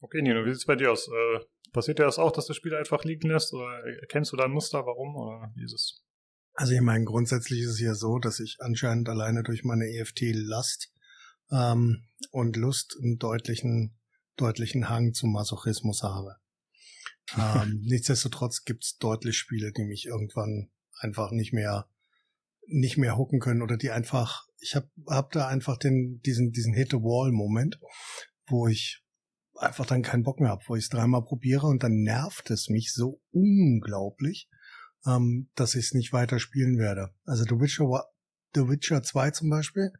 [0.00, 1.08] Okay, Nino, wie sieht's bei dir aus?
[1.08, 1.40] Äh,
[1.72, 3.52] passiert dir das auch, dass du Spiele einfach liegen lässt?
[3.52, 5.16] Oder erkennst du da ein Muster, warum?
[5.16, 6.04] Oder wie ist es?
[6.54, 10.92] Also ich meine, grundsätzlich ist es ja so, dass ich anscheinend alleine durch meine EFT-Last
[11.52, 13.96] ähm, und Lust einen deutlichen,
[14.36, 16.36] deutlichen Hang zum Masochismus habe.
[17.36, 21.88] ähm, nichtsdestotrotz gibt's deutlich Spiele, die mich irgendwann einfach nicht mehr
[22.68, 26.74] nicht mehr hucken können oder die einfach ich habe hab da einfach den, diesen, diesen
[26.74, 27.78] Hit-the-Wall-Moment,
[28.46, 29.02] wo ich
[29.54, 32.68] einfach dann keinen Bock mehr habe, wo ich es dreimal probiere und dann nervt es
[32.68, 34.48] mich so unglaublich,
[35.06, 37.14] ähm, dass ich es nicht weiter spielen werde.
[37.24, 38.04] Also The Witcher,
[38.54, 39.92] The Witcher 2 zum Beispiel,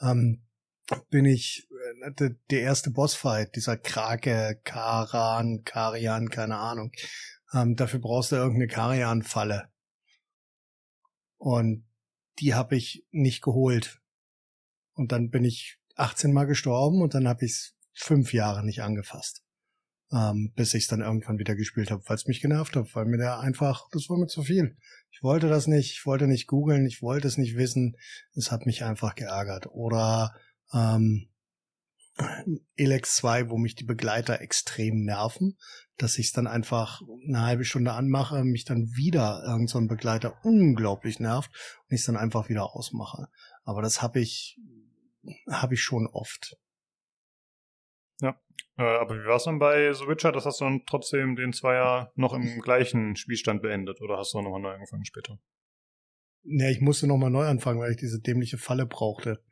[0.00, 0.46] ähm,
[1.10, 1.68] bin ich
[2.02, 6.92] äh, der, erste Bossfight, dieser Krake, Karan, Karian, keine Ahnung.
[7.52, 9.68] Ähm, dafür brauchst du irgendeine Karian-Falle.
[11.38, 11.85] Und
[12.38, 14.00] die habe ich nicht geholt.
[14.94, 18.82] Und dann bin ich 18 Mal gestorben und dann habe ich es fünf Jahre nicht
[18.82, 19.42] angefasst.
[20.12, 23.06] Ähm, bis ich es dann irgendwann wieder gespielt habe, weil es mich genervt hat, weil
[23.06, 24.76] mir der einfach, das war mir zu viel.
[25.10, 27.96] Ich wollte das nicht, ich wollte nicht googeln, ich wollte es nicht wissen.
[28.34, 29.66] Es hat mich einfach geärgert.
[29.66, 30.32] Oder
[30.72, 31.28] ähm,
[32.76, 35.58] Elex 2, wo mich die Begleiter extrem nerven,
[35.98, 40.38] dass ich es dann einfach eine halbe Stunde anmache, mich dann wieder irgendein so Begleiter
[40.44, 41.50] unglaublich nervt
[41.88, 43.28] und ich es dann einfach wieder ausmache.
[43.64, 44.58] Aber das habe ich,
[45.50, 46.56] habe ich schon oft.
[48.20, 48.38] Ja,
[48.78, 50.32] äh, aber wie war es dann bei The Witcher?
[50.32, 54.40] Das hast du dann trotzdem den Zweier noch im gleichen Spielstand beendet oder hast du
[54.40, 55.38] nochmal neu angefangen später?
[56.44, 59.42] Ja, ich musste nochmal neu anfangen, weil ich diese dämliche Falle brauchte.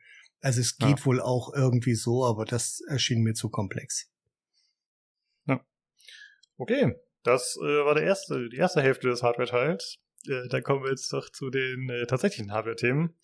[0.41, 1.05] Also es geht ja.
[1.05, 4.11] wohl auch irgendwie so, aber das erschien mir zu komplex.
[6.57, 9.97] Okay, das äh, war der erste, die erste Hälfte des Hardware-Teils.
[10.27, 13.15] Äh, dann kommen wir jetzt doch zu den äh, tatsächlichen Hardware-Themen.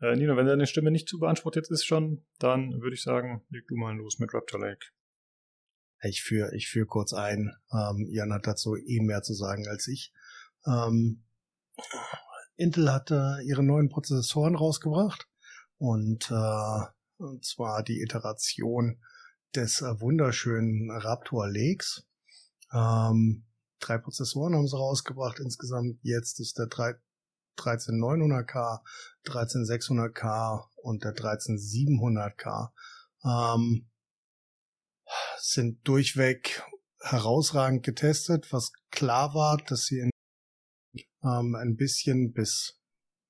[0.00, 3.44] Äh, Nino, wenn deine Stimme nicht zu beansprucht jetzt ist schon, dann würde ich sagen,
[3.48, 4.86] leg du mal los mit Raptor Lake.
[6.02, 7.52] Ich führe ich führ kurz ein.
[7.72, 10.12] Ähm, Jan hat dazu eh mehr zu sagen als ich.
[10.66, 11.24] Ähm,
[12.56, 15.28] Intel hat äh, ihre neuen Prozessoren rausgebracht
[15.78, 16.86] und, äh,
[17.18, 19.00] und zwar die Iteration
[19.54, 22.06] des äh, wunderschönen Raptor Lakes.
[22.72, 23.46] Ähm,
[23.80, 25.98] drei Prozessoren haben sie rausgebracht insgesamt.
[26.02, 26.94] Jetzt ist der 3,
[27.56, 28.80] 13900K,
[29.24, 32.70] 13600K und der 13700K.
[33.24, 33.88] Ähm,
[35.38, 36.62] sind durchweg
[37.00, 40.10] herausragend getestet, was klar war, dass sie in,
[41.22, 42.80] ähm, ein bisschen bis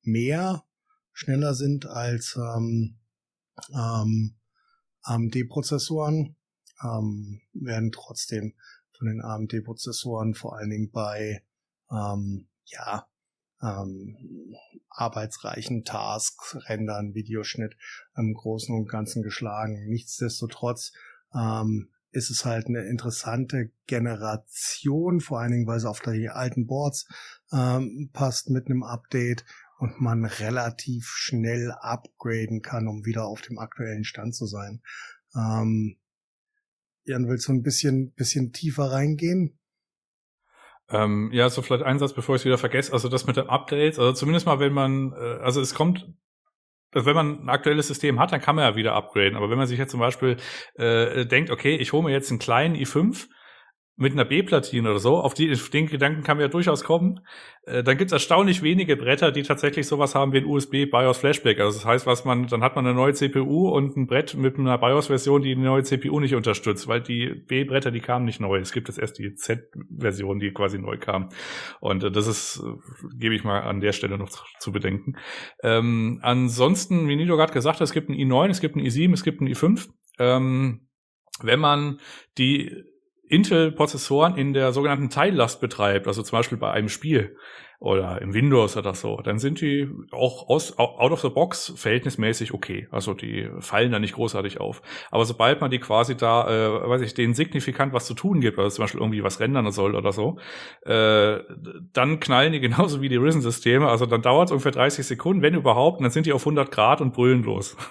[0.03, 0.65] mehr
[1.13, 2.99] schneller sind als ähm,
[3.75, 4.39] ähm,
[5.03, 6.37] AMD-Prozessoren,
[6.83, 8.55] ähm, werden trotzdem
[8.99, 11.43] von den AMD-Prozessoren vor allen Dingen bei
[11.91, 13.07] ähm, ja
[13.63, 14.55] ähm,
[14.89, 17.77] arbeitsreichen Tasks, Rendern, Videoschnitt
[18.17, 19.87] im Großen und Ganzen geschlagen.
[19.89, 20.93] Nichtsdestotrotz
[21.35, 26.67] ähm, ist es halt eine interessante Generation, vor allen Dingen, weil sie auf die alten
[26.67, 27.07] Boards
[27.53, 29.45] ähm, passt mit einem Update
[29.79, 34.81] und man relativ schnell upgraden kann, um wieder auf dem aktuellen Stand zu sein.
[35.35, 35.99] Ähm,
[37.07, 39.59] Jan, willst du ein bisschen, bisschen tiefer reingehen?
[40.89, 42.93] Ähm, ja, so vielleicht ein Satz, bevor ich es wieder vergesse.
[42.93, 46.07] Also das mit dem Update, also zumindest mal, wenn man, äh, also es kommt
[46.97, 49.37] also wenn man ein aktuelles System hat, dann kann man ja wieder upgraden.
[49.37, 50.39] Aber wenn man sich jetzt zum Beispiel
[50.77, 53.27] äh, denkt, okay, ich hole mir jetzt einen kleinen i5
[53.99, 57.21] mit einer B-Platine oder so, auf, die, auf den Gedanken kann man ja durchaus kommen,
[57.65, 61.17] äh, dann gibt es erstaunlich wenige Bretter, die tatsächlich sowas haben wie ein USB BIOS
[61.17, 61.61] Flashback.
[61.61, 64.59] Also das heißt, was man, dann hat man eine neue CPU und ein Brett mit
[64.59, 68.59] einer BIOS-Version, die die neue CPU nicht unterstützt, weil die B-Bretter, die kamen nicht neu.
[68.59, 71.31] Es gibt jetzt erst die Z-Version, die quasi neu kam.
[71.81, 75.17] Und äh, das ist, äh, gebe ich mal an der Stelle noch zu, zu bedenken.
[75.63, 79.15] Ähm, ansonsten, wie Nido gerade gesagt hat, es gibt ein i9, es gibt ein i7,
[79.15, 79.89] es gibt ein i5.
[80.19, 80.87] Ähm,
[81.41, 82.01] wenn man
[82.39, 82.85] die
[83.29, 87.37] Intel-Prozessoren in der sogenannten Teillast betreibt, also zum Beispiel bei einem Spiel
[87.79, 92.55] oder im Windows oder so, dann sind die auch aus, out of the box verhältnismäßig
[92.55, 92.89] okay.
[92.91, 94.83] Also die fallen da nicht großartig auf.
[95.11, 98.59] Aber sobald man die quasi da, äh, weiß ich, denen signifikant was zu tun gibt,
[98.59, 100.39] also zum Beispiel irgendwie was rendern soll oder so,
[100.85, 101.39] äh,
[101.93, 103.89] dann knallen die genauso wie die Risen-Systeme.
[103.89, 106.71] Also dann dauert es ungefähr 30 Sekunden, wenn überhaupt, und dann sind die auf 100
[106.71, 107.77] Grad und brüllen los.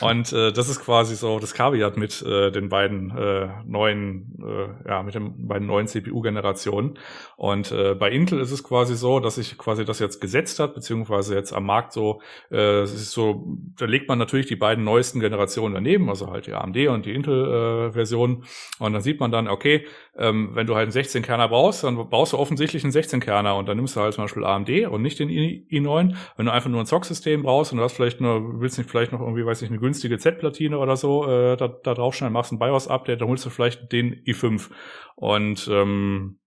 [0.00, 4.88] Und äh, das ist quasi so das Kaviat mit äh, den beiden äh, neuen, äh,
[4.88, 6.98] ja, mit den beiden neuen CPU-Generationen.
[7.36, 10.74] Und äh, bei Intel ist es quasi so, dass sich quasi das jetzt gesetzt hat,
[10.74, 13.46] beziehungsweise jetzt am Markt so, äh, es ist so,
[13.76, 17.14] da legt man natürlich die beiden neuesten Generationen daneben, also halt die AMD und die
[17.14, 18.42] Intel-Version.
[18.80, 19.86] Äh, und dann sieht man dann, okay,
[20.16, 23.76] ähm, wenn du halt einen 16-Kerner brauchst, dann brauchst du offensichtlich einen 16-Kerner und dann
[23.76, 26.14] nimmst du halt zum Beispiel AMD und nicht den i9.
[26.36, 29.12] Wenn du einfach nur ein Zock-System brauchst und du hast vielleicht nur, willst nicht vielleicht
[29.12, 32.52] noch irgendwie, weiß ich, eine günstige Z-Platine oder so äh, da, da drauf schnell machst
[32.52, 34.70] ein BIOS-Update, dann holst du vielleicht den i5.
[35.16, 36.38] Und ähm,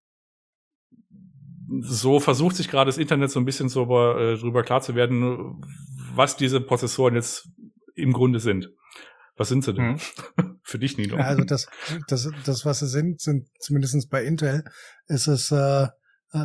[1.79, 5.61] so versucht sich gerade das Internet so ein bisschen so äh, drüber klar zu werden,
[6.13, 7.49] was diese Prozessoren jetzt
[7.95, 8.69] im Grunde sind.
[9.37, 9.97] Was sind sie denn?
[10.35, 10.59] Hm.
[10.63, 11.17] Für dich, Nino.
[11.17, 11.67] Ja, also das,
[12.07, 14.63] das, das, was sie sind, sind zumindestens bei Intel,
[15.07, 15.87] ist es äh,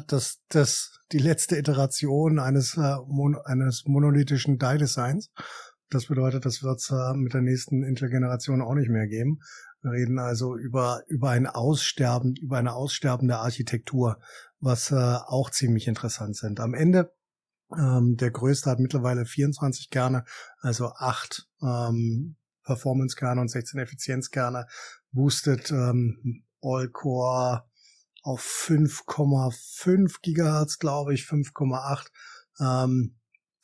[0.07, 5.31] das, das die letzte Iteration eines, äh, mon eines monolithischen Die-Designs.
[5.91, 9.41] Das bedeutet, das wird es äh, mit der nächsten Intel-Generation auch nicht mehr geben.
[9.87, 14.19] Wir reden also über, über ein Aussterben, über eine aussterbende Architektur,
[14.59, 16.59] was äh, auch ziemlich interessant sind.
[16.59, 17.15] Am Ende
[17.73, 20.25] ähm, der größte hat mittlerweile 24 Kerne,
[20.59, 22.35] also acht ähm,
[22.65, 24.67] Performance-Kerne und 16 Effizienzkerne,
[25.13, 27.63] boostet ähm, All-Core
[28.23, 32.07] auf 5,5 Gigahertz, glaube ich, 5,8
[32.59, 33.15] ähm,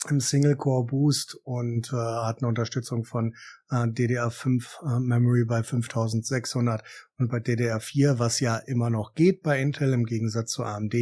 [0.09, 3.35] im Single-Core-Boost und äh, hat eine Unterstützung von
[3.71, 6.83] äh, DDR5 äh, Memory bei 5600
[7.19, 10.95] und bei DDR4, was ja immer noch geht bei Intel im Gegensatz zu AMD,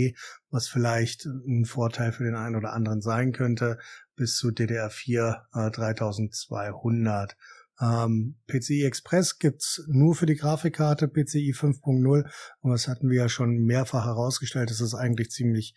[0.51, 3.79] was vielleicht ein Vorteil für den einen oder anderen sein könnte,
[4.17, 7.37] bis zu DDR4 äh, 3200.
[7.81, 12.31] Ähm, PCI Express gibt's nur für die Grafikkarte PCI 5.0
[12.61, 15.75] und das hatten wir ja schon mehrfach herausgestellt, dass es eigentlich ziemlich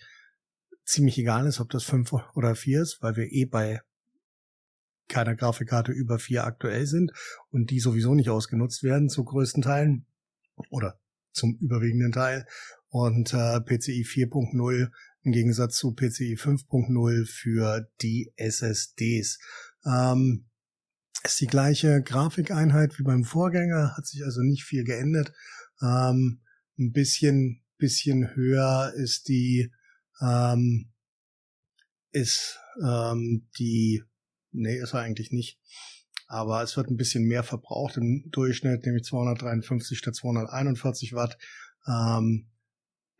[0.86, 3.82] ziemlich egal ist, ob das 5 oder 4 ist, weil wir eh bei
[5.08, 7.12] keiner Grafikkarte über 4 aktuell sind
[7.50, 10.06] und die sowieso nicht ausgenutzt werden zu größten Teilen
[10.70, 11.00] oder
[11.32, 12.46] zum überwiegenden Teil
[12.90, 14.90] und äh, PCI 4.0
[15.24, 19.40] im Gegensatz zu PCI 5.0 für die SSDs.
[19.86, 20.46] Ähm,
[21.24, 25.34] ist die gleiche Grafikeinheit wie beim Vorgänger, hat sich also nicht viel geändert.
[25.82, 26.42] Ähm,
[26.78, 29.72] ein bisschen, bisschen höher ist die,
[30.24, 30.89] ähm,
[32.11, 34.03] ist ähm, die,
[34.51, 35.59] nee, ist er eigentlich nicht.
[36.28, 41.37] Aber es wird ein bisschen mehr verbraucht im Durchschnitt, nämlich 253 statt 241 Watt.
[41.87, 42.50] Ähm,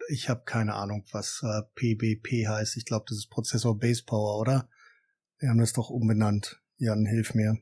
[0.10, 2.78] ich habe keine Ahnung, was äh, PBP heißt.
[2.78, 4.70] Ich glaube, das ist Prozessor Base Power, oder?
[5.40, 6.62] Wir haben das doch umbenannt.
[6.78, 7.58] Jan, hilf mir.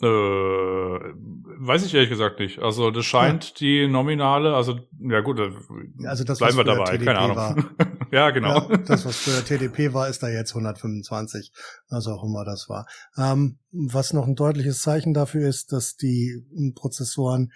[0.00, 2.60] Äh, weiß ich ehrlich gesagt nicht.
[2.60, 3.54] Also das scheint ja.
[3.58, 7.64] die nominale, also ja gut, also das, bleiben wir dabei, TDP keine Ahnung.
[8.10, 8.68] ja, genau.
[8.70, 11.52] Ja, das, was für TDP war, ist da jetzt 125,
[11.88, 12.86] was auch immer das war.
[13.16, 16.44] Ähm, was noch ein deutliches Zeichen dafür ist, dass die
[16.74, 17.52] Prozessoren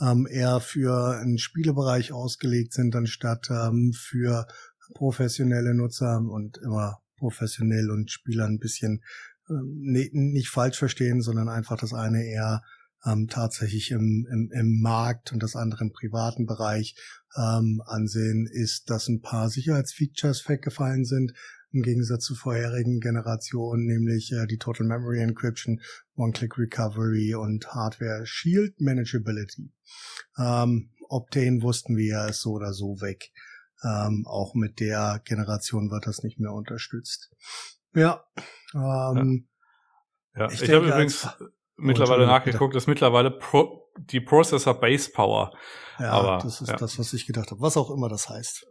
[0.00, 4.46] ähm, eher für einen Spielebereich ausgelegt sind, anstatt ähm, für
[4.94, 9.02] professionelle Nutzer und immer professionell und Spieler ein bisschen
[9.48, 12.62] ähm, nicht falsch verstehen, sondern einfach das eine eher
[13.04, 16.96] ähm, tatsächlich im, im, im Markt und das andere im privaten Bereich
[17.36, 21.32] ähm, ansehen, ist, dass ein paar Sicherheitsfeatures weggefallen sind,
[21.72, 25.80] im Gegensatz zu vorherigen Generationen, nämlich äh, die Total Memory Encryption,
[26.14, 29.72] One-Click Recovery und Hardware Shield Manageability.
[30.38, 33.32] Ähm, Optane wussten wir ja ist so oder so weg.
[33.82, 37.30] Ähm, auch mit der Generation wird das nicht mehr unterstützt.
[37.94, 38.24] Ja.
[38.72, 39.48] Ähm,
[40.34, 40.42] ja.
[40.42, 40.52] ja.
[40.52, 41.28] Ich, ich habe übrigens
[41.76, 45.52] mittlerweile nachgeguckt, dass mittlerweile Pro die Processor Base Power.
[45.98, 46.76] Ja, Aber, das ist ja.
[46.76, 47.60] das, was ich gedacht habe.
[47.60, 48.66] Was auch immer das heißt.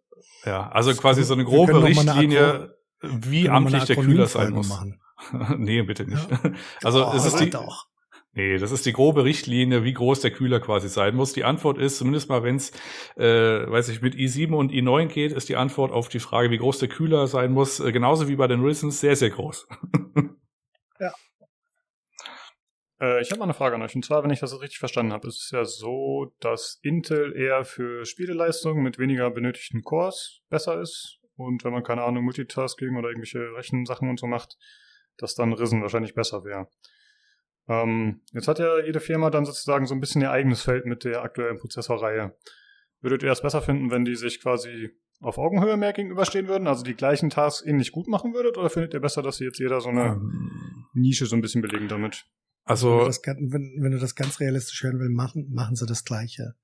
[0.46, 4.70] Ja, also quasi so eine grobe eine Richtlinie, wie amtlich der Kühler sein muss.
[4.70, 5.00] Machen.
[5.58, 6.28] nee, bitte nicht.
[6.84, 7.86] Also Oh, es ist die, doch.
[8.36, 11.34] Nee, das ist die grobe Richtlinie, wie groß der Kühler quasi sein muss.
[11.34, 12.72] Die Antwort ist, zumindest mal, wenn es,
[13.16, 13.24] äh,
[13.70, 16.80] weiß ich, mit i7 und i9 geht, ist die Antwort auf die Frage, wie groß
[16.80, 19.68] der Kühler sein muss, äh, genauso wie bei den Risens, sehr, sehr groß.
[23.04, 23.96] Äh, ich habe mal eine Frage an euch.
[23.96, 27.66] Und zwar, wenn ich das richtig verstanden habe, ist es ja so, dass Intel eher
[27.66, 31.20] für Spieleleistung mit weniger benötigten Cores besser ist.
[31.36, 34.58] Und wenn man, keine Ahnung, Multitasking oder irgendwelche Rechensachen und so macht,
[35.18, 36.70] dass dann Risen wahrscheinlich besser wäre.
[37.68, 41.04] Ähm, jetzt hat ja jede Firma dann sozusagen so ein bisschen ihr eigenes Feld mit
[41.04, 42.38] der aktuellen Prozessorreihe.
[43.02, 46.84] Würdet ihr es besser finden, wenn die sich quasi auf Augenhöhe mehr gegenüberstehen würden, also
[46.84, 49.82] die gleichen Tasks ähnlich gut machen würdet, oder findet ihr besser, dass sie jetzt jeder
[49.82, 52.26] so eine Ähm, Nische so ein bisschen belegen damit?
[52.66, 55.86] Wenn, Also, du das, wenn, wenn du das ganz realistisch hören willst, machen, machen sie
[55.86, 56.56] das Gleiche.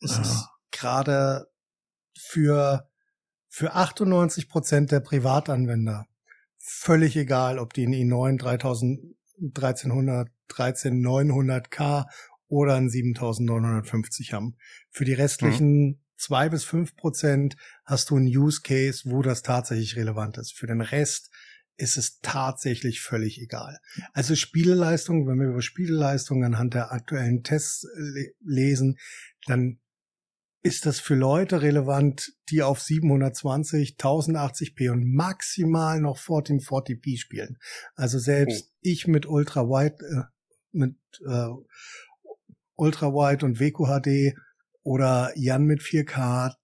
[0.00, 0.22] Es Ja.
[0.22, 1.46] ist gerade
[2.18, 2.88] für,
[3.48, 6.06] für 98 Prozent der Privatanwender
[6.58, 9.16] völlig egal, ob die einen i9 3000,
[9.54, 12.06] 1300, 13900K
[12.48, 14.56] oder einen 7950 haben.
[14.90, 19.96] Für die restlichen zwei bis fünf Prozent hast du einen Use Case, wo das tatsächlich
[19.96, 20.52] relevant ist.
[20.52, 21.30] Für den Rest
[21.76, 23.78] ist es tatsächlich völlig egal.
[24.12, 28.98] Also Spieleleistung, wenn wir über Spieleleistung anhand der aktuellen Tests le lesen,
[29.46, 29.78] dann
[30.62, 37.58] ist das für Leute relevant, die auf 720, 1080p und maximal noch 1440p spielen.
[37.94, 40.24] Also selbst ich mit Ultra Wide, äh,
[40.72, 41.48] mit äh,
[42.74, 44.36] Ultra Wide und WQHD
[44.82, 46.54] oder Jan mit 4K,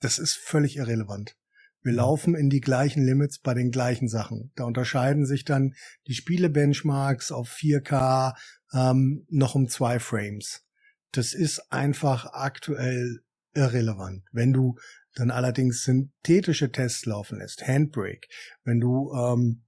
[0.00, 1.36] das ist völlig irrelevant.
[1.84, 4.50] Wir laufen in die gleichen Limits bei den gleichen Sachen.
[4.56, 5.74] Da unterscheiden sich dann
[6.06, 8.34] die Spiele-Benchmarks auf 4K
[8.72, 10.64] ähm, noch um zwei Frames.
[11.12, 13.20] Das ist einfach aktuell
[13.52, 14.24] irrelevant.
[14.32, 14.76] Wenn du
[15.14, 18.28] dann allerdings synthetische Tests laufen lässt, Handbrake,
[18.64, 19.62] wenn du ähm,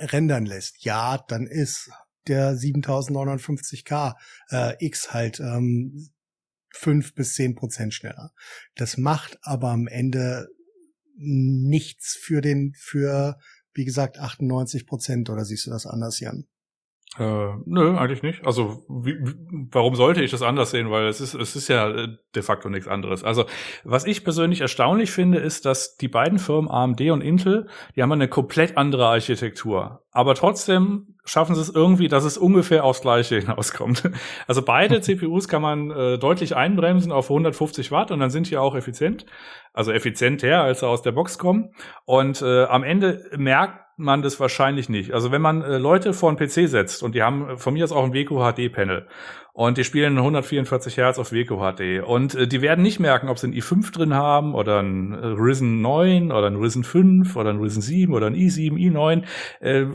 [0.00, 1.90] rendern lässt, ja, dann ist
[2.26, 4.14] der 7950K
[4.50, 6.10] äh, X halt ähm,
[6.74, 8.32] 5 bis 10 Prozent schneller.
[8.74, 10.48] Das macht aber am Ende
[11.16, 13.36] nichts für den, für,
[13.74, 16.46] wie gesagt, 98 Prozent, oder siehst du das anders, Jan?
[17.18, 18.46] Äh, nö, eigentlich nicht.
[18.46, 19.18] Also wie,
[19.70, 20.90] warum sollte ich das anders sehen?
[20.90, 23.22] Weil es ist, es ist ja äh, de facto nichts anderes.
[23.22, 23.44] Also
[23.84, 28.12] was ich persönlich erstaunlich finde, ist, dass die beiden Firmen AMD und Intel, die haben
[28.12, 30.01] eine komplett andere Architektur.
[30.12, 34.10] Aber trotzdem schaffen sie es irgendwie, dass es ungefähr aufs Gleiche hinauskommt.
[34.46, 38.58] Also beide CPUs kann man äh, deutlich einbremsen auf 150 Watt und dann sind die
[38.58, 39.24] auch effizient.
[39.72, 41.70] Also effizienter, als sie aus der Box kommen.
[42.04, 45.12] Und äh, am Ende merkt man das wahrscheinlich nicht.
[45.12, 47.92] Also wenn man äh, Leute vor einen PC setzt und die haben von mir aus
[47.92, 49.06] auch ein WQHD-Panel
[49.54, 53.48] und die spielen 144 Hertz auf WQHD und äh, die werden nicht merken, ob sie
[53.48, 57.82] ein i5 drin haben oder ein Ryzen 9 oder ein Ryzen 5 oder ein Ryzen
[57.82, 59.24] 7 oder ein i7, i9.
[59.60, 59.86] Äh,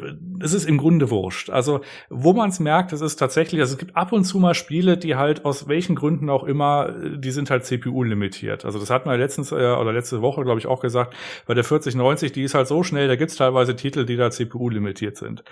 [0.41, 1.49] es ist im Grunde wurscht.
[1.49, 4.53] Also wo man es merkt, es ist tatsächlich, also es gibt ab und zu mal
[4.53, 8.63] Spiele, die halt aus welchen Gründen auch immer, äh, die sind halt CPU limitiert.
[8.63, 11.15] Also das hat man letztens äh, oder letzte Woche, glaube ich, auch gesagt,
[11.47, 14.69] bei der 4090, die ist halt so schnell, da gibt's teilweise Titel, die da CPU
[14.69, 15.43] limitiert sind.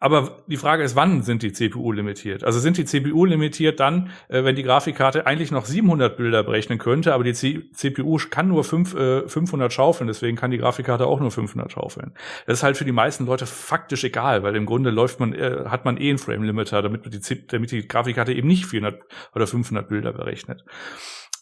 [0.00, 2.44] Aber die Frage ist, wann sind die CPU limitiert?
[2.44, 6.78] Also sind die CPU limitiert dann, äh, wenn die Grafikkarte eigentlich noch 700 Bilder berechnen
[6.78, 11.18] könnte, aber die CPU kann nur 5, äh, 500 schaufeln, deswegen kann die Grafikkarte auch
[11.18, 12.12] nur 500 schaufeln.
[12.46, 15.64] Das ist halt für die meisten Leute faktisch egal, weil im Grunde läuft man, äh,
[15.66, 19.02] hat man eh einen Frame Limiter, damit die, damit die Grafikkarte eben nicht 400
[19.34, 20.64] oder 500 Bilder berechnet.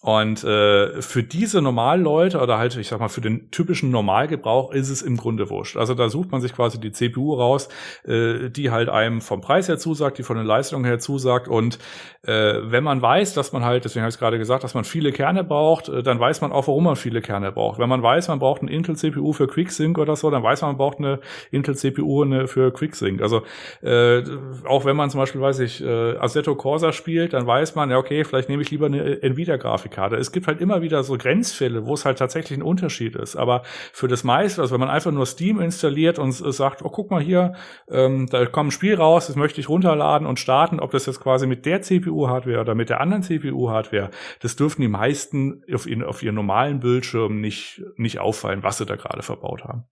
[0.07, 4.89] Und äh, für diese Normalleute oder halt, ich sag mal, für den typischen Normalgebrauch ist
[4.89, 5.77] es im Grunde wurscht.
[5.77, 7.69] Also da sucht man sich quasi die CPU raus,
[8.05, 11.49] äh, die halt einem vom Preis her zusagt, die von den Leistungen her zusagt.
[11.49, 11.81] Und
[12.23, 15.11] äh, wenn man weiß, dass man halt, deswegen habe ich gerade gesagt, dass man viele
[15.11, 17.81] Kerne braucht, äh, dann weiß man auch, warum man viele Kerne braucht.
[17.81, 20.79] Wenn man weiß, man braucht eine Intel-CPU für QuickSync oder so, dann weiß man, man
[20.79, 21.19] braucht eine
[21.51, 23.21] Intel-CPU für QuickSync.
[23.21, 23.43] Also
[23.83, 24.23] äh,
[24.69, 27.99] auch wenn man zum Beispiel, weiß ich, äh, Assetto Corsa spielt, dann weiß man, ja
[27.99, 29.96] okay, vielleicht nehme ich lieber eine Nvidia-Grafik.
[29.97, 30.17] Grafikkarte.
[30.17, 33.37] Es gibt halt immer wieder so Grenzfälle, wo es halt tatsächlich ein Unterschied ist.
[33.37, 33.63] Aber
[33.93, 37.23] für das meiste, also wenn man einfach nur Steam installiert und sagt, oh guck mal
[37.23, 37.55] hier,
[37.89, 41.21] ähm, da kommt ein Spiel raus, das möchte ich runterladen und starten, ob das jetzt
[41.21, 44.11] quasi mit der CPU-Hardware oder mit der anderen CPU-Hardware,
[44.41, 48.87] das dürften die meisten auf, ihren, auf ihren normalen Bildschirmen nicht, nicht auffallen, was sie
[48.87, 49.85] da gerade verbaut haben.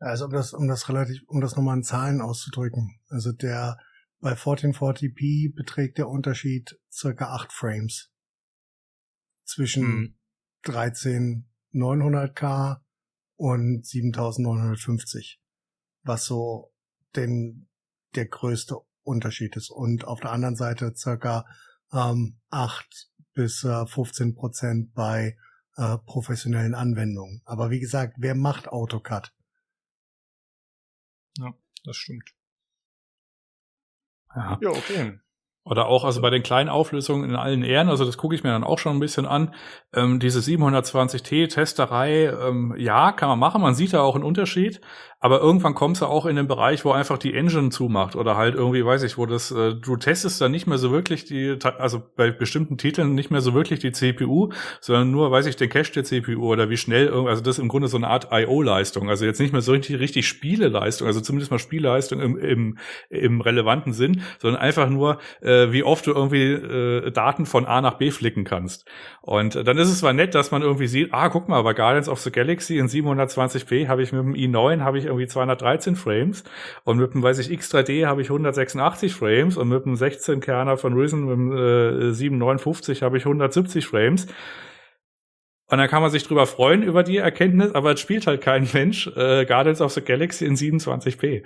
[0.00, 3.00] Also um das, um das relativ, um das nochmal in Zahlen auszudrücken.
[3.08, 3.78] Also der
[4.20, 8.10] bei 1440p beträgt der Unterschied circa 8 Frames
[9.44, 10.14] zwischen Mhm.
[10.64, 12.80] 13900K
[13.36, 15.40] und 7950,
[16.02, 16.72] was so
[17.14, 17.68] den,
[18.14, 19.70] der größte Unterschied ist.
[19.70, 21.46] Und auf der anderen Seite circa
[21.92, 25.36] ähm, 8 bis äh, 15 Prozent bei
[25.76, 27.42] äh, professionellen Anwendungen.
[27.44, 29.32] Aber wie gesagt, wer macht AutoCAD?
[31.38, 31.54] Ja,
[31.84, 32.34] das stimmt.
[34.38, 34.58] Ja.
[34.60, 35.18] Ja, okay.
[35.64, 38.50] Oder auch also bei den kleinen Auflösungen in allen Ehren, also das gucke ich mir
[38.50, 39.54] dann auch schon ein bisschen an.
[39.94, 44.80] Ähm, diese 720t-Testerei, ähm, ja, kann man machen, man sieht da auch einen Unterschied,
[45.20, 48.54] aber irgendwann kommst du auch in den Bereich, wo einfach die Engine zumacht oder halt
[48.54, 52.02] irgendwie, weiß ich, wo das, äh, du testest dann nicht mehr so wirklich die, also
[52.14, 54.50] bei bestimmten Titeln nicht mehr so wirklich die CPU,
[54.80, 57.68] sondern nur, weiß ich, den Cache der CPU oder wie schnell, also das ist im
[57.68, 61.50] Grunde so eine Art I.O.-Leistung, also jetzt nicht mehr so richtig, richtig Spieleleistung, also zumindest
[61.50, 62.78] mal Spieleleistung im, im,
[63.10, 67.80] im relevanten Sinn, sondern einfach nur, äh, wie oft du irgendwie äh, Daten von A
[67.80, 68.84] nach B flicken kannst.
[69.20, 71.74] Und äh, dann ist es zwar nett, dass man irgendwie sieht, ah, guck mal, bei
[71.74, 75.96] Guardians of the Galaxy in 720p habe ich mit dem i9 habe ich irgendwie 213
[75.96, 76.44] Frames
[76.84, 80.76] und mit dem, weiß ich, X3D habe ich 186 Frames und mit dem 16 Kerner
[80.76, 84.26] von Risen mit dem äh, 759 habe ich 170 Frames.
[85.70, 88.68] Und dann kann man sich drüber freuen über die Erkenntnis, aber es spielt halt kein
[88.72, 91.44] Mensch äh, Guardians of the Galaxy in 27p.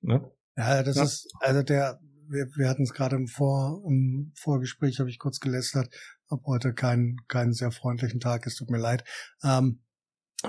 [0.00, 0.28] Ne?
[0.56, 1.04] Ja, das ja.
[1.04, 5.38] ist, also der, wir, wir hatten es gerade im, Vor, im Vorgespräch, habe ich kurz
[5.38, 5.94] gelästert,
[6.30, 9.04] habe heute keinen, keinen sehr freundlichen Tag, es tut mir leid.
[9.44, 9.80] Ähm,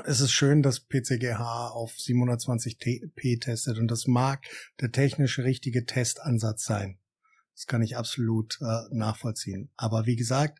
[0.05, 4.45] es ist schön, dass PCGH auf 720p testet und das mag
[4.81, 6.99] der technisch richtige Testansatz sein.
[7.55, 9.71] Das kann ich absolut äh, nachvollziehen.
[9.77, 10.59] Aber wie gesagt,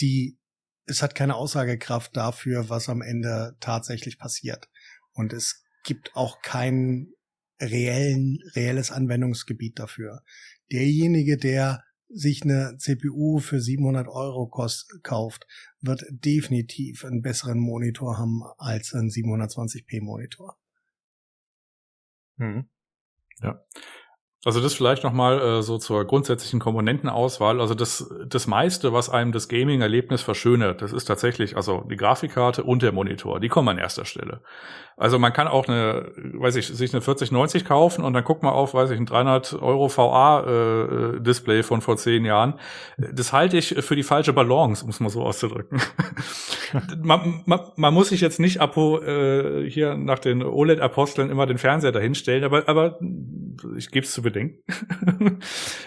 [0.00, 0.38] die,
[0.86, 4.68] es hat keine Aussagekraft dafür, was am Ende tatsächlich passiert.
[5.12, 7.12] Und es gibt auch keinen
[7.60, 10.22] reellen, reelles Anwendungsgebiet dafür.
[10.70, 15.46] Derjenige, der sich eine CPU für 700 Euro kost, kauft,
[15.80, 20.56] wird definitiv einen besseren Monitor haben als ein 720p Monitor.
[22.36, 22.68] Mhm.
[23.40, 23.60] Ja.
[24.44, 27.60] Also das vielleicht nochmal äh, so zur grundsätzlichen Komponentenauswahl.
[27.60, 32.62] Also das, das meiste, was einem das Gaming-Erlebnis verschönert, das ist tatsächlich also die Grafikkarte
[32.62, 33.40] und der Monitor.
[33.40, 34.42] Die kommen an erster Stelle.
[34.98, 38.52] Also man kann auch eine, weiß ich, sich eine 4090 kaufen und dann guckt man
[38.52, 42.54] auf, weiß ich, ein 300 Euro VA-Display äh, von vor zehn Jahren.
[42.96, 45.82] Das halte ich für die falsche Balance, um es mal so auszudrücken.
[47.02, 51.58] man, man, man, muss sich jetzt nicht apo, äh, hier nach den OLED-Aposteln immer den
[51.58, 52.98] Fernseher dahinstellen, aber, aber
[53.76, 54.62] ich gebe es zu bedenken.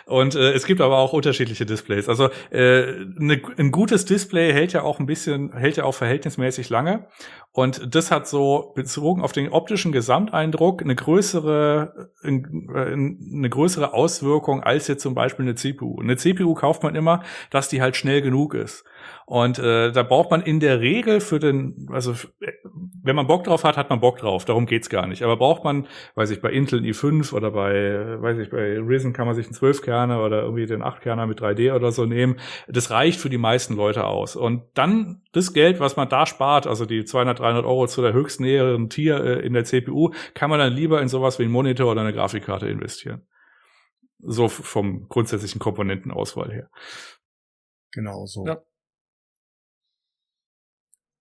[0.05, 2.09] und äh, es gibt aber auch unterschiedliche Displays.
[2.09, 6.69] Also äh, ne, ein gutes Display hält ja auch ein bisschen, hält ja auch verhältnismäßig
[6.69, 7.07] lange.
[7.51, 14.87] Und das hat so bezogen auf den optischen Gesamteindruck eine größere, eine größere Auswirkung als
[14.87, 15.99] jetzt zum Beispiel eine CPU.
[15.99, 18.85] Eine CPU kauft man immer, dass die halt schnell genug ist.
[19.29, 22.15] Und äh, da braucht man in der Regel für den, also
[23.03, 24.43] wenn man Bock drauf hat, hat man Bock drauf.
[24.43, 25.21] Darum geht's gar nicht.
[25.21, 25.85] Aber braucht man,
[26.15, 29.45] weiß ich, bei Intel einen i5 oder bei, weiß ich, bei Risen kann man sich
[29.45, 32.39] einen 12-Kerner oder irgendwie den 8-Kerner mit 3D oder so nehmen.
[32.67, 34.35] Das reicht für die meisten Leute aus.
[34.35, 38.13] Und dann das Geld, was man da spart, also die 200, 300 Euro zu der
[38.13, 41.91] höchstnäheren Tier äh, in der CPU, kann man dann lieber in sowas wie einen Monitor
[41.91, 43.27] oder eine Grafikkarte investieren.
[44.17, 46.71] So vom grundsätzlichen Komponentenauswahl her.
[47.91, 48.47] Genau so.
[48.47, 48.57] Ja.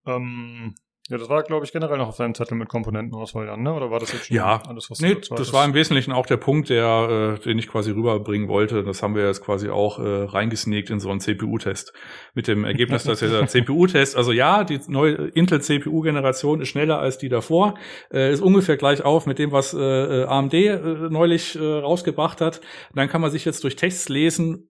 [0.08, 0.74] Ähm,
[1.10, 3.72] ja, das war, glaube ich, generell noch auf seinem Zettel mit Komponentenauswahl, Jan, ne?
[3.72, 4.62] Oder war das jetzt schon ja.
[4.68, 7.66] alles, was nee, du das war im Wesentlichen auch der Punkt, der, äh, den ich
[7.66, 8.84] quasi rüberbringen wollte.
[8.84, 11.94] Das haben wir jetzt quasi auch äh, reingesneakt in so einen CPU-Test.
[12.34, 17.30] Mit dem Ergebnis, dass der CPU-Test, also ja, die neue Intel-CPU-Generation ist schneller als die
[17.30, 17.78] davor,
[18.12, 20.76] äh, ist ungefähr gleich auf mit dem, was äh, AMD äh,
[21.08, 22.60] neulich äh, rausgebracht hat.
[22.94, 24.68] Dann kann man sich jetzt durch Tests lesen,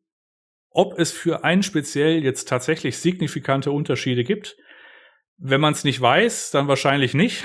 [0.71, 4.57] ob es für einen speziell jetzt tatsächlich signifikante Unterschiede gibt
[5.39, 7.45] wenn man es nicht weiß, dann wahrscheinlich nicht.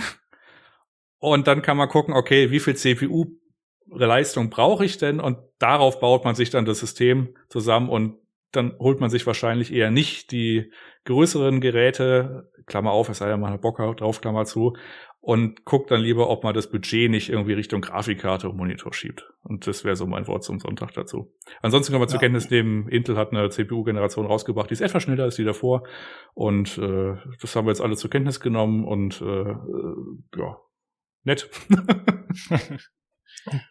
[1.20, 5.22] Und dann kann man gucken, okay, wie viel CPU-Leistung brauche ich denn?
[5.22, 8.18] Und darauf baut man sich dann das System zusammen und
[8.54, 10.72] dann holt man sich wahrscheinlich eher nicht die
[11.06, 14.74] größeren Geräte, Klammer auf, es sei ja mal Bock drauf, Klammer zu,
[15.20, 19.32] und guckt dann lieber, ob man das Budget nicht irgendwie Richtung Grafikkarte und Monitor schiebt.
[19.42, 21.34] Und das wäre so mein Wort zum Sonntag dazu.
[21.62, 22.12] Ansonsten können wir ja.
[22.12, 25.88] zur Kenntnis nehmen, Intel hat eine CPU-Generation rausgebracht, die ist etwas schneller als die davor.
[26.34, 29.96] Und äh, das haben wir jetzt alle zur Kenntnis genommen und äh, äh
[30.38, 30.58] ja,
[31.24, 31.50] nett.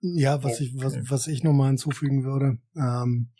[0.00, 3.32] ja, was ich, was, was ich nochmal hinzufügen würde, ähm,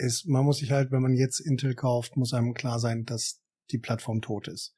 [0.00, 3.42] ist, man muss sich halt, wenn man jetzt Intel kauft, muss einem klar sein, dass
[3.70, 4.74] die Plattform tot ist.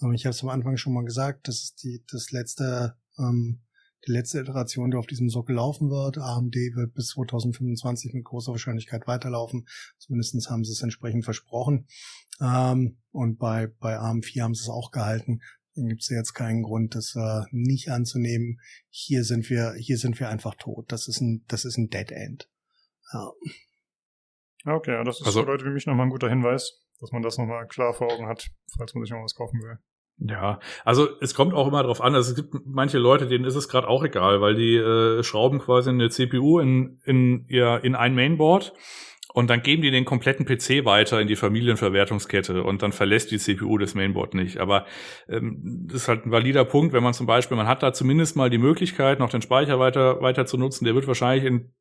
[0.00, 3.62] Ähm, ich habe es am Anfang schon mal gesagt, das ist die das letzte ähm,
[4.06, 6.18] die letzte Iteration, die auf diesem Sockel laufen wird.
[6.18, 9.66] AMD wird bis 2025 mit großer Wahrscheinlichkeit weiterlaufen.
[9.98, 11.86] Zumindestens haben sie es entsprechend versprochen.
[12.40, 15.40] Ähm, und bei, bei AM4 haben sie es auch gehalten.
[15.74, 18.60] dann gibt es jetzt keinen Grund, das äh, nicht anzunehmen.
[18.88, 20.90] Hier sind wir, hier sind wir einfach tot.
[20.90, 22.48] Das ist ein, das ist ein Dead End.
[23.12, 23.30] Ja.
[24.66, 27.38] Okay, das ist also, für Leute wie mich nochmal ein guter Hinweis, dass man das
[27.38, 29.78] nochmal klar vor Augen hat, falls man sich mal was kaufen will.
[30.22, 33.54] Ja, also es kommt auch immer darauf an, also es gibt manche Leute, denen ist
[33.54, 37.94] es gerade auch egal, weil die äh, schrauben quasi eine CPU in, in, ihr, in
[37.94, 38.74] ein Mainboard
[39.32, 43.38] und dann geben die den kompletten PC weiter in die Familienverwertungskette und dann verlässt die
[43.38, 44.58] CPU das Mainboard nicht.
[44.58, 44.86] Aber
[45.28, 48.36] ähm, das ist halt ein valider Punkt, wenn man zum Beispiel, man hat da zumindest
[48.36, 50.84] mal die Möglichkeit, noch den Speicher weiter, weiter zu nutzen.
[50.84, 51.72] Der wird wahrscheinlich in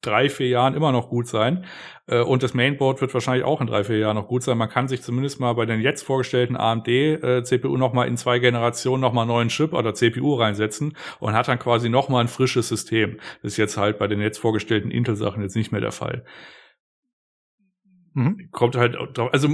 [0.00, 1.64] drei, vier Jahren immer noch gut sein.
[2.06, 4.58] Äh, und das Mainboard wird wahrscheinlich auch in drei, vier Jahren noch gut sein.
[4.58, 8.38] Man kann sich zumindest mal bei den jetzt vorgestellten AMD-CPU äh, noch mal in zwei
[8.38, 12.20] Generationen noch mal einen neuen Chip oder CPU reinsetzen und hat dann quasi noch mal
[12.20, 13.18] ein frisches System.
[13.42, 16.24] Das ist jetzt halt bei den jetzt vorgestellten Intel-Sachen jetzt nicht mehr der Fall.
[18.14, 18.48] Mhm.
[18.52, 19.48] Kommt halt, also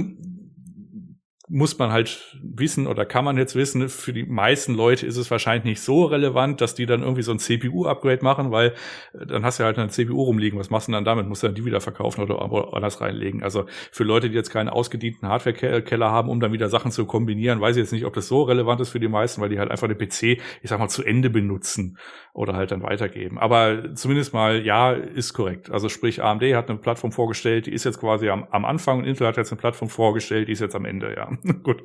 [1.53, 5.29] muss man halt wissen oder kann man jetzt wissen, für die meisten Leute ist es
[5.29, 8.73] wahrscheinlich nicht so relevant, dass die dann irgendwie so ein CPU-Upgrade machen, weil
[9.13, 10.57] äh, dann hast du halt eine CPU rumliegen.
[10.57, 11.27] Was machst du dann damit?
[11.27, 12.41] Musst du dann die wieder verkaufen oder
[12.73, 13.43] anders reinlegen?
[13.43, 17.59] Also für Leute, die jetzt keinen ausgedienten Hardware-Keller haben, um dann wieder Sachen zu kombinieren,
[17.59, 19.71] weiß ich jetzt nicht, ob das so relevant ist für die meisten, weil die halt
[19.71, 21.97] einfach den PC, ich sag mal, zu Ende benutzen
[22.33, 23.37] oder halt dann weitergeben.
[23.37, 25.69] Aber zumindest mal, ja, ist korrekt.
[25.69, 29.05] Also sprich, AMD hat eine Plattform vorgestellt, die ist jetzt quasi am, am Anfang und
[29.05, 31.29] Intel hat jetzt eine Plattform vorgestellt, die ist jetzt am Ende, ja.
[31.63, 31.83] Gut.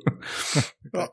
[0.93, 1.09] ja.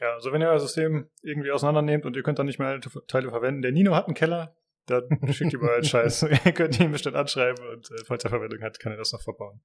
[0.00, 2.90] ja, also wenn ihr euer System irgendwie auseinandernehmt und ihr könnt dann nicht mehr alte
[3.06, 4.56] Teile verwenden, der Nino hat einen Keller,
[4.86, 6.22] dann schickt ihr mal Scheiß.
[6.44, 9.22] ihr könnt ihn bestimmt anschreiben und äh, falls er Verwendung hat, kann er das noch
[9.22, 9.60] verbauen.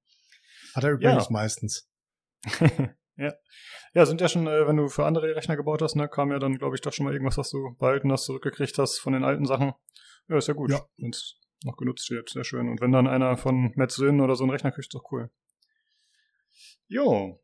[0.74, 1.32] Hat er übrigens ja.
[1.32, 1.90] meistens.
[3.16, 3.34] ja.
[3.94, 6.38] Ja, sind ja schon, äh, wenn du für andere Rechner gebaut hast, ne, kam ja
[6.38, 9.24] dann, glaube ich, doch schon mal irgendwas, was du behalten hast, zurückgekriegt hast von den
[9.24, 9.72] alten Sachen.
[10.28, 10.70] Ja, ist ja gut.
[10.70, 10.86] Ja.
[10.98, 12.68] Wenn es noch genutzt wird, sehr schön.
[12.68, 15.30] Und wenn dann einer von Söhnen oder so einen Rechner kriegt, ist doch cool.
[16.88, 17.40] Jo,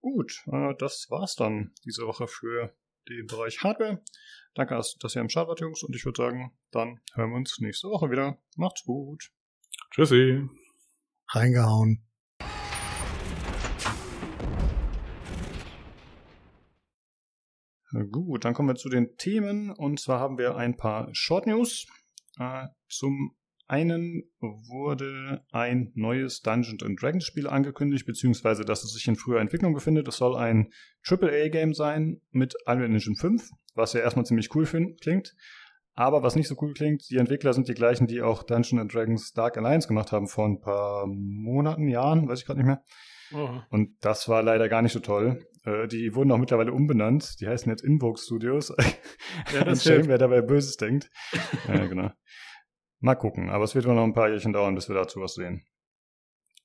[0.00, 2.74] Gut, äh, das war's dann diese Woche für
[3.08, 4.02] den Bereich Hardware.
[4.54, 5.82] Danke, dass ihr am Start wart, Jungs.
[5.82, 8.38] Und ich würde sagen, dann hören wir uns nächste Woche wieder.
[8.56, 9.30] Macht's gut.
[9.90, 10.42] Tschüssi.
[11.28, 12.04] Reingehauen.
[18.10, 19.70] Gut, dann kommen wir zu den Themen.
[19.70, 21.86] Und zwar haben wir ein paar Short News.
[22.38, 23.37] Äh, zum
[23.68, 29.40] einen wurde ein neues Dungeons and Dragons Spiel angekündigt, beziehungsweise dass es sich in früher
[29.40, 30.08] Entwicklung befindet.
[30.08, 30.72] Es soll ein
[31.06, 34.66] AAA-Game sein mit Unreal Engine 5, was ja erstmal ziemlich cool
[35.00, 35.34] klingt.
[35.94, 38.94] Aber was nicht so cool klingt, die Entwickler sind die gleichen, die auch Dungeons and
[38.94, 42.82] Dragons Dark Alliance gemacht haben vor ein paar Monaten, Jahren, weiß ich gerade nicht mehr.
[43.34, 43.60] Oh.
[43.70, 45.44] Und das war leider gar nicht so toll.
[45.64, 47.40] Äh, die wurden auch mittlerweile umbenannt.
[47.40, 48.72] Die heißen jetzt Invoke Studios.
[49.52, 51.10] Ja, das ist schön, wer dabei Böses denkt.
[51.66, 52.10] ja, genau.
[53.00, 55.34] Mal gucken, aber es wird wohl noch ein paar Jährchen dauern, bis wir dazu was
[55.34, 55.64] sehen.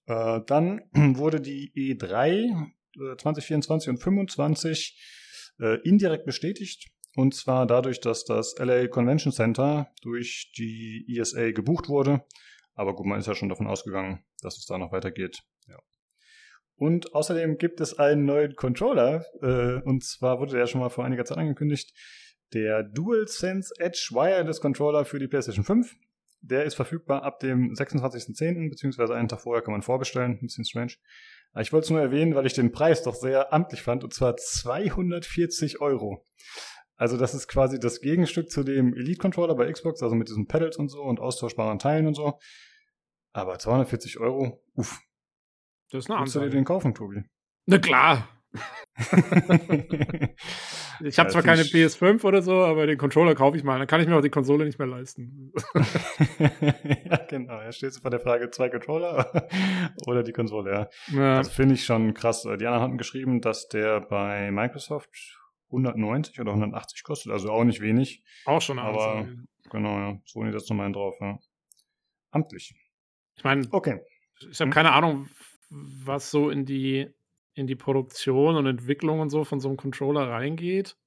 [0.07, 6.89] Äh, dann wurde die E3 äh, 2024 und 2025 äh, indirekt bestätigt.
[7.15, 12.25] Und zwar dadurch, dass das LA Convention Center durch die ESA gebucht wurde.
[12.73, 15.43] Aber gut, man ist ja schon davon ausgegangen, dass es da noch weitergeht.
[15.67, 15.77] Ja.
[16.75, 19.23] Und außerdem gibt es einen neuen Controller.
[19.41, 21.93] Äh, und zwar wurde der schon mal vor einiger Zeit angekündigt.
[22.53, 25.95] Der DualSense Edge Wireless Controller für die PlayStation 5.
[26.45, 30.33] Der ist verfügbar ab dem 26.10., beziehungsweise einen Tag vorher kann man vorbestellen.
[30.33, 30.93] Ein bisschen strange.
[31.53, 34.13] Aber ich wollte es nur erwähnen, weil ich den Preis doch sehr amtlich fand, und
[34.13, 36.27] zwar 240 Euro.
[36.97, 40.75] Also das ist quasi das Gegenstück zu dem Elite-Controller bei Xbox, also mit diesen Pedals
[40.75, 42.37] und so und austauschbaren Teilen und so.
[43.31, 44.99] Aber 240 Euro, uff.
[45.91, 46.45] Das ist eine Ansage.
[46.45, 47.23] du dir den kaufen, Tobi?
[47.67, 48.27] Na klar.
[51.01, 53.77] ich habe ja, zwar keine PS5 oder so, aber den Controller kaufe ich mal.
[53.77, 55.51] Dann kann ich mir auch die Konsole nicht mehr leisten.
[56.39, 57.61] ja, genau.
[57.61, 59.31] Ja, stehst du vor der Frage, zwei Controller
[60.07, 60.89] oder die Konsole, ja.
[61.11, 61.37] ja.
[61.37, 62.43] Das finde ich schon krass.
[62.43, 67.81] Die anderen hatten geschrieben, dass der bei Microsoft 190 oder 180 kostet, also auch nicht
[67.81, 68.23] wenig.
[68.45, 69.43] Auch schon Aber Ansage.
[69.71, 70.19] genau, ja.
[70.25, 71.39] Sony setzt nochmal einen drauf, ja.
[72.31, 72.75] Amtlich.
[73.35, 73.99] Ich meine, okay.
[74.39, 74.73] ich habe hm?
[74.73, 75.27] keine Ahnung,
[75.69, 77.09] was so in die
[77.53, 80.97] in die Produktion und Entwicklung und so von so einem Controller reingeht.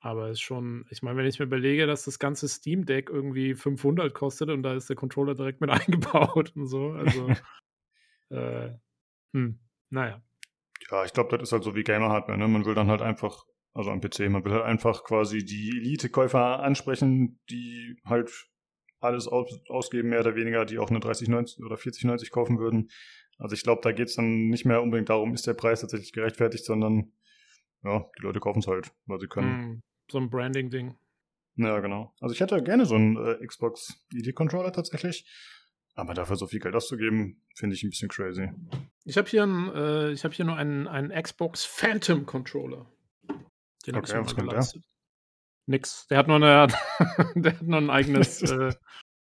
[0.00, 3.54] Aber ist schon, ich meine, wenn ich mir überlege, dass das ganze Steam Deck irgendwie
[3.54, 7.30] 500 kostet und da ist der Controller direkt mit eingebaut und so, also,
[8.28, 8.70] äh,
[9.32, 9.58] hm,
[9.88, 10.22] naja.
[10.90, 12.48] Ja, ich glaube, das ist halt so wie Gamer-Hardware, ne?
[12.48, 16.62] Man will dann halt einfach, also am PC, man will halt einfach quasi die Elite-Käufer
[16.62, 18.30] ansprechen, die halt
[19.00, 22.90] alles aus, ausgeben, mehr oder weniger, die auch eine 3090 oder 4090 kaufen würden.
[23.38, 26.12] Also ich glaube, da geht es dann nicht mehr unbedingt darum, ist der Preis tatsächlich
[26.12, 27.12] gerechtfertigt, sondern
[27.82, 29.50] ja, die Leute kaufen es halt, weil sie können.
[29.50, 30.96] Mm, so ein Branding-Ding.
[31.56, 32.12] Ja, genau.
[32.20, 35.26] Also ich hätte gerne so einen äh, Xbox ED-Controller tatsächlich.
[35.96, 38.50] Aber dafür so viel Geld auszugeben, finde ich ein bisschen crazy.
[39.04, 42.86] Ich habe hier, ein, äh, ich hab hier nur einen, einen Xbox Phantom Controller.
[43.86, 44.66] Den okay, was kommt der?
[45.66, 46.06] Nix.
[46.08, 46.66] Der hat nur, eine,
[47.36, 48.42] der hat nur ein eigenes.
[48.50, 48.74] äh,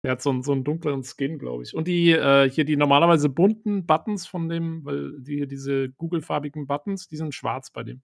[0.04, 1.74] der hat so, einen, so einen dunkleren Skin, glaube ich.
[1.74, 7.08] Und die äh, hier die normalerweise bunten Buttons von dem, weil die diese Google-farbigen Buttons,
[7.08, 8.02] die sind schwarz bei dem.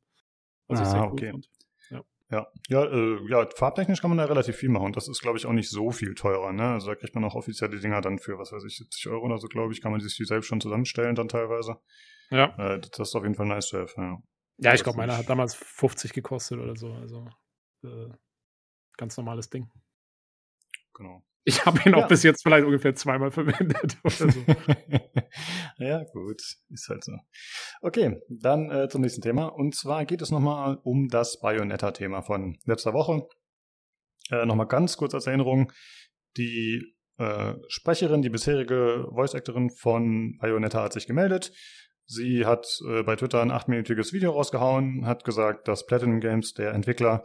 [0.68, 1.32] Was ah, ich sehr cool okay.
[1.32, 1.50] fand.
[2.32, 4.88] Ja, ja, äh, ja, farbtechnisch kann man da relativ viel machen.
[4.88, 6.52] Und das ist, glaube ich, auch nicht so viel teurer.
[6.54, 6.64] Ne?
[6.64, 9.38] Also da kriegt man auch offizielle Dinger dann für, was weiß ich, 70 Euro oder
[9.38, 11.78] so, glaube ich, kann man sich die selbst schon zusammenstellen dann teilweise.
[12.32, 12.56] Ja.
[12.58, 14.18] Äh, das ist auf jeden Fall nice to have, ja.
[14.58, 16.94] Ja, ich glaube, meiner hat damals 50 gekostet oder so.
[16.94, 17.28] Also
[17.84, 18.10] äh,
[18.98, 19.70] ganz normales Ding.
[20.94, 21.24] Genau.
[21.48, 22.04] Ich habe ihn ja.
[22.04, 24.46] auch bis jetzt vielleicht ungefähr zweimal verwendet oder so.
[25.78, 26.42] ja, gut.
[26.70, 27.14] Ist halt so.
[27.82, 29.46] Okay, dann äh, zum nächsten Thema.
[29.46, 33.28] Und zwar geht es nochmal um das Bayonetta-Thema von letzter Woche.
[34.32, 35.72] Äh, nochmal ganz kurz als Erinnerung.
[36.36, 41.52] Die äh, Sprecherin, die bisherige Voice-Actorin von Bayonetta hat sich gemeldet.
[42.08, 46.74] Sie hat äh, bei Twitter ein achtminütiges Video rausgehauen, hat gesagt, dass Platinum Games, der
[46.74, 47.24] Entwickler,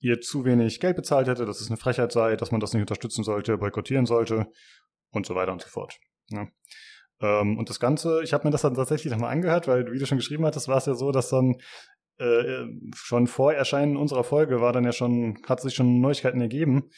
[0.00, 2.80] ihr zu wenig Geld bezahlt hätte, dass es eine Frechheit sei, dass man das nicht
[2.80, 4.46] unterstützen sollte, boykottieren sollte
[5.10, 5.98] und so weiter und so fort.
[6.30, 6.48] Ja.
[7.20, 10.06] Ähm, und das Ganze, ich habe mir das dann tatsächlich nochmal angehört, weil wie du
[10.06, 11.56] schon geschrieben hattest, war es ja so, dass dann
[12.18, 16.90] äh, schon vor Erscheinen unserer Folge war dann ja schon, hat sich schon Neuigkeiten ergeben.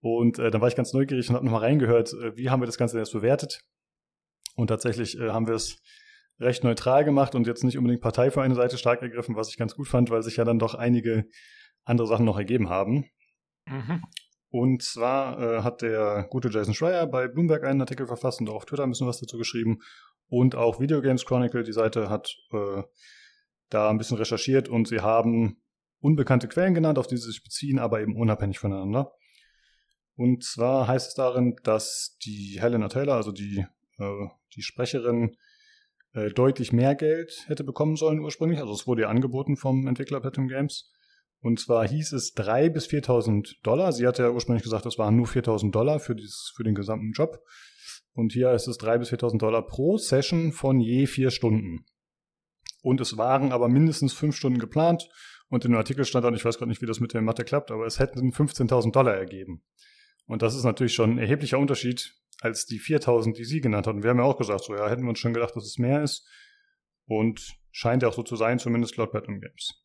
[0.00, 2.66] Und äh, dann war ich ganz neugierig und habe nochmal reingehört, äh, wie haben wir
[2.66, 3.60] das Ganze jetzt bewertet.
[4.56, 5.78] Und tatsächlich äh, haben wir es
[6.38, 9.58] recht neutral gemacht und jetzt nicht unbedingt Partei für eine Seite stark ergriffen, was ich
[9.58, 11.26] ganz gut fand, weil sich ja dann doch einige
[11.84, 13.06] andere Sachen noch ergeben haben.
[13.66, 14.02] Mhm.
[14.50, 18.56] Und zwar äh, hat der gute Jason Schreier bei Bloomberg einen Artikel verfasst und auch
[18.56, 19.78] auf Twitter ein bisschen was dazu geschrieben.
[20.28, 22.82] Und auch Video Games Chronicle, die Seite, hat äh,
[23.68, 25.62] da ein bisschen recherchiert und sie haben
[26.00, 29.12] unbekannte Quellen genannt, auf die sie sich beziehen, aber eben unabhängig voneinander.
[30.16, 33.64] Und zwar heißt es darin, dass die Helena Taylor, also die,
[33.98, 35.36] äh, die Sprecherin,
[36.12, 38.60] äh, deutlich mehr Geld hätte bekommen sollen ursprünglich.
[38.60, 40.92] Also es wurde ihr angeboten vom Entwickler Platinum Games.
[41.42, 43.92] Und zwar hieß es 3.000 bis 4.000 Dollar.
[43.92, 47.12] Sie hatte ja ursprünglich gesagt, das waren nur 4.000 Dollar für, dieses, für den gesamten
[47.12, 47.42] Job.
[48.12, 51.86] Und hier ist es 3.000 bis 4.000 Dollar pro Session von je vier Stunden.
[52.82, 55.08] Und es waren aber mindestens fünf Stunden geplant.
[55.48, 57.44] Und in dem Artikel stand dann, ich weiß gerade nicht, wie das mit der Mathe
[57.44, 59.62] klappt, aber es hätten 15.000 Dollar ergeben.
[60.26, 64.02] Und das ist natürlich schon ein erheblicher Unterschied als die 4.000, die Sie genannt hatten.
[64.02, 66.02] Wir haben ja auch gesagt, so ja, hätten wir uns schon gedacht, dass es mehr
[66.02, 66.26] ist.
[67.06, 69.82] Und scheint ja auch so zu sein, zumindest laut Platinum Games.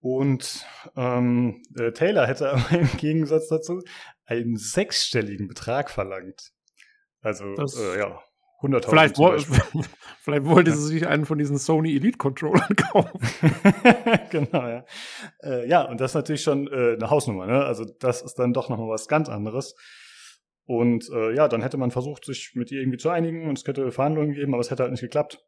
[0.00, 0.64] Und
[0.96, 3.82] ähm, äh, Taylor hätte aber im Gegensatz dazu
[4.26, 6.52] einen sechsstelligen Betrag verlangt.
[7.20, 8.20] Also, das, äh, ja,
[8.62, 8.88] 100.000.
[8.88, 9.36] Vielleicht, wo,
[10.20, 13.20] vielleicht wollte sie sich einen von diesen Sony Elite Controllern kaufen.
[14.30, 14.84] genau, ja.
[15.42, 17.64] Äh, ja, und das ist natürlich schon äh, eine Hausnummer, ne?
[17.64, 19.74] Also, das ist dann doch nochmal was ganz anderes.
[20.64, 23.66] Und äh, ja, dann hätte man versucht, sich mit ihr irgendwie zu einigen und es
[23.66, 25.42] hätte Verhandlungen gegeben, aber es hätte halt nicht geklappt.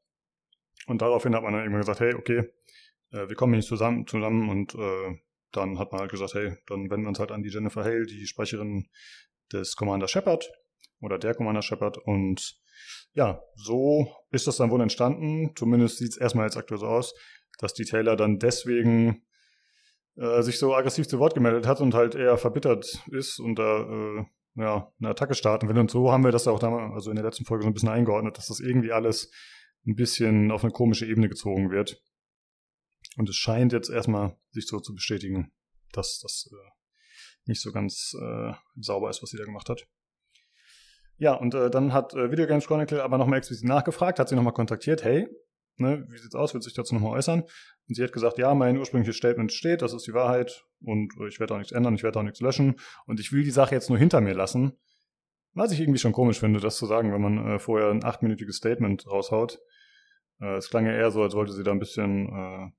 [0.86, 2.50] Und daraufhin hat man dann irgendwann gesagt, hey, okay,
[3.12, 5.18] äh, wir kommen nicht zusammen, zusammen und äh,
[5.52, 8.06] dann hat man halt gesagt, hey, dann wenden wir uns halt an die Jennifer Hale,
[8.06, 8.86] die Sprecherin
[9.52, 10.50] des Commander Shepard
[11.00, 12.60] oder der Commander Shepard und
[13.12, 15.52] ja, so ist das dann wohl entstanden.
[15.56, 17.14] Zumindest sieht es erstmal jetzt aktuell so aus,
[17.58, 19.22] dass die Taylor dann deswegen
[20.16, 23.80] äh, sich so aggressiv zu Wort gemeldet hat und halt eher verbittert ist und da
[23.80, 24.24] äh,
[24.56, 25.78] ja, eine Attacke starten will.
[25.78, 27.88] Und so haben wir das auch damals, also in der letzten Folge so ein bisschen
[27.88, 29.30] eingeordnet, dass das irgendwie alles
[29.86, 32.02] ein bisschen auf eine komische Ebene gezogen wird.
[33.16, 35.52] Und es scheint jetzt erstmal sich so zu bestätigen,
[35.92, 36.70] dass das äh,
[37.46, 39.86] nicht so ganz äh, sauber ist, was sie da gemacht hat.
[41.16, 44.36] Ja, und äh, dann hat äh, Video Games Chronicle aber nochmal explizit nachgefragt, hat sie
[44.36, 45.28] nochmal kontaktiert, hey,
[45.76, 47.42] ne, wie sieht's aus, wird sich dazu nochmal äußern?
[47.42, 51.28] Und sie hat gesagt, ja, mein ursprüngliches Statement steht, das ist die Wahrheit und äh,
[51.28, 52.76] ich werde auch nichts ändern, ich werde auch nichts löschen
[53.06, 54.78] und ich will die Sache jetzt nur hinter mir lassen.
[55.52, 58.56] Was ich irgendwie schon komisch finde, das zu sagen, wenn man äh, vorher ein achtminütiges
[58.56, 59.60] Statement raushaut.
[60.40, 62.70] Äh, es klang ja eher so, als wollte sie da ein bisschen äh,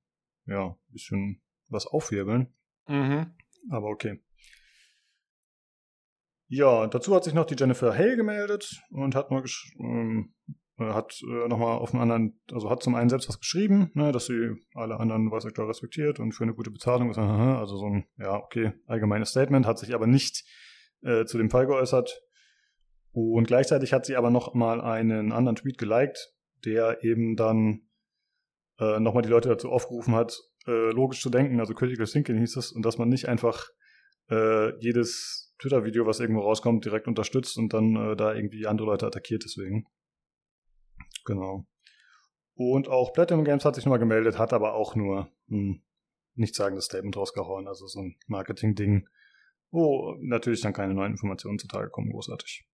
[0.46, 2.54] ja, ein bisschen was aufwirbeln.
[2.88, 3.34] Mhm.
[3.70, 4.22] Aber okay.
[6.48, 9.44] Ja, dazu hat sich noch die Jennifer Hale gemeldet und hat mal
[9.80, 10.34] ähm,
[10.82, 14.12] äh, hat äh, nochmal auf einen anderen, also hat zum einen selbst was geschrieben, ne,
[14.12, 17.86] dass sie alle anderen Voice Actor respektiert und für eine gute Bezahlung ist, also so
[17.86, 20.44] ein, ja, okay, allgemeines Statement, hat sich aber nicht
[21.04, 22.22] äh, zu dem Fall geäußert.
[23.14, 27.82] Und gleichzeitig hat sie aber noch mal einen anderen Tweet geliked, der eben dann
[28.82, 32.58] äh, nochmal die Leute dazu aufgerufen hat, äh, logisch zu denken, also Critical Thinking hieß
[32.58, 33.70] es, und dass man nicht einfach
[34.30, 39.06] äh, jedes Twitter-Video, was irgendwo rauskommt, direkt unterstützt und dann äh, da irgendwie andere Leute
[39.06, 39.86] attackiert deswegen.
[41.26, 41.68] Genau.
[42.56, 45.84] Und auch Platinum Games hat sich nochmal gemeldet, hat aber auch nur ein
[46.36, 49.08] nichtssagendes Statement rausgehauen, also so ein Marketing-Ding,
[49.70, 52.68] wo natürlich dann keine neuen Informationen zutage kommen, großartig.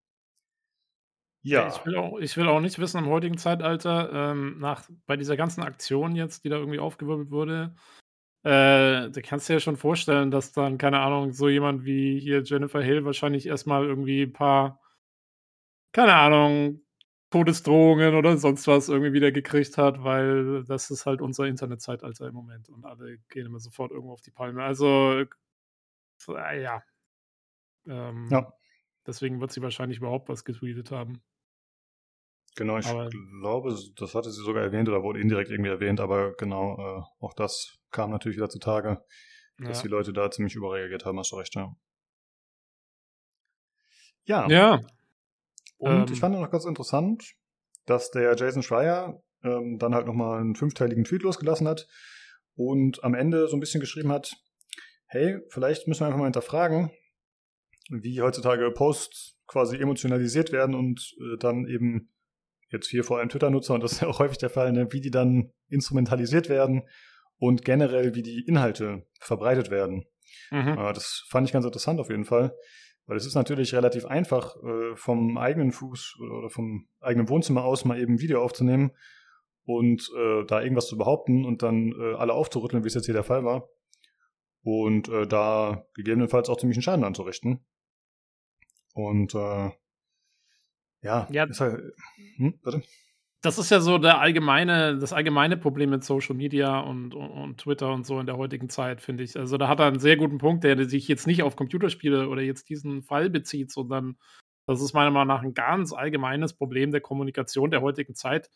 [1.49, 1.67] Ja.
[1.67, 5.37] Ich will, auch, ich will auch nicht wissen, im heutigen Zeitalter, ähm, nach, bei dieser
[5.37, 7.75] ganzen Aktion jetzt, die da irgendwie aufgewirbelt wurde,
[8.43, 12.19] äh, da kannst du dir ja schon vorstellen, dass dann, keine Ahnung, so jemand wie
[12.19, 14.79] hier Jennifer Hill wahrscheinlich erstmal irgendwie ein paar,
[15.91, 16.81] keine Ahnung,
[17.29, 22.35] Todesdrohungen oder sonst was irgendwie wieder gekriegt hat, weil das ist halt unser Internetzeitalter im
[22.35, 24.63] Moment und alle gehen immer sofort irgendwo auf die Palme.
[24.63, 25.25] Also,
[26.29, 26.81] äh, ja.
[27.85, 28.53] Ähm, ja.
[29.05, 31.21] Deswegen wird sie wahrscheinlich überhaupt was getweetet haben.
[32.57, 33.07] Genau, ich aber,
[33.39, 37.35] glaube, das hatte sie sogar erwähnt oder wurde indirekt irgendwie erwähnt, aber genau, äh, auch
[37.35, 39.05] das kam natürlich wieder zutage,
[39.59, 39.83] dass ja.
[39.83, 41.75] die Leute da ziemlich überreagiert haben, hast du recht, ja.
[44.25, 44.49] Ja.
[44.49, 44.81] Ja.
[45.77, 47.35] Und ähm, ich fand noch ganz interessant,
[47.85, 51.87] dass der Jason Schreier ähm, dann halt nochmal einen fünfteiligen Tweet losgelassen hat
[52.55, 54.33] und am Ende so ein bisschen geschrieben hat,
[55.05, 56.91] hey, vielleicht müssen wir einfach mal hinterfragen,
[57.91, 62.09] wie heutzutage Posts quasi emotionalisiert werden und äh, dann eben
[62.69, 65.01] jetzt hier vor allem Twitter-Nutzer, und das ist ja auch häufig der Fall, ne, wie
[65.01, 66.83] die dann instrumentalisiert werden
[67.37, 70.05] und generell, wie die Inhalte verbreitet werden.
[70.51, 70.77] Mhm.
[70.77, 72.55] Äh, das fand ich ganz interessant auf jeden Fall,
[73.05, 77.85] weil es ist natürlich relativ einfach, äh, vom eigenen Fuß oder vom eigenen Wohnzimmer aus
[77.85, 78.91] mal eben ein Video aufzunehmen
[79.65, 83.13] und äh, da irgendwas zu behaupten und dann äh, alle aufzurütteln, wie es jetzt hier
[83.13, 83.69] der Fall war.
[84.63, 87.65] Und da gegebenenfalls auch ziemlich einen Schaden anzurichten.
[88.93, 89.69] Und äh,
[91.07, 91.93] ja, ja ist halt,
[92.35, 92.83] hm, warte.
[93.41, 97.57] Das ist ja so der allgemeine, das allgemeine Problem mit Social Media und, und, und
[97.59, 99.37] Twitter und so in der heutigen Zeit, finde ich.
[99.37, 102.41] Also da hat er einen sehr guten Punkt, der sich jetzt nicht auf Computerspiele oder
[102.41, 104.17] jetzt diesen Fall bezieht, sondern
[104.67, 108.49] das ist meiner Meinung nach ein ganz allgemeines Problem der Kommunikation der heutigen Zeit.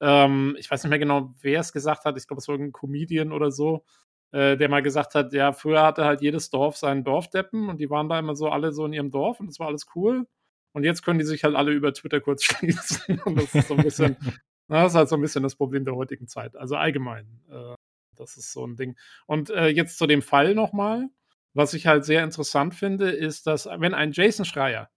[0.00, 2.16] Ähm, ich weiß nicht mehr genau, wer es gesagt hat.
[2.16, 3.84] Ich glaube, es war irgendein Comedian oder so,
[4.32, 7.90] äh, der mal gesagt hat, ja, früher hatte halt jedes Dorf seinen Dorfdeppen und die
[7.90, 10.26] waren da immer so alle so in ihrem Dorf und das war alles cool.
[10.72, 13.20] Und jetzt können die sich halt alle über Twitter kurz schließen.
[13.24, 14.16] Und das ist so ein bisschen,
[14.68, 16.56] das ist halt so ein bisschen das Problem der heutigen Zeit.
[16.56, 17.40] Also allgemein.
[17.50, 17.74] Äh,
[18.16, 18.96] das ist so ein Ding.
[19.26, 21.08] Und äh, jetzt zu dem Fall nochmal.
[21.52, 24.88] Was ich halt sehr interessant finde, ist, dass wenn ein Jason Schreier,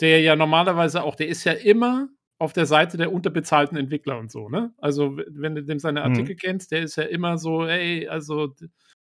[0.00, 2.08] der ja normalerweise auch, der ist ja immer
[2.40, 4.72] auf der Seite der unterbezahlten Entwickler und so, ne?
[4.78, 6.06] Also, wenn du dem seine mhm.
[6.06, 6.38] Artikel mhm.
[6.38, 8.54] kennst, der ist ja immer so, hey, also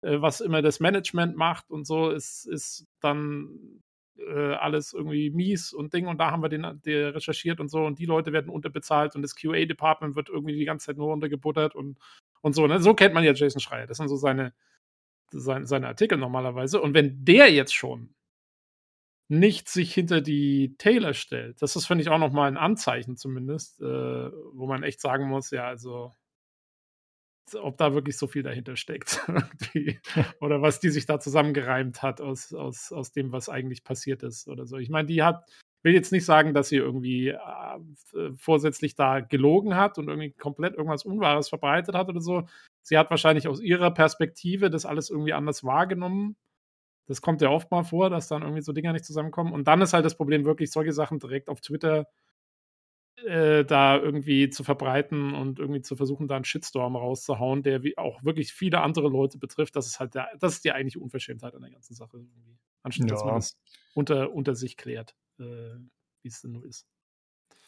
[0.03, 3.81] äh, was immer das Management macht und so, ist, ist dann
[4.19, 7.85] äh, alles irgendwie mies und Ding und da haben wir den der recherchiert und so
[7.85, 11.75] und die Leute werden unterbezahlt und das QA-Department wird irgendwie die ganze Zeit nur untergebuttert
[11.75, 11.99] und,
[12.41, 12.67] und so.
[12.67, 12.81] Ne?
[12.81, 13.87] So kennt man ja Jason Schreier.
[13.87, 14.53] Das sind so seine,
[15.31, 16.81] seine, seine Artikel normalerweise.
[16.81, 18.15] Und wenn der jetzt schon
[19.29, 23.81] nicht sich hinter die Taylor stellt, das ist, finde ich, auch nochmal ein Anzeichen zumindest,
[23.81, 26.13] äh, wo man echt sagen muss, ja, also
[27.61, 29.21] ob da wirklich so viel dahinter steckt.
[30.41, 34.49] oder was die sich da zusammengereimt hat aus, aus, aus dem, was eigentlich passiert ist
[34.49, 34.79] oder so.
[34.79, 35.51] Ich meine, die hat,
[35.83, 37.39] will jetzt nicht sagen, dass sie irgendwie äh,
[38.37, 42.47] vorsätzlich da gelogen hat und irgendwie komplett irgendwas Unwahres verbreitet hat oder so.
[42.83, 46.37] Sie hat wahrscheinlich aus ihrer Perspektive das alles irgendwie anders wahrgenommen.
[47.09, 49.53] Das kommt ja oft mal vor, dass dann irgendwie so Dinger nicht zusammenkommen.
[49.53, 52.05] Und dann ist halt das Problem wirklich, solche Sachen direkt auf Twitter äh,
[53.65, 58.23] da irgendwie zu verbreiten und irgendwie zu versuchen, da einen Shitstorm rauszuhauen, der wie auch
[58.25, 59.77] wirklich viele andere Leute betrifft.
[59.77, 62.59] Das ist halt der, das ist die eigentliche Unverschämtheit an der ganzen Sache irgendwie.
[62.83, 63.15] Anstatt ja.
[63.15, 63.59] dass man das
[63.95, 65.45] unter, unter sich klärt, äh,
[66.23, 66.87] wie es denn nur ist.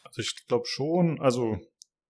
[0.03, 1.59] Also ich glaube schon, also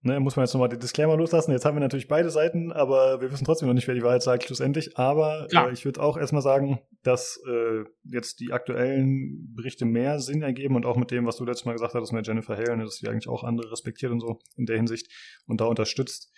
[0.06, 1.52] Ne, muss man jetzt nochmal den Disclaimer loslassen.
[1.52, 4.22] Jetzt haben wir natürlich beide Seiten, aber wir wissen trotzdem noch nicht, wer die Wahrheit
[4.22, 5.00] sagt, schlussendlich.
[5.00, 10.44] Aber äh, ich würde auch erstmal sagen, dass äh, jetzt die aktuellen Berichte mehr Sinn
[10.44, 12.98] ergeben und auch mit dem, was du letztes Mal gesagt hattest mit Jennifer Hale, dass
[12.98, 15.12] sie eigentlich auch andere respektiert und so in der Hinsicht
[15.48, 16.32] und da unterstützt.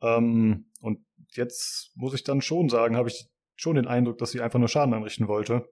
[0.00, 1.00] Ähm, und
[1.30, 4.68] jetzt muss ich dann schon sagen, habe ich schon den Eindruck, dass sie einfach nur
[4.68, 5.68] Schaden anrichten wollte,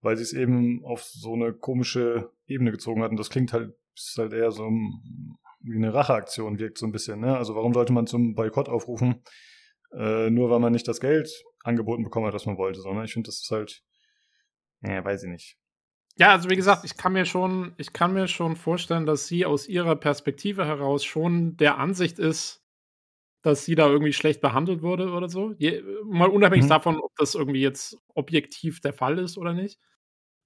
[0.00, 3.12] weil sie es eben auf so eine komische Ebene gezogen hat.
[3.12, 4.68] Und das klingt halt, ist halt eher so
[5.66, 7.20] wie eine Racheaktion wirkt so ein bisschen.
[7.20, 7.36] Ne?
[7.36, 9.22] Also warum sollte man zum Boykott aufrufen,
[9.92, 11.28] äh, nur weil man nicht das Geld
[11.62, 12.80] angeboten bekommen hat, was man wollte.
[12.80, 13.82] Sondern ich finde, das ist halt,
[14.80, 15.56] naja, weiß ich nicht.
[16.18, 19.44] Ja, also wie gesagt, ich kann mir schon, ich kann mir schon vorstellen, dass sie
[19.44, 22.62] aus ihrer Perspektive heraus schon der Ansicht ist,
[23.42, 25.52] dass sie da irgendwie schlecht behandelt wurde oder so.
[25.58, 26.70] Je, mal unabhängig mhm.
[26.70, 29.78] davon, ob das irgendwie jetzt objektiv der Fall ist oder nicht.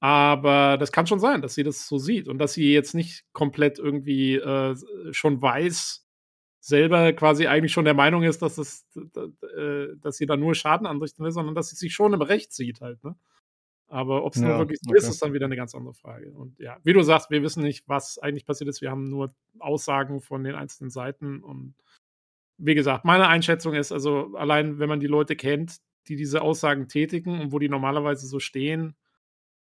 [0.00, 3.24] Aber das kann schon sein, dass sie das so sieht und dass sie jetzt nicht
[3.32, 4.74] komplett irgendwie äh,
[5.12, 6.06] schon weiß,
[6.60, 10.86] selber quasi eigentlich schon der Meinung ist, dass, es, äh, dass sie da nur Schaden
[10.86, 13.02] anrichten will, sondern dass sie sich schon im Recht sieht halt.
[13.04, 13.14] Ne?
[13.88, 14.98] Aber ob es ja, nur wirklich so okay.
[14.98, 16.32] ist, ist dann wieder eine ganz andere Frage.
[16.32, 18.80] Und ja, wie du sagst, wir wissen nicht, was eigentlich passiert ist.
[18.80, 21.42] Wir haben nur Aussagen von den einzelnen Seiten.
[21.42, 21.74] Und
[22.56, 25.78] wie gesagt, meine Einschätzung ist, also allein wenn man die Leute kennt,
[26.08, 28.94] die diese Aussagen tätigen und wo die normalerweise so stehen,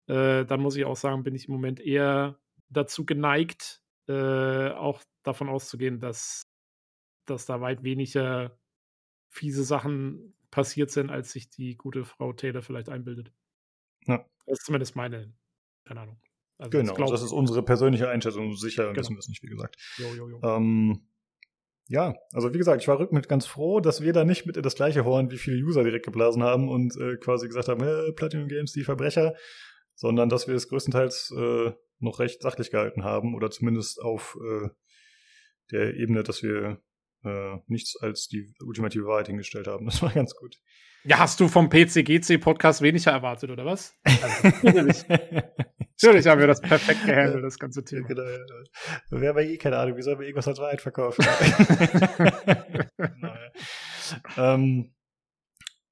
[0.08, 5.02] äh, dann muss ich auch sagen, bin ich im Moment eher dazu geneigt, äh, auch
[5.24, 6.48] davon auszugehen, dass,
[7.26, 8.58] dass da weit weniger
[9.30, 13.34] fiese Sachen passiert sind, als sich die gute Frau Taylor vielleicht einbildet.
[14.06, 14.26] Ja.
[14.46, 15.34] Das ist zumindest meine,
[15.86, 16.22] keine Ahnung.
[16.58, 18.56] Also genau, das, das, ist unsere persönliche Einschätzung.
[18.56, 18.98] Sicher genau.
[18.98, 19.76] wissen wir es nicht, wie gesagt.
[19.98, 20.42] Jo, jo, jo.
[20.44, 21.06] Ähm,
[21.88, 24.64] ja, also wie gesagt, ich war rückblickend ganz froh, dass wir da nicht mit in
[24.64, 28.12] das gleiche Horn wie viele User direkt geblasen haben und äh, quasi gesagt haben, äh,
[28.14, 29.36] Platinum Games, die Verbrecher,
[29.96, 34.70] sondern dass wir es größtenteils äh, noch recht sachlich gehalten haben oder zumindest auf äh,
[35.72, 36.82] der Ebene, dass wir
[37.24, 39.86] äh, nichts als die ultimative Wahrheit hingestellt haben.
[39.96, 40.58] Das war ganz gut.
[41.04, 43.94] Ja, hast du vom PCGC-Podcast weniger erwartet, oder was?
[44.04, 45.08] Also, natürlich.
[45.08, 48.08] natürlich haben wir das perfekt gehandelt, das ganze Thema.
[48.08, 48.40] Genau, ja.
[49.12, 51.24] Wir haben ja eh keine Ahnung, wie sollen wir irgendwas als Wahrheit verkaufen?
[52.98, 53.52] naja.
[54.36, 54.96] ähm,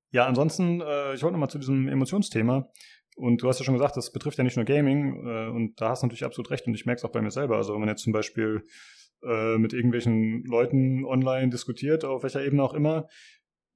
[0.09, 2.71] ja, ansonsten, äh, ich wollte nochmal zu diesem Emotionsthema.
[3.15, 5.25] Und du hast ja schon gesagt, das betrifft ja nicht nur Gaming.
[5.25, 6.65] Äh, und da hast du natürlich absolut recht.
[6.67, 7.57] Und ich merke es auch bei mir selber.
[7.57, 8.63] Also wenn man jetzt zum Beispiel
[9.23, 13.07] äh, mit irgendwelchen Leuten online diskutiert, auf welcher Ebene auch immer,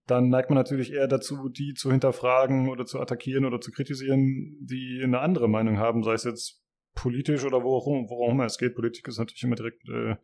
[0.07, 4.57] dann neigt man natürlich eher dazu, die zu hinterfragen oder zu attackieren oder zu kritisieren,
[4.61, 6.63] die eine andere Meinung haben, sei es jetzt
[6.95, 8.73] politisch oder worum, worum immer es geht.
[8.73, 10.15] Politik ist natürlich immer direkt äh,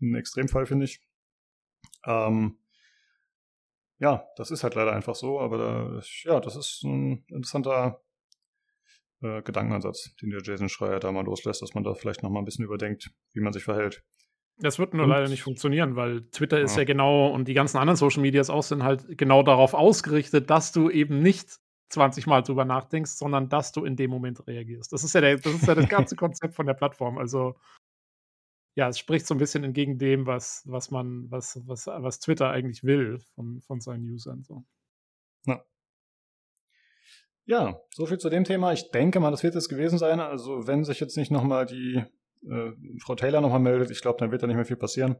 [0.00, 1.00] ein Extremfall, finde ich.
[2.06, 2.58] Ähm,
[3.98, 8.00] ja, das ist halt leider einfach so, aber da, ja, das ist ein interessanter
[9.22, 12.40] äh, Gedankenansatz, den der Jason Schreier da mal loslässt, dass man da vielleicht noch mal
[12.40, 14.02] ein bisschen überdenkt, wie man sich verhält.
[14.58, 16.80] Das wird nur und, leider nicht funktionieren, weil Twitter ist ja.
[16.80, 20.72] ja genau und die ganzen anderen Social Medias auch sind halt genau darauf ausgerichtet, dass
[20.72, 21.58] du eben nicht
[21.90, 24.92] 20 Mal drüber nachdenkst, sondern dass du in dem Moment reagierst.
[24.92, 27.18] Das ist ja, der, das, ist ja das ganze Konzept von der Plattform.
[27.18, 27.56] Also
[28.76, 32.50] ja, es spricht so ein bisschen entgegen dem, was, was man, was, was, was Twitter
[32.50, 34.44] eigentlich will von, von seinen Usern.
[34.44, 34.64] So.
[35.46, 35.64] Ja.
[37.50, 38.72] Ja, so viel zu dem Thema.
[38.72, 40.20] Ich denke mal, das wird es gewesen sein.
[40.20, 42.00] Also wenn sich jetzt nicht nochmal die
[42.48, 42.70] äh,
[43.02, 45.16] Frau Taylor nochmal meldet, ich glaube, dann wird da nicht mehr viel passieren.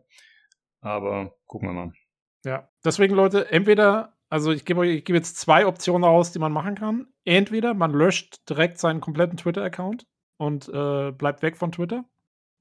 [0.80, 1.92] Aber gucken wir mal.
[2.44, 6.52] Ja, deswegen, Leute, entweder, also ich gebe ich gebe jetzt zwei Optionen aus, die man
[6.52, 7.08] machen kann.
[7.24, 10.06] Entweder man löscht direkt seinen kompletten Twitter-Account
[10.38, 12.04] und äh, bleibt weg von Twitter.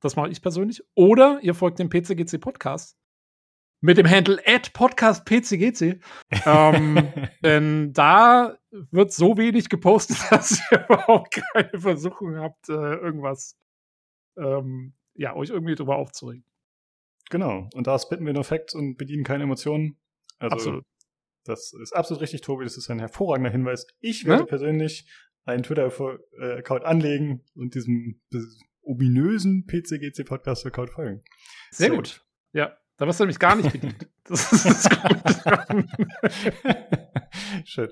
[0.02, 0.82] Das mache ich persönlich.
[0.96, 2.98] Oder ihr folgt dem PCGC Podcast
[3.82, 6.00] mit dem Handle at Podcast PCGC.
[6.46, 7.08] ähm,
[7.44, 13.58] denn da wird so wenig gepostet, dass ihr überhaupt keine Versuchung habt, äh, irgendwas
[14.38, 16.46] ähm, ja, euch irgendwie drüber aufzuregen.
[17.30, 17.70] Genau.
[17.74, 19.98] Und da spitten wir nur Facts und bedienen keine Emotionen.
[20.40, 20.86] Also, absolut.
[21.46, 22.64] Das ist absolut richtig, Tobi.
[22.64, 23.88] Das ist ein hervorragender Hinweis.
[24.00, 24.48] Ich werde ja?
[24.48, 25.08] persönlich
[25.46, 28.22] einen Twitter-Account anlegen und diesem
[28.82, 31.24] ominösen PCGC-Podcast-Account folgen.
[31.72, 32.26] Sehr, Sehr gut.
[32.54, 34.10] Ja, da wirst du nämlich gar nicht bedient.
[34.26, 35.86] das ist gut.
[37.66, 37.92] Schön.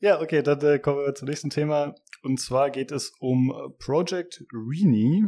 [0.00, 1.92] Ja, okay, dann äh, kommen wir zum nächsten Thema.
[2.22, 5.26] Und zwar geht es um Project Rini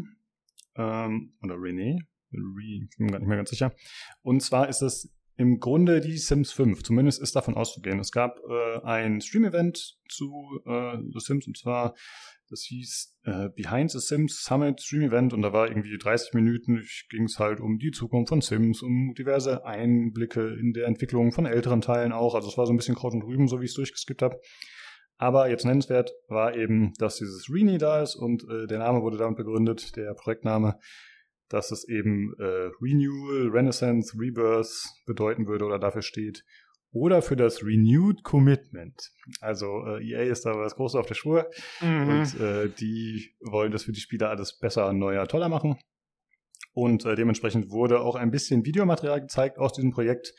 [0.77, 1.99] ähm, oder René,
[2.33, 3.75] Re, ich bin mir gar nicht mehr ganz sicher.
[4.23, 7.99] Und zwar ist es im Grunde die Sims 5, zumindest ist davon auszugehen.
[7.99, 11.97] Es gab äh, ein Stream-Event zu äh, The Sims und zwar,
[12.51, 17.25] das hieß äh, Behind the Sims Summit Stream-Event und da war irgendwie 30 Minuten, ging
[17.25, 21.81] es halt um die Zukunft von Sims, um diverse Einblicke in der Entwicklung von älteren
[21.81, 22.35] Teilen auch.
[22.35, 24.41] Also es war so ein bisschen Kraut und Rüben, so wie ich es durchgeskippt habe.
[25.17, 29.19] Aber jetzt nennenswert war eben, dass dieses Rini da ist und äh, der Name wurde
[29.19, 30.79] damit begründet, der Projektname,
[31.49, 34.73] dass es eben äh, Renewal, Renaissance, Rebirth
[35.07, 36.43] bedeuten würde oder dafür steht.
[36.93, 39.13] Oder für das Renewed Commitment.
[39.41, 41.49] Also äh, EA ist da was Großes auf der Spur
[41.81, 42.09] mhm.
[42.09, 45.79] und äh, die wollen das für die Spieler alles besser, neuer, toller machen.
[46.73, 50.35] Und äh, dementsprechend wurde auch ein bisschen Videomaterial gezeigt aus diesem Projekt.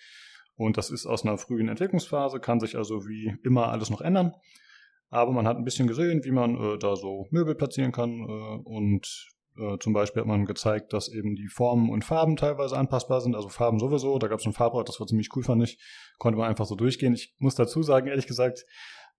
[0.55, 4.33] Und das ist aus einer frühen Entwicklungsphase, kann sich also wie immer alles noch ändern.
[5.09, 8.11] Aber man hat ein bisschen gesehen, wie man äh, da so Möbel platzieren kann.
[8.11, 12.77] Äh, und äh, zum Beispiel hat man gezeigt, dass eben die Formen und Farben teilweise
[12.77, 13.35] anpassbar sind.
[13.35, 14.17] Also Farben sowieso.
[14.19, 15.77] Da gab es ein Farbrad, das war ziemlich cool, fand ich.
[16.17, 17.13] Konnte man einfach so durchgehen.
[17.13, 18.65] Ich muss dazu sagen, ehrlich gesagt,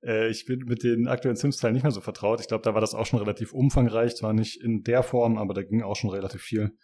[0.02, 2.40] äh, ich bin mit den aktuellen Sims-Teilen nicht mehr so vertraut.
[2.40, 4.16] Ich glaube, da war das auch schon relativ umfangreich.
[4.16, 6.76] Zwar nicht in der Form, aber da ging auch schon relativ viel.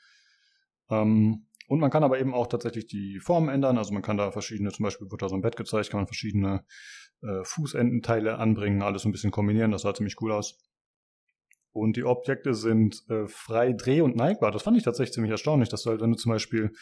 [0.90, 3.76] Ähm, und man kann aber eben auch tatsächlich die Formen ändern.
[3.76, 6.06] Also man kann da verschiedene, zum Beispiel wird da so ein Bett gezeigt, kann man
[6.06, 6.64] verschiedene
[7.22, 10.58] äh, Fußendenteile anbringen, alles ein bisschen kombinieren, das sah ziemlich cool aus.
[11.73, 14.51] Und die Objekte sind äh, frei dreh- und neigbar.
[14.51, 16.73] Das fand ich tatsächlich ziemlich erstaunlich, dass du halt, wenn du zum Beispiel,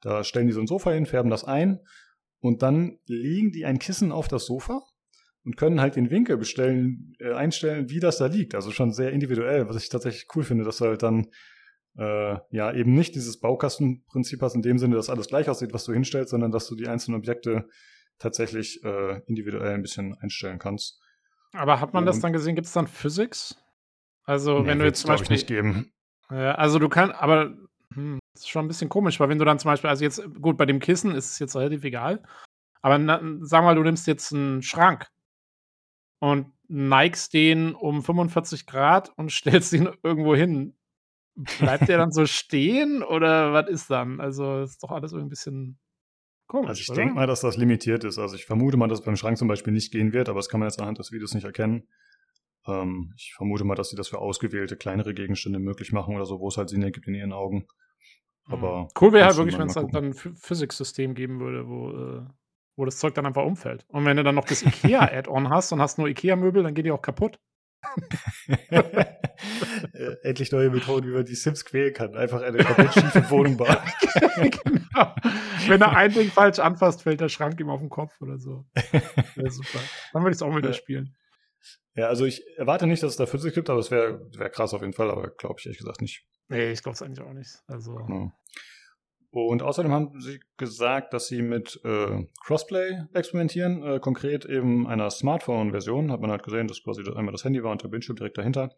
[0.00, 1.80] da stellen die so ein Sofa hin, färben das ein
[2.40, 4.82] und dann legen die ein Kissen auf das Sofa
[5.44, 8.54] und können halt den Winkel bestellen, äh, einstellen, wie das da liegt.
[8.54, 11.26] Also schon sehr individuell, was ich tatsächlich cool finde, dass du halt dann
[11.96, 15.84] äh, ja eben nicht dieses Baukastenprinzip hast in dem Sinne, dass alles gleich aussieht, was
[15.84, 17.68] du hinstellst, sondern dass du die einzelnen Objekte
[18.18, 21.00] tatsächlich äh, individuell ein bisschen einstellen kannst.
[21.52, 22.54] Aber hat man Und, das dann gesehen?
[22.54, 23.56] Gibt es dann Physics?
[24.24, 25.34] Also, nee, wenn du jetzt zum Beispiel.
[25.34, 25.92] nicht geben.
[26.30, 27.54] Ja, also, du kannst, aber
[27.94, 30.22] hm, Das ist schon ein bisschen komisch, weil wenn du dann zum Beispiel, also jetzt,
[30.40, 32.22] gut, bei dem Kissen ist es jetzt relativ egal,
[32.82, 35.06] aber na, sag mal, du nimmst jetzt einen Schrank
[36.20, 40.76] und neigst den um 45 Grad und stellst ihn irgendwo hin.
[41.58, 44.20] Bleibt der dann so stehen oder was ist dann?
[44.20, 45.78] Also ist doch alles irgendwie ein bisschen
[46.46, 46.68] komisch.
[46.68, 48.18] Also ich denke mal, dass das limitiert ist.
[48.18, 50.48] Also ich vermute mal, dass es beim Schrank zum Beispiel nicht gehen wird, aber das
[50.48, 51.88] kann man jetzt anhand des Videos nicht erkennen.
[52.66, 56.40] Ähm, ich vermute mal, dass sie das für ausgewählte kleinere Gegenstände möglich machen oder so,
[56.40, 57.66] wo es halt Sinn ergibt in ihren Augen.
[58.46, 58.88] Aber mhm.
[59.00, 62.26] cool wäre halt wirklich, wenn es halt dann ein Physics-System geben würde, wo, äh,
[62.76, 63.86] wo das Zeug dann einfach umfällt.
[63.88, 66.92] Und wenn du dann noch das IKEA-Add-on hast und hast nur IKEA-Möbel, dann geht die
[66.92, 67.38] auch kaputt.
[69.92, 72.14] Äh, endlich neue Methoden, wie man die Sims quälen kann.
[72.14, 73.76] Einfach eine komplett schiefe Wohnung bauen.
[74.64, 75.14] genau.
[75.66, 78.64] Wenn er ein Ding falsch anfasst, fällt der Schrank ihm auf den Kopf oder so.
[79.34, 79.80] Wäre super.
[80.12, 81.14] Dann würde ich es auch wieder spielen.
[81.94, 84.74] Ja, also ich erwarte nicht, dass es da Physik gibt, aber es wäre wär krass
[84.74, 86.26] auf jeden Fall, aber glaube ich ehrlich gesagt nicht.
[86.48, 87.56] Nee, ich glaube es eigentlich auch nicht.
[87.66, 87.98] Also.
[87.98, 88.32] Ja.
[89.30, 95.10] Und außerdem haben sie gesagt, dass sie mit äh, Crossplay experimentieren, äh, konkret eben einer
[95.10, 96.12] Smartphone-Version.
[96.12, 98.70] Hat man halt gesehen, dass quasi einmal das Handy war und der Bildschirm direkt dahinter.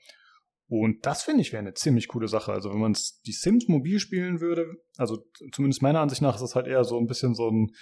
[0.69, 2.53] Und das finde ich wäre eine ziemlich coole Sache.
[2.53, 2.97] Also wenn man
[3.27, 6.99] die Sims mobil spielen würde, also zumindest meiner Ansicht nach ist das halt eher so
[6.99, 7.73] ein bisschen so ein,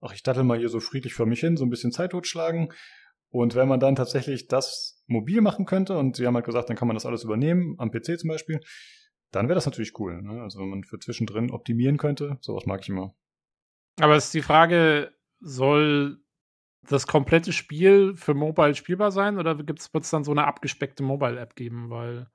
[0.00, 2.72] ach ich dattel mal hier so friedlich vor mich hin, so ein bisschen Zeit totschlagen.
[3.30, 6.76] Und wenn man dann tatsächlich das mobil machen könnte, und sie haben halt gesagt, dann
[6.76, 8.60] kann man das alles übernehmen, am PC zum Beispiel,
[9.30, 10.20] dann wäre das natürlich cool.
[10.22, 10.42] Ne?
[10.42, 13.14] Also wenn man für zwischendrin optimieren könnte, sowas mag ich immer.
[14.00, 16.18] Aber ist die Frage, soll
[16.88, 21.54] das komplette Spiel für Mobile spielbar sein oder wird es dann so eine abgespeckte Mobile-App
[21.54, 21.90] geben?
[21.90, 22.28] Weil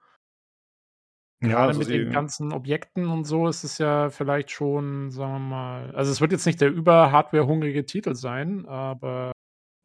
[1.41, 5.33] ja, gerade also mit den ganzen Objekten und so ist es ja vielleicht schon, sagen
[5.33, 9.31] wir mal, also es wird jetzt nicht der über-Hardware-hungrige Titel sein, aber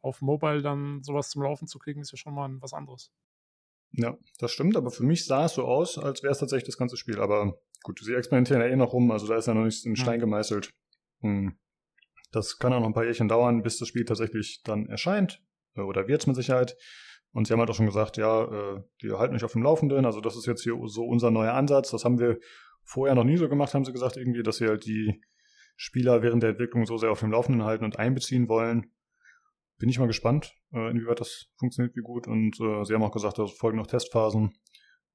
[0.01, 3.11] auf Mobile dann sowas zum Laufen zu kriegen, ist ja schon mal was anderes.
[3.93, 6.77] Ja, das stimmt, aber für mich sah es so aus, als wäre es tatsächlich das
[6.77, 7.19] ganze Spiel.
[7.19, 9.95] Aber gut, sie experimentieren ja eh noch rum, also da ist ja noch nichts in
[9.95, 10.69] Stein gemeißelt.
[11.19, 11.57] Hm.
[12.31, 15.43] Das kann auch noch ein paar Jährchen dauern, bis das Spiel tatsächlich dann erscheint.
[15.75, 16.77] Äh, oder wird es mit Sicherheit.
[17.33, 20.05] Und sie haben halt auch schon gesagt, ja, äh, die halten mich auf dem Laufenden.
[20.05, 21.91] Also das ist jetzt hier so unser neuer Ansatz.
[21.91, 22.39] Das haben wir
[22.83, 25.21] vorher noch nie so gemacht, haben sie gesagt, irgendwie, dass sie halt die
[25.75, 28.91] Spieler während der Entwicklung so sehr auf dem Laufenden halten und einbeziehen wollen
[29.81, 32.27] bin ich mal gespannt, äh, inwieweit das funktioniert, wie gut.
[32.27, 34.53] Und äh, sie haben auch gesagt, es folgen noch Testphasen,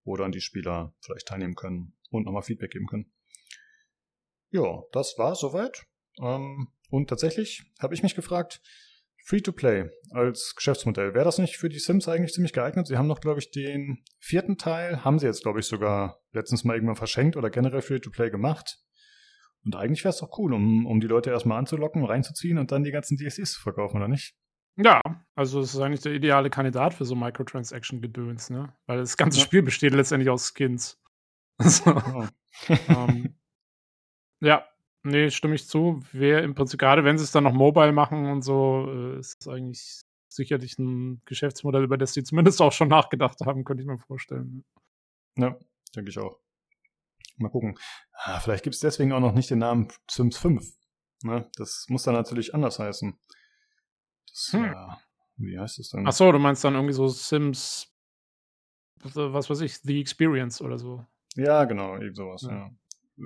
[0.04, 3.12] wo dann die Spieler vielleicht teilnehmen können und nochmal Feedback geben können.
[4.50, 5.86] Ja, das war soweit.
[6.20, 8.60] Ähm, und tatsächlich habe ich mich gefragt,
[9.24, 12.88] Free-to-Play als Geschäftsmodell, wäre das nicht für die Sims eigentlich ziemlich geeignet?
[12.88, 16.64] Sie haben noch, glaube ich, den vierten Teil, haben sie jetzt, glaube ich, sogar letztens
[16.64, 18.78] mal irgendwann verschenkt oder generell Free-to-Play gemacht.
[19.64, 22.82] Und eigentlich wäre es doch cool, um, um die Leute erstmal anzulocken, reinzuziehen und dann
[22.82, 24.36] die ganzen DSCs zu verkaufen, oder nicht?
[24.76, 25.00] Ja,
[25.34, 28.72] also es ist eigentlich der ideale Kandidat für so Microtransaction-Gedöns, ne?
[28.86, 29.44] Weil das ganze ja.
[29.44, 31.00] Spiel besteht letztendlich aus Skins.
[31.58, 31.90] so.
[31.90, 32.26] oh.
[32.88, 33.34] ähm,
[34.40, 34.66] ja,
[35.02, 36.02] nee, stimme ich zu.
[36.12, 39.40] Wäre im Prinzip, gerade wenn sie es dann noch mobile machen und so, äh, ist
[39.40, 43.88] es eigentlich sicherlich ein Geschäftsmodell, über das sie zumindest auch schon nachgedacht haben, könnte ich
[43.88, 44.64] mir vorstellen.
[45.36, 45.56] Ja,
[45.94, 46.38] denke ich auch.
[47.38, 47.78] Mal gucken.
[48.12, 50.70] Ah, vielleicht gibt es deswegen auch noch nicht den Namen Sims 5.
[51.22, 51.50] Ne?
[51.56, 53.18] Das muss dann natürlich anders heißen.
[54.36, 54.64] Das, hm.
[54.64, 54.74] äh,
[55.38, 56.06] wie heißt das denn?
[56.06, 57.90] Ach so, du meinst dann irgendwie so Sims,
[59.02, 61.06] was weiß ich, The Experience oder so.
[61.36, 62.50] Ja, genau, eben sowas, ja.
[62.50, 62.70] ja.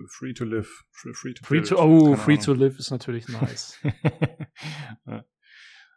[0.08, 0.84] Free to live.
[0.92, 2.44] Free, free to, free to Oh, free Ahnung.
[2.44, 3.76] to live ist natürlich nice.
[5.04, 5.24] ja.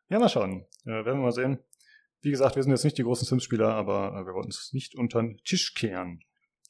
[0.10, 0.20] ja.
[0.20, 0.66] mal schauen.
[0.84, 1.60] Ja, werden wir mal sehen.
[2.22, 4.96] Wie gesagt, wir sind jetzt nicht die großen Sims-Spieler, aber äh, wir wollten es nicht
[4.96, 6.22] unter den Tisch kehren.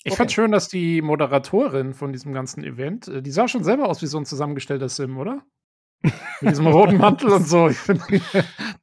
[0.03, 0.17] Ich okay.
[0.17, 4.01] fand schön, dass die Moderatorin von diesem ganzen Event, äh, die sah schon selber aus
[4.01, 5.45] wie so ein zusammengestellter Sim, oder?
[6.03, 7.69] Mit diesem roten Mantel und so.
[7.69, 8.03] Ich finde,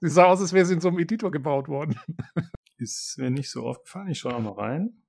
[0.00, 2.00] die sah aus, als wäre sie in so einem Editor gebaut worden.
[2.78, 4.08] Ist mir nicht so aufgefallen.
[4.08, 5.02] Ich schaue mal rein.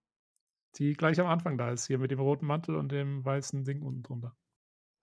[0.75, 3.81] Die gleich am Anfang da ist, hier mit dem roten Mantel und dem weißen Ding
[3.81, 4.35] unten drunter.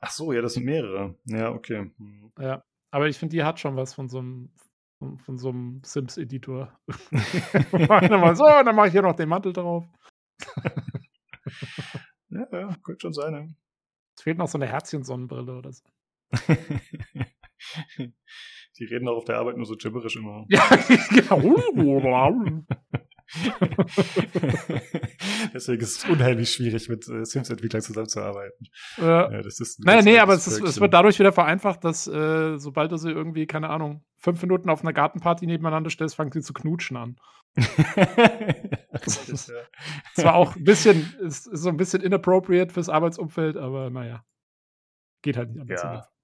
[0.01, 1.17] Ach so, ja, das sind mehrere.
[1.25, 1.91] Ja, okay.
[2.39, 4.51] Ja, aber ich finde, die hat schon was von so einem
[4.99, 6.79] von, von so einem Sims-Editor.
[7.73, 9.85] mal so, dann mache ich hier noch den Mantel drauf.
[12.31, 13.35] ja, ja, könnte schon sein.
[13.35, 13.47] Ja.
[14.17, 15.85] Es fehlt noch so eine Herzchen-Sonnenbrille oder so.
[18.79, 20.47] Die reden auch auf der Arbeit nur so gibberisch immer.
[20.51, 20.63] Ja,
[21.11, 21.41] genau.
[25.53, 28.69] Deswegen ist es unheimlich schwierig, mit äh, Sims-Entwicklern zusammenzuarbeiten.
[28.97, 29.31] Ja.
[29.31, 32.57] ja das ist naja, nee, aber es, ist, es, wird dadurch wieder vereinfacht, dass äh,
[32.57, 36.41] sobald du sie irgendwie, keine Ahnung, fünf Minuten auf einer Gartenparty nebeneinander stellst, fangen sie
[36.41, 37.17] zu knutschen an.
[37.57, 39.57] das ist, ja.
[40.15, 44.25] Zwar auch ein bisschen, ist, ist so ein bisschen inappropriate fürs Arbeitsumfeld, aber naja.
[45.23, 45.83] Geht halt nicht anders.
[45.83, 46.18] Ja.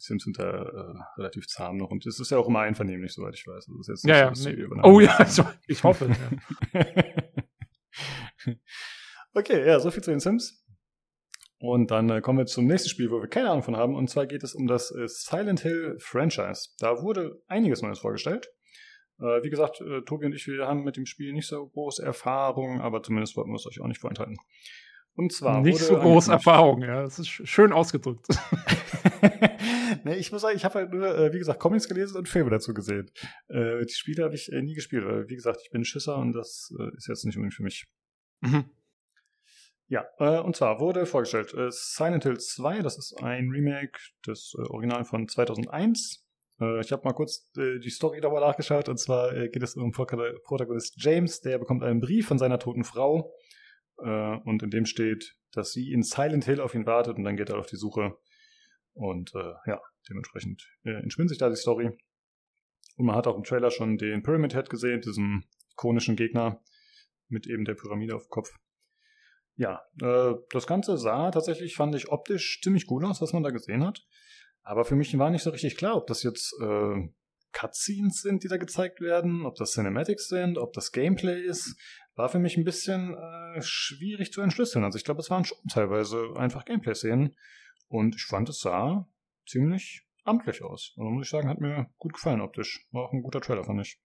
[0.00, 3.34] Sims sind da äh, relativ zahm noch und es ist ja auch immer einvernehmlich, soweit
[3.34, 3.68] ich weiß.
[3.76, 4.34] Also ja, ja.
[4.34, 4.66] So, nee.
[4.82, 6.10] Oh ja, also, ich hoffe.
[6.72, 6.84] Ja.
[9.34, 10.64] okay, ja, soviel zu den Sims.
[11.58, 13.94] Und dann äh, kommen wir zum nächsten Spiel, wo wir keine Ahnung von haben.
[13.94, 16.70] Und zwar geht es um das äh, Silent Hill Franchise.
[16.78, 18.50] Da wurde einiges Neues vorgestellt.
[19.18, 22.02] Äh, wie gesagt, äh, Tobi und ich, wir haben mit dem Spiel nicht so große
[22.02, 24.38] Erfahrung, aber zumindest wollten wir es euch auch nicht vorenthalten.
[25.14, 25.60] Und zwar.
[25.60, 27.02] Nicht so große Erfahrung, ja.
[27.02, 28.26] Das ist schön ausgedrückt.
[30.04, 32.50] nee, ich muss sagen, ich habe halt nur, äh, wie gesagt, Comics gelesen und Filme
[32.50, 33.10] dazu gesehen.
[33.48, 36.32] Äh, die Spiele habe ich äh, nie gespielt, weil, wie gesagt, ich bin Schisser und
[36.32, 37.86] das ist jetzt nicht unbedingt für mich.
[38.40, 38.70] Mhm.
[39.90, 44.54] Ja, äh, und zwar wurde vorgestellt äh, Silent Hill 2, das ist ein Remake des
[44.56, 46.24] äh, Original von 2001.
[46.60, 50.94] Äh, ich habe mal kurz die Story darüber nachgeschaut und zwar geht es um Protagonist
[50.96, 53.34] James, der bekommt einen Brief von seiner toten Frau
[54.02, 57.36] äh, und in dem steht, dass sie in Silent Hill auf ihn wartet und dann
[57.36, 58.16] geht er auf die Suche
[58.92, 61.86] und äh, ja, dementsprechend äh, entspinnt sich da die Story.
[62.96, 66.62] Und man hat auch im Trailer schon den Pyramid Head gesehen, diesen ikonischen Gegner
[67.28, 68.50] mit eben der Pyramide auf dem Kopf.
[69.56, 73.50] Ja, äh, das Ganze sah tatsächlich, fand ich optisch ziemlich gut aus, was man da
[73.50, 74.06] gesehen hat.
[74.62, 77.08] Aber für mich war nicht so richtig klar, ob das jetzt äh,
[77.52, 81.76] Cutscenes sind, die da gezeigt werden, ob das Cinematics sind, ob das Gameplay ist.
[82.14, 84.84] War für mich ein bisschen äh, schwierig zu entschlüsseln.
[84.84, 87.36] Also ich glaube, es waren schon teilweise einfach Gameplay-Szenen.
[87.88, 89.08] Und ich fand, es sah
[89.46, 90.94] ziemlich amtlich aus.
[90.96, 92.86] Also muss ich sagen, hat mir gut gefallen optisch.
[92.92, 94.00] War auch ein guter Trailer, fand ich.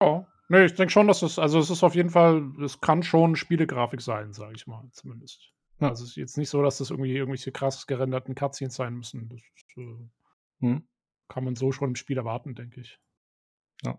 [0.00, 3.02] Oh, Nee, ich denke schon, dass es, also es ist auf jeden Fall, es kann
[3.02, 5.50] schon Spielegrafik sein, sage ich mal, zumindest.
[5.80, 5.88] Ja.
[5.88, 9.30] Also es ist jetzt nicht so, dass das irgendwie irgendwelche krass gerenderten Cutscenes sein müssen.
[9.30, 9.40] Das
[9.78, 9.96] äh,
[10.60, 10.86] hm.
[11.28, 12.98] Kann man so schon im Spiel erwarten, denke ich.
[13.82, 13.98] Ja.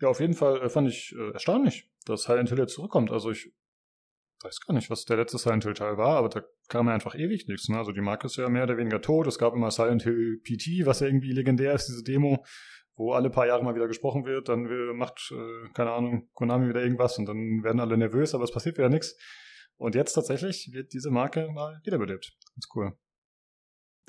[0.00, 3.10] Ja, auf jeden Fall äh, fand ich äh, erstaunlich, dass Silent Hill jetzt zurückkommt.
[3.10, 3.52] Also ich
[4.42, 7.14] weiß gar nicht, was der letzte Silent Hill Teil war, aber da kam ja einfach
[7.14, 7.68] ewig nichts.
[7.68, 7.76] Ne?
[7.76, 9.26] Also die Marke ist ja mehr oder weniger tot.
[9.26, 12.44] Es gab immer Silent Hill PT, was ja irgendwie legendär ist, diese Demo
[13.00, 14.64] wo alle paar Jahre mal wieder gesprochen wird, dann
[14.94, 18.76] macht, äh, keine Ahnung, Konami wieder irgendwas und dann werden alle nervös, aber es passiert
[18.76, 19.16] wieder nichts.
[19.76, 22.36] Und jetzt tatsächlich wird diese Marke mal wiederbelebt.
[22.54, 22.92] Ganz cool.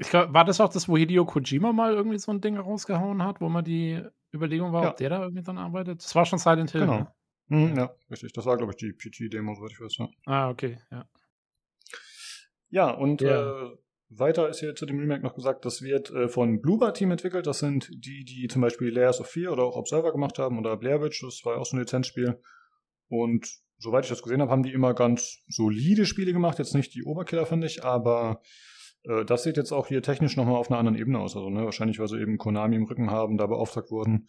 [0.02, 3.23] Ich glaube, war das auch das, wo Hideo Kojima mal irgendwie so ein Ding rausgehauen
[3.23, 4.02] hat, wo man die
[4.34, 4.90] Überlegung war, ja.
[4.90, 6.03] ob der da irgendwie dann arbeitet?
[6.03, 6.82] Das war schon Silent Hill.
[6.82, 6.98] Genau.
[6.98, 7.14] Ne?
[7.49, 8.34] Mhm, ja, richtig.
[8.34, 9.98] Das war, glaube ich, die PT-Demo, soweit ich weiß.
[9.99, 10.10] Ja.
[10.26, 11.06] Ah, okay, ja.
[12.69, 13.68] Ja, und ja.
[13.68, 13.78] Äh,
[14.10, 17.45] weiter ist hier zu dem Remake noch gesagt, das wird äh, von Bluebird Team entwickelt.
[17.45, 20.78] Das sind die, die zum Beispiel Layers of Fear oder auch Observer gemacht haben oder
[20.78, 21.22] Blair Witch.
[21.22, 22.41] Das war auch so ein Lizenzspiel.
[23.07, 23.48] Und
[23.78, 26.57] soweit ich das gesehen habe, haben die immer ganz solide Spiele gemacht.
[26.57, 28.41] Jetzt nicht die Oberkiller, fand ich, aber
[29.03, 31.36] das sieht jetzt auch hier technisch nochmal auf einer anderen Ebene aus.
[31.36, 34.28] Also ne, wahrscheinlich, weil sie eben Konami im Rücken haben, da beauftragt wurden.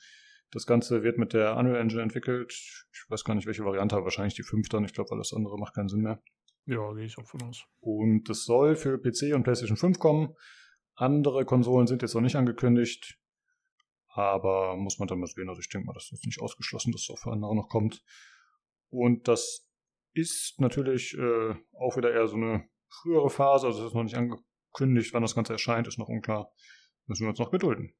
[0.50, 2.52] Das Ganze wird mit der Unreal Engine entwickelt.
[2.52, 4.84] Ich weiß gar nicht, welche Variante, aber wahrscheinlich die 5 dann.
[4.84, 6.22] Ich glaube, alles andere macht keinen Sinn mehr.
[6.66, 7.64] Ja, gehe ich auch von aus.
[7.80, 10.34] Und das soll für PC und PlayStation 5 kommen.
[10.94, 13.18] Andere Konsolen sind jetzt noch nicht angekündigt.
[14.08, 15.48] Aber muss man dann mal sehen.
[15.48, 18.02] Also ich denke mal, das ist nicht ausgeschlossen, dass es auch für andere noch kommt.
[18.90, 19.66] Und das
[20.12, 23.66] ist natürlich äh, auch wieder eher so eine frühere Phase.
[23.66, 24.16] Also es ist noch nicht
[24.72, 26.52] angekündigt, wann das Ganze erscheint, ist noch unklar.
[27.06, 27.94] Müssen wir uns noch gedulden.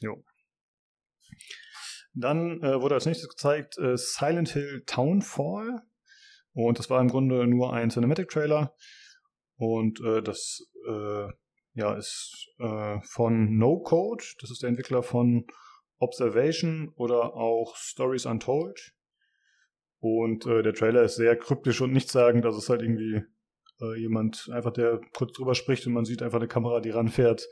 [0.00, 0.24] Jo.
[2.12, 5.82] Dann äh, wurde als nächstes gezeigt äh, Silent Hill Townfall.
[6.52, 8.74] Und das war im Grunde nur ein Cinematic-Trailer.
[9.56, 11.28] Und äh, das äh,
[11.74, 14.24] ja, ist äh, von No Code.
[14.40, 15.46] Das ist der Entwickler von
[15.98, 18.94] Observation oder auch Stories Untold.
[19.98, 22.44] Und äh, der Trailer ist sehr kryptisch und nichtssagend.
[22.44, 23.22] Also es ist halt irgendwie
[23.80, 27.46] äh, jemand einfach, der kurz drüber spricht und man sieht einfach eine Kamera, die ranfährt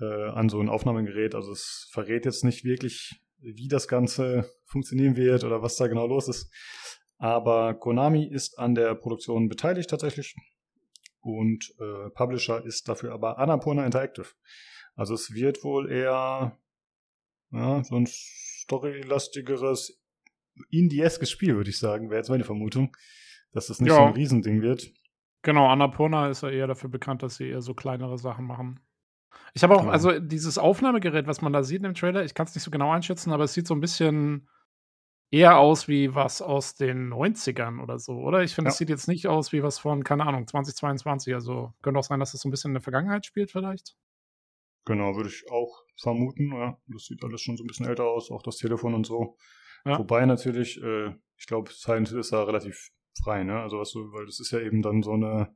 [0.00, 1.34] äh, an so ein Aufnahmegerät.
[1.34, 6.06] Also es verrät jetzt nicht wirklich, wie das Ganze funktionieren wird oder was da genau
[6.06, 6.52] los ist.
[7.18, 10.34] Aber Konami ist an der Produktion beteiligt tatsächlich
[11.20, 14.28] und äh, Publisher ist dafür aber Annapurna Interactive.
[14.94, 16.58] Also es wird wohl eher
[17.50, 20.00] ja, so ein storylastigeres
[20.70, 22.96] Indie-eskes Spiel, würde ich sagen, wäre jetzt meine Vermutung,
[23.52, 23.96] dass das nicht ja.
[23.96, 24.92] so ein Riesending wird.
[25.48, 28.80] Genau, Annapurna ist ja eher dafür bekannt, dass sie eher so kleinere Sachen machen.
[29.54, 29.92] Ich habe auch, genau.
[29.92, 32.92] also dieses Aufnahmegerät, was man da sieht im Trailer, ich kann es nicht so genau
[32.92, 34.46] einschätzen, aber es sieht so ein bisschen
[35.30, 38.42] eher aus wie was aus den 90ern oder so, oder?
[38.42, 41.32] Ich finde, es sieht jetzt nicht aus wie was von, keine Ahnung, 2022.
[41.32, 43.96] Also könnte auch sein, dass es so ein bisschen in der Vergangenheit spielt, vielleicht.
[44.84, 46.52] Genau, würde ich auch vermuten.
[46.52, 46.76] Ja.
[46.88, 49.38] Das sieht alles schon so ein bisschen älter aus, auch das Telefon und so.
[49.86, 49.98] Ja.
[49.98, 53.60] Wobei natürlich, äh, ich glaube, Silent Hill ist da relativ frei, ne?
[53.60, 55.54] Also was so, weil das ist ja eben dann so eine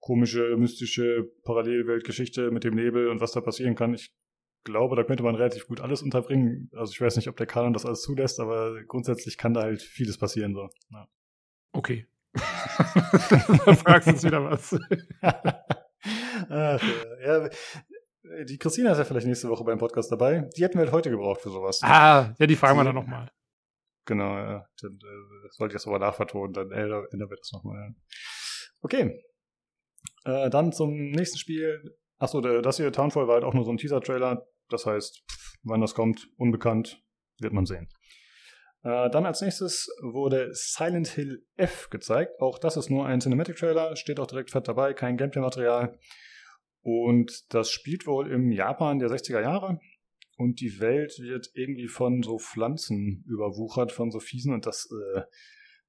[0.00, 3.94] komische, mystische Parallelweltgeschichte mit dem Nebel und was da passieren kann.
[3.94, 4.12] Ich
[4.64, 6.70] glaube, da könnte man relativ gut alles unterbringen.
[6.74, 9.82] Also ich weiß nicht, ob der Kanon das alles zulässt, aber grundsätzlich kann da halt
[9.82, 10.54] vieles passieren.
[10.54, 10.68] So.
[10.90, 11.08] Ja.
[11.72, 12.06] Okay.
[12.34, 14.76] da fragst du uns wieder was.
[16.48, 16.82] Ach,
[17.24, 17.48] ja.
[18.44, 20.48] Die Christina ist ja vielleicht nächste Woche beim Podcast dabei.
[20.56, 21.80] Die hätten wir halt heute gebraucht für sowas.
[21.82, 23.30] Ah, ja, die fragen wir dann nochmal.
[24.10, 24.66] Genau, ja.
[24.82, 27.94] Dann äh, sollte ich das aber nachvertonen, dann ändern wir das nochmal.
[28.80, 29.22] Okay.
[30.24, 31.96] Äh, dann zum nächsten Spiel.
[32.18, 34.44] Achso, das hier, Townfall, war halt auch nur so ein Teaser-Trailer.
[34.68, 35.22] Das heißt,
[35.62, 37.00] wann das kommt, unbekannt,
[37.38, 37.88] wird man sehen.
[38.82, 42.40] Äh, dann als nächstes wurde Silent Hill F gezeigt.
[42.40, 45.96] Auch das ist nur ein Cinematic-Trailer, steht auch direkt fett dabei, kein Gameplay-Material.
[46.82, 49.78] Und das spielt wohl im Japan der 60er Jahre.
[50.40, 54.54] Und die Welt wird irgendwie von so Pflanzen überwuchert, von so Fiesen.
[54.54, 55.20] Und das, äh,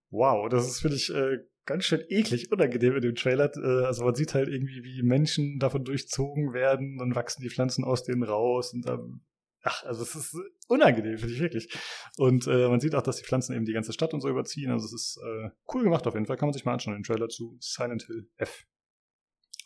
[0.10, 3.50] wow, das ist, finde ich, äh, ganz schön eklig, unangenehm in dem Trailer.
[3.56, 6.98] Äh, also man sieht halt irgendwie, wie Menschen davon durchzogen werden.
[6.98, 8.74] Dann wachsen die Pflanzen aus denen raus.
[8.74, 9.22] Und dann
[9.64, 10.36] ach, also es ist
[10.68, 11.74] unangenehm, finde ich wirklich.
[12.18, 14.70] Und äh, man sieht auch, dass die Pflanzen eben die ganze Stadt und so überziehen.
[14.70, 16.36] Also es ist äh, cool gemacht auf jeden Fall.
[16.36, 18.66] Kann man sich mal anschauen, den Trailer zu Silent Hill F.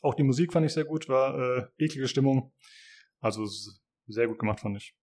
[0.03, 2.53] Auch die Musik fand ich sehr gut, war äh, eklige Stimmung.
[3.19, 3.47] Also
[4.07, 4.95] sehr gut gemacht, fand ich.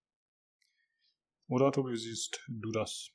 [1.47, 3.09] Oder, Tobi, wie siehst du das?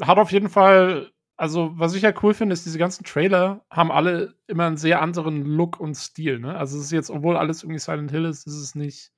[0.00, 3.92] Hat auf jeden Fall, also was ich ja cool finde, ist, diese ganzen Trailer haben
[3.92, 6.38] alle immer einen sehr anderen Look und Stil.
[6.38, 6.56] Ne?
[6.56, 9.12] Also es ist jetzt, obwohl alles irgendwie Silent Hill ist, ist es nicht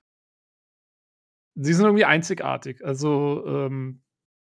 [1.59, 2.85] sie sind irgendwie einzigartig.
[2.85, 4.03] Also, ähm,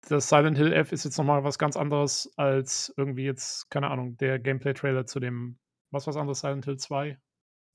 [0.08, 4.16] das Silent Hill F ist jetzt nochmal was ganz anderes als irgendwie jetzt, keine Ahnung,
[4.16, 5.58] der Gameplay-Trailer zu dem,
[5.90, 7.18] was was anderes, Silent Hill 2.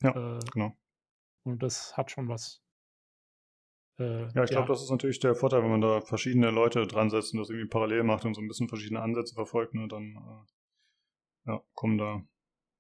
[0.03, 0.77] Ja, äh, genau.
[1.43, 2.63] Und das hat schon was.
[3.99, 4.73] Äh, ja, ich glaube, ja.
[4.73, 7.69] das ist natürlich der Vorteil, wenn man da verschiedene Leute dran setzt und das irgendwie
[7.69, 10.15] parallel macht und so ein bisschen verschiedene Ansätze verfolgt, ne, dann
[11.45, 12.23] äh, ja, kommen da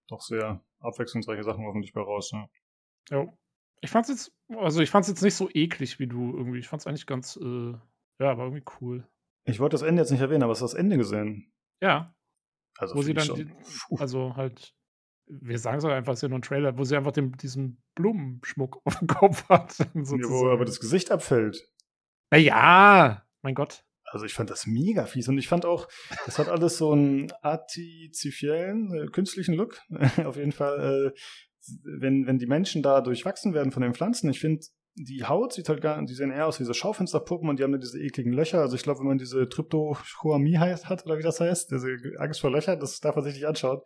[0.07, 2.31] doch sehr abwechslungsreiche Sachen hoffentlich bei raus.
[2.31, 2.49] Ja.
[3.09, 3.37] Jo.
[3.81, 6.59] Ich fand's jetzt, also ich fand's jetzt nicht so eklig wie du irgendwie.
[6.59, 7.73] Ich fand's eigentlich ganz, äh,
[8.19, 9.07] ja, war irgendwie cool.
[9.45, 11.51] Ich wollte das Ende jetzt nicht erwähnen, aber hast du das Ende gesehen?
[11.81, 12.15] Ja.
[12.77, 13.51] Also wo sie dann, die,
[13.97, 14.73] also halt,
[15.27, 17.81] wir sagen es einfach, es ist ja nur ein Trailer, wo sie einfach den, diesen
[17.95, 19.77] Blumenschmuck auf dem Kopf hat.
[19.79, 21.69] Ja, wo aber das Gesicht abfällt.
[22.31, 23.85] Naja, mein Gott.
[24.05, 25.87] Also ich fand das mega fies und ich fand auch,
[26.25, 29.79] das hat alles so einen artifiziellen, äh, künstlichen Look.
[30.23, 31.19] auf jeden Fall äh,
[31.83, 35.69] wenn, wenn die Menschen da durchwachsen werden von den Pflanzen, ich finde, die Haut sieht
[35.69, 38.31] halt gar, die sehen eher aus wie so Schaufensterpuppen und die haben ja diese ekligen
[38.31, 38.59] Löcher.
[38.59, 42.51] Also ich glaube, wenn man diese Tryptochoamie hat, oder wie das heißt, diese Angst vor
[42.51, 43.81] Löchern, das darf man sich nicht anschauen.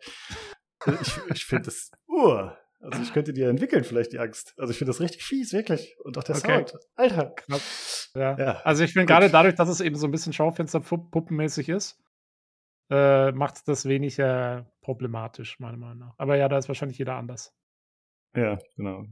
[0.86, 2.50] Ich, ich finde das, uh,
[2.80, 4.54] also ich könnte die entwickeln, vielleicht die Angst.
[4.56, 5.96] Also ich finde das richtig fies, wirklich.
[6.04, 6.58] Und auch der okay.
[6.58, 6.74] Sound.
[6.94, 7.32] Alter.
[7.36, 7.60] Knapp.
[8.14, 8.38] Ja.
[8.38, 8.60] ja.
[8.62, 12.00] Also ich finde gerade dadurch, dass es eben so ein bisschen Schaufensterpuppenmäßig ist,
[12.90, 16.14] äh, macht das weniger problematisch, meiner Meinung nach.
[16.18, 17.52] Aber ja, da ist wahrscheinlich jeder anders.
[18.36, 19.04] Ja, genau.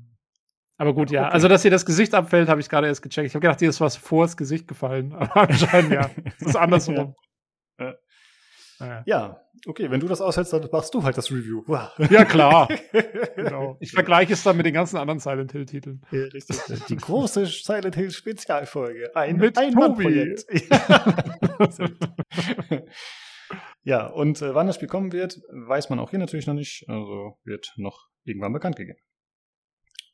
[0.78, 1.24] Aber gut, ja.
[1.24, 1.32] Okay.
[1.32, 3.26] Also, dass ihr das Gesicht abfällt, habe ich gerade erst gecheckt.
[3.26, 5.12] Ich habe gedacht, dir ist was vor das Gesicht gefallen.
[5.14, 6.10] Aber anscheinend ja.
[6.38, 7.14] Das ist andersrum.
[8.78, 9.40] Ja.
[9.66, 11.62] Okay, wenn du das aushältst, dann machst du halt das Review.
[11.66, 11.90] Wow.
[12.10, 12.68] Ja, klar.
[13.36, 13.76] genau.
[13.80, 16.02] Ich vergleiche es dann mit den ganzen anderen Silent Hill-Titeln.
[16.10, 16.58] Ja, richtig.
[16.88, 19.16] Die große Silent Hill-Spezialfolge.
[19.16, 20.46] Ein, mit ein Projekt.
[23.86, 26.84] Ja, und äh, wann das Spiel kommen wird, weiß man auch hier natürlich noch nicht.
[26.88, 28.98] Also wird noch irgendwann bekannt gegeben.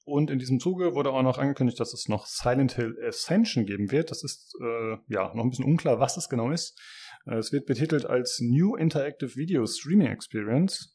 [0.05, 3.91] Und in diesem Zuge wurde auch noch angekündigt, dass es noch Silent Hill Ascension geben
[3.91, 4.11] wird.
[4.11, 6.79] Das ist äh, ja noch ein bisschen unklar, was das genau ist.
[7.27, 10.93] Äh, es wird betitelt als New Interactive Video Streaming Experience.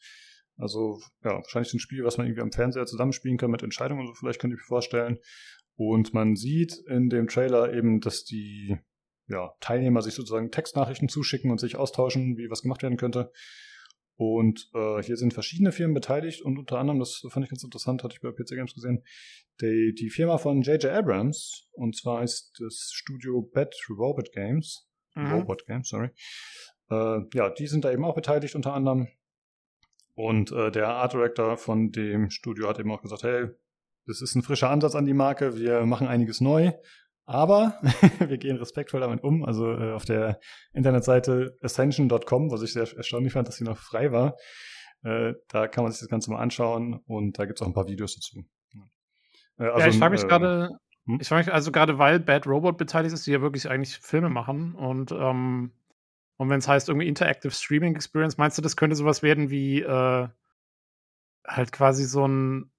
[0.57, 4.13] Also ja, wahrscheinlich ein Spiel, was man irgendwie am Fernseher zusammenspielen kann mit Entscheidungen, so
[4.13, 5.19] vielleicht könnt ihr euch vorstellen.
[5.75, 8.77] Und man sieht in dem Trailer eben, dass die
[9.27, 13.31] ja, Teilnehmer sich sozusagen Textnachrichten zuschicken und sich austauschen, wie was gemacht werden könnte.
[14.15, 18.03] Und äh, hier sind verschiedene Firmen beteiligt und unter anderem, das fand ich ganz interessant,
[18.03, 19.03] hatte ich bei PC Games gesehen,
[19.61, 20.91] die, die Firma von J.J.
[20.91, 24.86] Abrams, und zwar ist das Studio Bad Robot Games,
[25.17, 25.33] mhm.
[25.33, 26.09] Robot Games, sorry.
[26.89, 29.07] Äh, ja, die sind da eben auch beteiligt unter anderem.
[30.15, 33.49] Und äh, der Art Director von dem Studio hat eben auch gesagt, hey,
[34.07, 36.71] das ist ein frischer Ansatz an die Marke, wir machen einiges neu,
[37.25, 37.79] aber
[38.19, 39.43] wir gehen respektvoll damit um.
[39.43, 40.39] Also äh, auf der
[40.73, 44.35] Internetseite ascension.com, was ich sehr erstaunlich fand, dass sie noch frei war,
[45.03, 47.73] äh, da kann man sich das Ganze mal anschauen und da gibt es auch ein
[47.73, 48.43] paar Videos dazu.
[49.59, 50.69] Äh, also, ja, ich frage mich äh, gerade,
[51.07, 51.17] hm?
[51.19, 54.29] ich frage mich, also gerade weil Bad Robot beteiligt ist, die ja wirklich eigentlich Filme
[54.29, 55.71] machen und ähm,
[56.39, 59.81] und wenn es heißt irgendwie Interactive Streaming Experience, meinst du, das könnte sowas werden wie
[59.81, 60.27] äh,
[61.47, 62.69] halt quasi so ein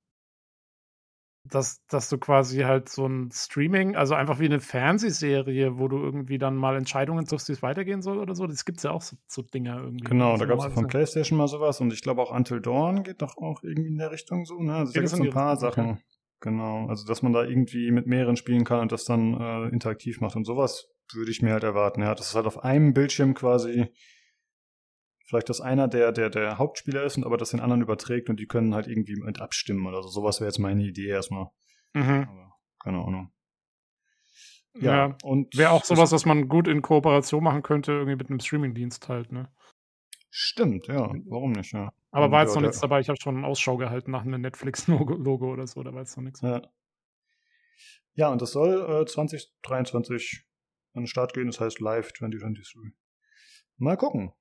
[1.51, 5.99] dass, dass du quasi halt so ein Streaming, also einfach wie eine Fernsehserie, wo du
[5.99, 8.47] irgendwie dann mal Entscheidungen triffst, wie es weitergehen soll oder so.
[8.47, 10.05] Das gibt es ja auch so, so Dinger irgendwie.
[10.05, 13.23] Genau, da gab es von PlayStation mal sowas und ich glaube auch Until Dawn geht
[13.23, 14.61] doch auch irgendwie in der Richtung so.
[14.61, 14.75] Ne?
[14.75, 15.91] Also da gibt es ein paar Sachen.
[15.91, 16.03] Okay.
[16.41, 20.21] Genau, also dass man da irgendwie mit mehreren spielen kann und das dann äh, interaktiv
[20.21, 22.03] macht und sowas würde ich mir halt erwarten.
[22.03, 23.89] Ja, das ist halt auf einem Bildschirm quasi
[25.29, 28.41] vielleicht, dass einer der, der, der Hauptspieler ist und aber das den anderen überträgt und
[28.41, 30.09] die können halt irgendwie mit abstimmen oder so.
[30.09, 31.49] Sowas wäre jetzt meine Idee erstmal.
[31.93, 32.29] Mhm.
[32.29, 33.33] Aber keine Ahnung.
[34.75, 38.31] Ja, ja und wäre auch sowas, was man gut in Kooperation machen könnte, irgendwie mit
[38.31, 39.51] einem Streamingdienst halt, ne?
[40.31, 41.13] Stimmt, ja.
[41.27, 41.93] Warum nicht, ja.
[42.11, 43.01] Aber war jetzt noch nichts dabei.
[43.01, 45.83] Ich habe schon Ausschau gehalten nach einem Netflix-Logo Logo oder so.
[45.83, 46.41] Da war jetzt noch nichts.
[46.41, 46.63] Ja.
[48.15, 50.45] Ja, und das soll äh, 2023
[50.95, 51.47] an den Start gehen.
[51.47, 52.93] Das heißt Live 2023.
[53.77, 54.33] Mal gucken.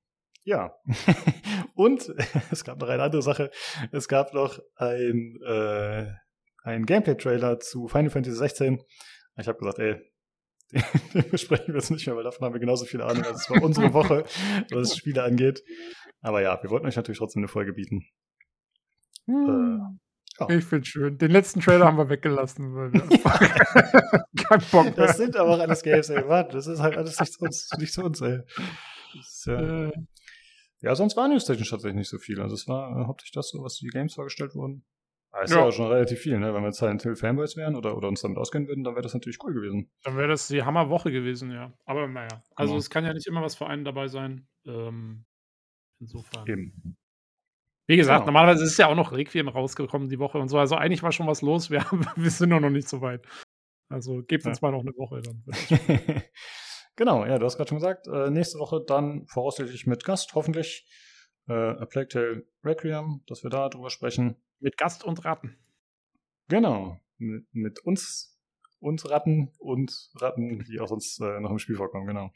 [0.44, 0.74] Ja.
[1.74, 2.12] und
[2.50, 3.50] es gab noch eine andere Sache.
[3.92, 6.06] Es gab noch ein, äh,
[6.64, 8.82] ein Gameplay-Trailer zu Final Fantasy 16.
[9.36, 9.96] Ich habe gesagt, ey,
[11.14, 13.24] den besprechen wir jetzt nicht mehr, weil davon haben wir genauso viel Ahnung.
[13.24, 14.24] als es war unsere Woche,
[14.70, 15.62] was Spiele angeht.
[16.20, 18.06] Aber ja, wir wollten euch natürlich trotzdem eine Folge bieten.
[19.26, 19.98] Hm.
[20.40, 20.48] ja.
[20.50, 21.18] Ich finde schön.
[21.18, 23.00] Den letzten Trailer haben wir weggelassen, weil wir
[24.48, 25.06] keinen Bock mehr.
[25.06, 26.26] Das sind aber auch alles Games, ey.
[26.28, 28.40] Warte, das ist halt alles nicht zu uns, nicht zu uns ey.
[29.18, 29.92] Ist, ja, Äh,
[30.80, 32.40] ja, sonst war News-technisch tatsächlich nicht so viel.
[32.40, 34.84] Also es war äh, hauptsächlich das, so, was die Games vorgestellt wurden.
[35.30, 35.64] Aber es Ja.
[35.64, 36.54] auch schon relativ viel, ne?
[36.54, 39.02] Wenn wir jetzt Silent Hill Fanboys wären oder, oder uns damit auskennen würden, dann wäre
[39.02, 39.90] das natürlich cool gewesen.
[40.04, 41.72] Dann wäre das die Hammerwoche gewesen, ja.
[41.84, 42.78] Aber naja, also Genau.
[42.78, 44.46] es kann ja nicht immer was für einen dabei sein.
[44.66, 45.24] Ähm,
[46.00, 46.46] insofern.
[46.46, 46.96] Eben.
[47.86, 48.26] Wie gesagt, Genau.
[48.26, 50.58] normalerweise ist ja auch noch Requiem rausgekommen die Woche und so.
[50.58, 51.70] Also eigentlich war schon was los.
[51.70, 53.24] Wir, haben- wir sind nur noch nicht so weit.
[53.88, 55.42] Also gebt uns mal noch eine Woche dann.
[56.96, 60.86] genau, ja, du hast gerade schon gesagt, äh, nächste Woche dann voraussichtlich mit Gast, hoffentlich.
[61.48, 64.36] Äh, A Plague Tale Requiem, dass wir da drüber sprechen.
[64.60, 65.56] Mit Gast und Ratten.
[66.48, 67.00] Genau.
[67.16, 68.38] Mit, mit uns,
[68.80, 72.30] uns Ratten und Ratten, die auch sonst äh, noch im Spiel vorkommen, genau.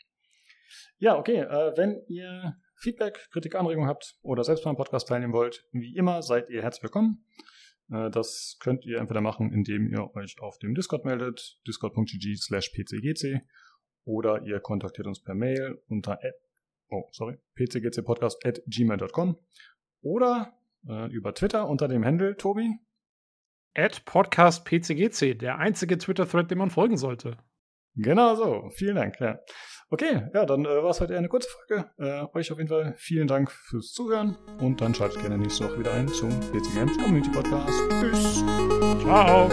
[0.98, 1.40] Ja, okay.
[1.40, 6.20] Äh, wenn ihr Feedback, Kritik, Anregungen habt oder selbst beim Podcast teilnehmen wollt, wie immer
[6.20, 7.24] seid ihr herzlich willkommen.
[7.92, 12.70] Äh, das könnt ihr entweder machen, indem ihr euch auf dem Discord meldet, discord.gg slash
[12.70, 13.40] pcgc
[14.04, 16.18] oder ihr kontaktiert uns per Mail unter
[16.88, 19.38] oh, sorry, pcgcpodcast at gmail.com
[20.00, 22.78] oder äh, über Twitter unter dem Handle Tobi.
[23.74, 27.38] At Podcast PCGC, der einzige Twitter-Thread, dem man folgen sollte.
[27.94, 28.70] Genau so.
[28.74, 29.20] Vielen Dank.
[29.20, 29.38] Ja.
[29.90, 31.90] Okay, ja, dann äh, war es heute eine kurze Folge.
[31.98, 35.80] Äh, euch auf jeden Fall vielen Dank fürs Zuhören und dann schaltet gerne nächste Woche
[35.80, 37.78] wieder ein zum PC Games Community Podcast.
[38.00, 38.42] Tschüss.
[39.02, 39.50] Ciao.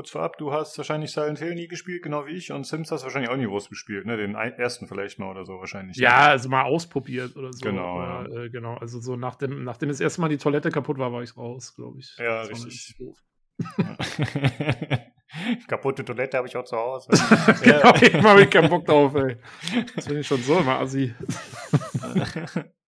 [0.00, 3.02] Kurz vorab, du hast wahrscheinlich Silent Hill nie gespielt, genau wie ich, und Sims hast
[3.02, 4.16] wahrscheinlich auch nie groß gespielt, ne?
[4.16, 5.98] Den ersten vielleicht mal oder so wahrscheinlich.
[5.98, 7.60] Ja, also mal ausprobiert oder so.
[7.60, 8.78] Genau, aber, äh, genau.
[8.78, 11.98] Also so nachdem, nachdem das erste Mal die Toilette kaputt war, war ich raus, glaube
[11.98, 12.16] ich.
[12.16, 12.96] Ja, Das richtig.
[15.68, 17.10] Kaputte Toilette habe ich auch zu Hause.
[17.62, 19.36] genau, ich habe ich keinen Bock drauf, ey.
[19.96, 21.14] Das finde ich schon so immer assi.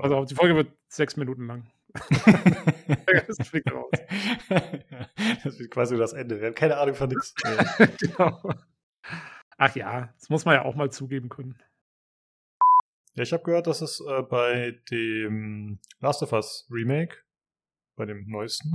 [0.00, 1.70] Also die Folge wird sechs Minuten lang.
[3.28, 3.90] das fliegt raus.
[5.44, 6.40] das wird quasi das Ende.
[6.40, 7.34] Wir haben keine Ahnung von nichts.
[8.00, 8.40] genau.
[9.58, 11.56] Ach ja, das muss man ja auch mal zugeben können.
[13.14, 17.18] Ja, ich habe gehört, dass es äh, bei dem Last of Us Remake,
[17.96, 18.72] bei dem neuesten,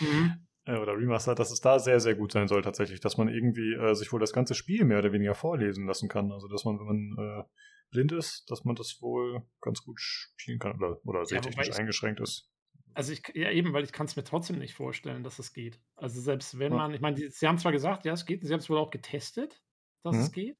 [0.00, 0.46] Mhm.
[0.66, 3.72] äh, oder Remaster, dass es da sehr, sehr gut sein soll tatsächlich, dass man irgendwie
[3.74, 6.30] äh, sich wohl das ganze Spiel mehr oder weniger vorlesen lassen kann.
[6.30, 7.44] Also, dass man, wenn man äh,
[7.90, 11.76] blind ist, dass man das wohl ganz gut spielen kann oder, oder Ja, sehtechnisch ich-
[11.78, 12.50] eingeschränkt ist.
[12.94, 15.80] Also ich, ja eben, weil ich kann es mir trotzdem nicht vorstellen, dass es geht.
[15.96, 16.78] Also selbst wenn Ja.
[16.78, 18.90] man, ich meine, sie haben zwar gesagt, ja, es geht, sie haben es wohl auch
[18.90, 19.62] getestet,
[20.02, 20.20] dass Mhm.
[20.20, 20.58] es geht,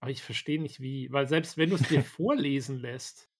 [0.00, 3.30] aber ich verstehe nicht wie, weil selbst wenn du es dir vorlesen lässt,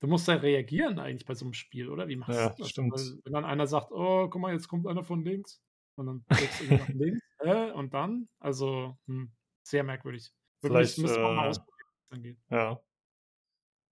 [0.00, 2.08] du musst ja reagieren eigentlich bei so einem Spiel, oder?
[2.08, 2.70] Wie machst Ja, du das?
[2.70, 2.92] stimmt.
[2.92, 5.62] Weil, wenn dann einer sagt, oh, guck mal, jetzt kommt einer von links
[5.96, 9.32] und dann drückst du nach links, äh, und dann, also hm,
[9.66, 10.32] sehr merkwürdig.
[10.62, 11.73] Vielleicht, müsste man mal äh, ausprobieren,
[12.04, 12.38] wie es dann geht.
[12.50, 12.80] Ja.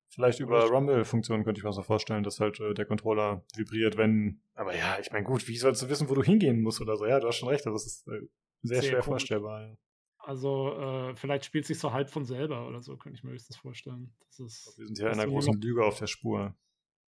[0.08, 4.42] Vielleicht über Rumble-Funktionen könnte ich mir so vorstellen, dass halt äh, der Controller vibriert, wenn.
[4.54, 7.06] Aber ja, ich meine, gut, wie sollst du wissen, wo du hingehen musst oder so?
[7.06, 8.20] Ja, du hast schon recht, das ist äh,
[8.62, 9.06] sehr, Sehr schwer komisch.
[9.06, 9.68] vorstellbar.
[9.68, 9.74] Ja.
[10.18, 13.56] Also äh, vielleicht spielt sich so halb von selber oder so, könnte ich mir höchstens
[13.56, 14.14] vorstellen.
[14.28, 16.54] Das ist, Wir sind hier einer großen Lüge auf der Spur.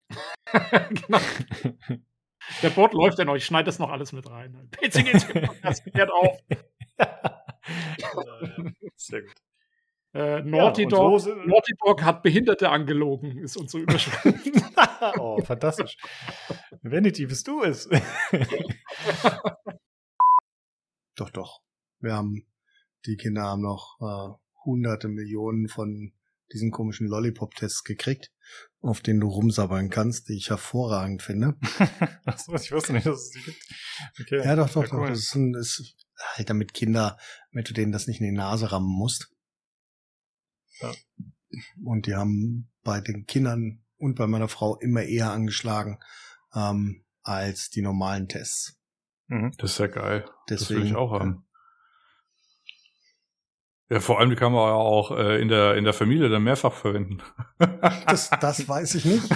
[0.90, 1.20] genau.
[2.64, 4.70] Der Bot läuft ja noch, ich schneide das noch alles mit rein.
[4.72, 6.40] PC geht das klärt auf.
[7.70, 9.36] Äh, Sehr gut.
[10.14, 14.20] Äh, Naughty, Ja, Dog, so Naughty Dog hat Behinderte angelogen, ist unsere Überschrift.
[15.20, 15.98] oh, fantastisch.
[16.82, 17.88] Vanity, bist du es?
[21.16, 21.62] Doch, doch.
[22.00, 22.48] Wir haben,
[23.06, 24.34] die Kinder haben noch äh,
[24.66, 26.14] hunderte Millionen von
[26.54, 28.32] diesen komischen Lollipop-Tests gekriegt,
[28.82, 31.56] auf denen du rumsabbern kannst, die ich hervorragend finde.
[32.26, 33.62] Achso, ich wusste nicht, dass es die gibt.
[34.22, 34.42] Okay.
[34.46, 34.98] Ja, doch, doch, Ja, doch.
[35.00, 35.10] cool.
[35.10, 35.96] Das ist, ein, ist
[36.36, 37.18] halt damit Kinder,
[37.52, 39.30] damit du denen das nicht in die Nase rammen musst.
[40.82, 40.92] Ja.
[41.84, 46.00] Und die haben bei den Kindern und bei meiner Frau immer eher angeschlagen
[46.54, 48.80] ähm, als die normalen Tests.
[49.28, 49.52] Mhm.
[49.58, 50.26] Das ist ja geil.
[50.48, 51.46] Das will Deswegen, ich auch haben.
[53.90, 56.74] Ja, vor allem die kann man auch äh, in der in der Familie dann mehrfach
[56.74, 57.22] verwenden.
[58.06, 59.30] Das, das weiß ich nicht.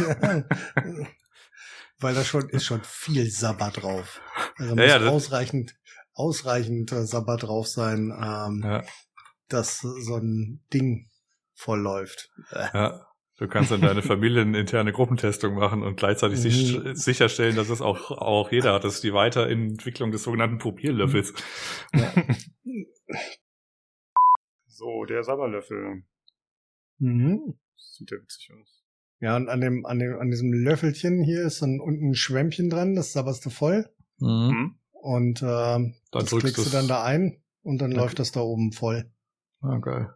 [1.99, 4.21] Weil da schon ist schon viel Sabbat drauf.
[4.57, 5.75] Also Ja, muss ja, das- ausreichend,
[6.13, 8.83] ausreichend äh, Sabbat drauf sein, ähm, Ja,
[9.47, 11.09] dass so ein Ding
[11.53, 12.31] vollläuft.
[12.51, 13.07] Äh, ja.
[13.37, 16.95] Du kannst dann deine familieninterne Gruppentestung machen und gleichzeitig sich, Mhm.
[16.95, 18.83] sicherstellen, dass es auch, auch jeder hat.
[18.83, 21.33] Das ist die Weiterentwicklung des sogenannten Probierlöffels.
[24.67, 26.03] So, der Sabberlöffel.
[26.99, 27.57] Mhm.
[27.75, 28.83] Sieht ja witzig aus.
[29.19, 32.69] Ja, und an dem, an dem, an diesem Löffelchen hier ist dann unten ein Schwämmchen
[32.69, 33.89] dran, das sabberst du voll.
[34.19, 34.49] Mhm.
[34.49, 34.75] Hm?
[34.93, 37.99] Und ähm, das drückst klickst du dann da ein und dann Okay.
[38.01, 39.11] läuft das da oben voll.
[39.61, 40.13] Ah, geil.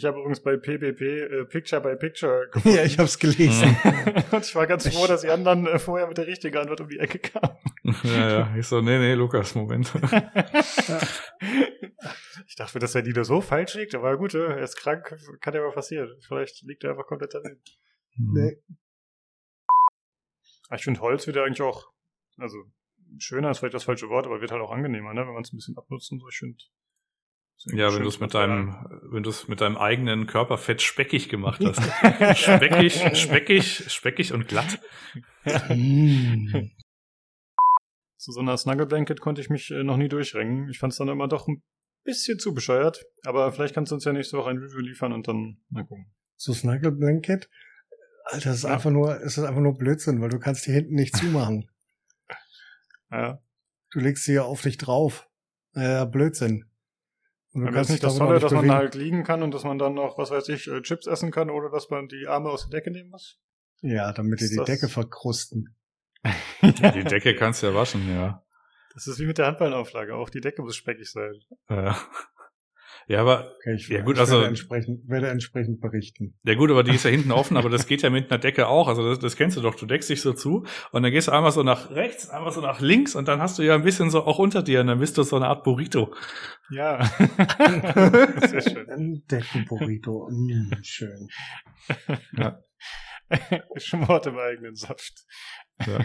[0.00, 2.78] Ich habe übrigens bei PPP äh, Picture by Picture gefunden.
[2.78, 3.76] ja, ich hab's gelesen.
[4.32, 6.88] Und ich war ganz froh, dass die anderen äh, vorher mit der richtigen Antwort um
[6.88, 7.54] die Ecke kamen.
[8.04, 8.56] Ja, ja.
[8.56, 9.92] Ich so, nee, nee, Lukas, Moment.
[12.46, 15.14] ich dachte, dass er die da so falsch liegt, aber gut, äh, er ist krank,
[15.42, 16.08] kann ja mal passieren.
[16.26, 17.60] Vielleicht liegt er einfach komplett daneben.
[18.16, 18.56] Nee.
[20.68, 21.90] Aber Ich finde Holz wieder eigentlich auch,
[22.38, 22.56] also
[23.18, 25.26] schöner ist vielleicht das falsche Wort, aber wird halt auch angenehmer, ne?
[25.26, 26.28] wenn man es ein bisschen abnutzt und so.
[26.28, 26.56] Ich finde.
[27.66, 28.74] Ja, wenn du es mit deinem,
[29.10, 31.82] wenn du es mit deinem eigenen Körperfett speckig gemacht hast.
[32.38, 34.80] speckig, speckig, speckig und glatt.
[35.68, 36.48] Mm.
[38.16, 40.68] Zu so einer Snuggle Blanket konnte ich mich äh, noch nie durchringen.
[40.70, 41.62] Ich fand es dann immer doch ein
[42.04, 43.04] bisschen zu bescheuert.
[43.24, 46.12] Aber vielleicht kannst du uns ja nächste Woche ein Review liefern und dann mal gucken.
[46.36, 47.48] So Snuggle Blanket.
[48.24, 48.74] Alter, das ist Ja.
[48.74, 51.70] einfach nur, es ist einfach nur Blödsinn, weil du kannst die hinten nicht zumachen.
[53.12, 53.42] Ja.
[53.90, 55.28] Du legst sie ja auf dich drauf.
[55.74, 56.69] Ja, Blödsinn.
[57.52, 58.72] Und du ist nicht das Tolle, dass man bewegen.
[58.72, 61.30] da halt liegen kann und dass man dann noch, was weiß ich, äh, Chips essen
[61.32, 63.38] kann, ohne dass man die Arme aus der Decke nehmen muss?
[63.82, 65.76] Ja, damit die Ist die das- Decke verkrusten.
[66.62, 68.44] Die Decke kannst du ja waschen, ja.
[68.94, 70.14] Das ist wie mit der Handballenauflage.
[70.14, 71.32] Auch die Decke muss speckig sein.
[71.68, 71.96] Ja,
[73.10, 76.38] ja aber Okay, ich, Ja, gut, ich also- werde, entsprechend, werde entsprechend berichten.
[76.44, 78.68] Ja gut, aber die ist ja hinten offen, aber das geht ja mit einer Decke
[78.68, 78.88] auch.
[78.88, 79.74] Also das, das kennst du doch.
[79.74, 82.60] Du deckst dich so zu und dann gehst du einmal so nach rechts, einmal so
[82.62, 84.98] nach links und dann hast du ja ein bisschen so auch unter dir und dann
[85.00, 86.14] bist du so eine Art Burrito.
[86.70, 87.04] Ja.
[88.46, 88.88] Sehr schön.
[88.88, 90.28] Ein Deckenburrito.
[90.30, 91.28] Mm, schön.
[93.76, 95.24] Schmort im eigenen Saft.
[95.86, 95.98] Ja.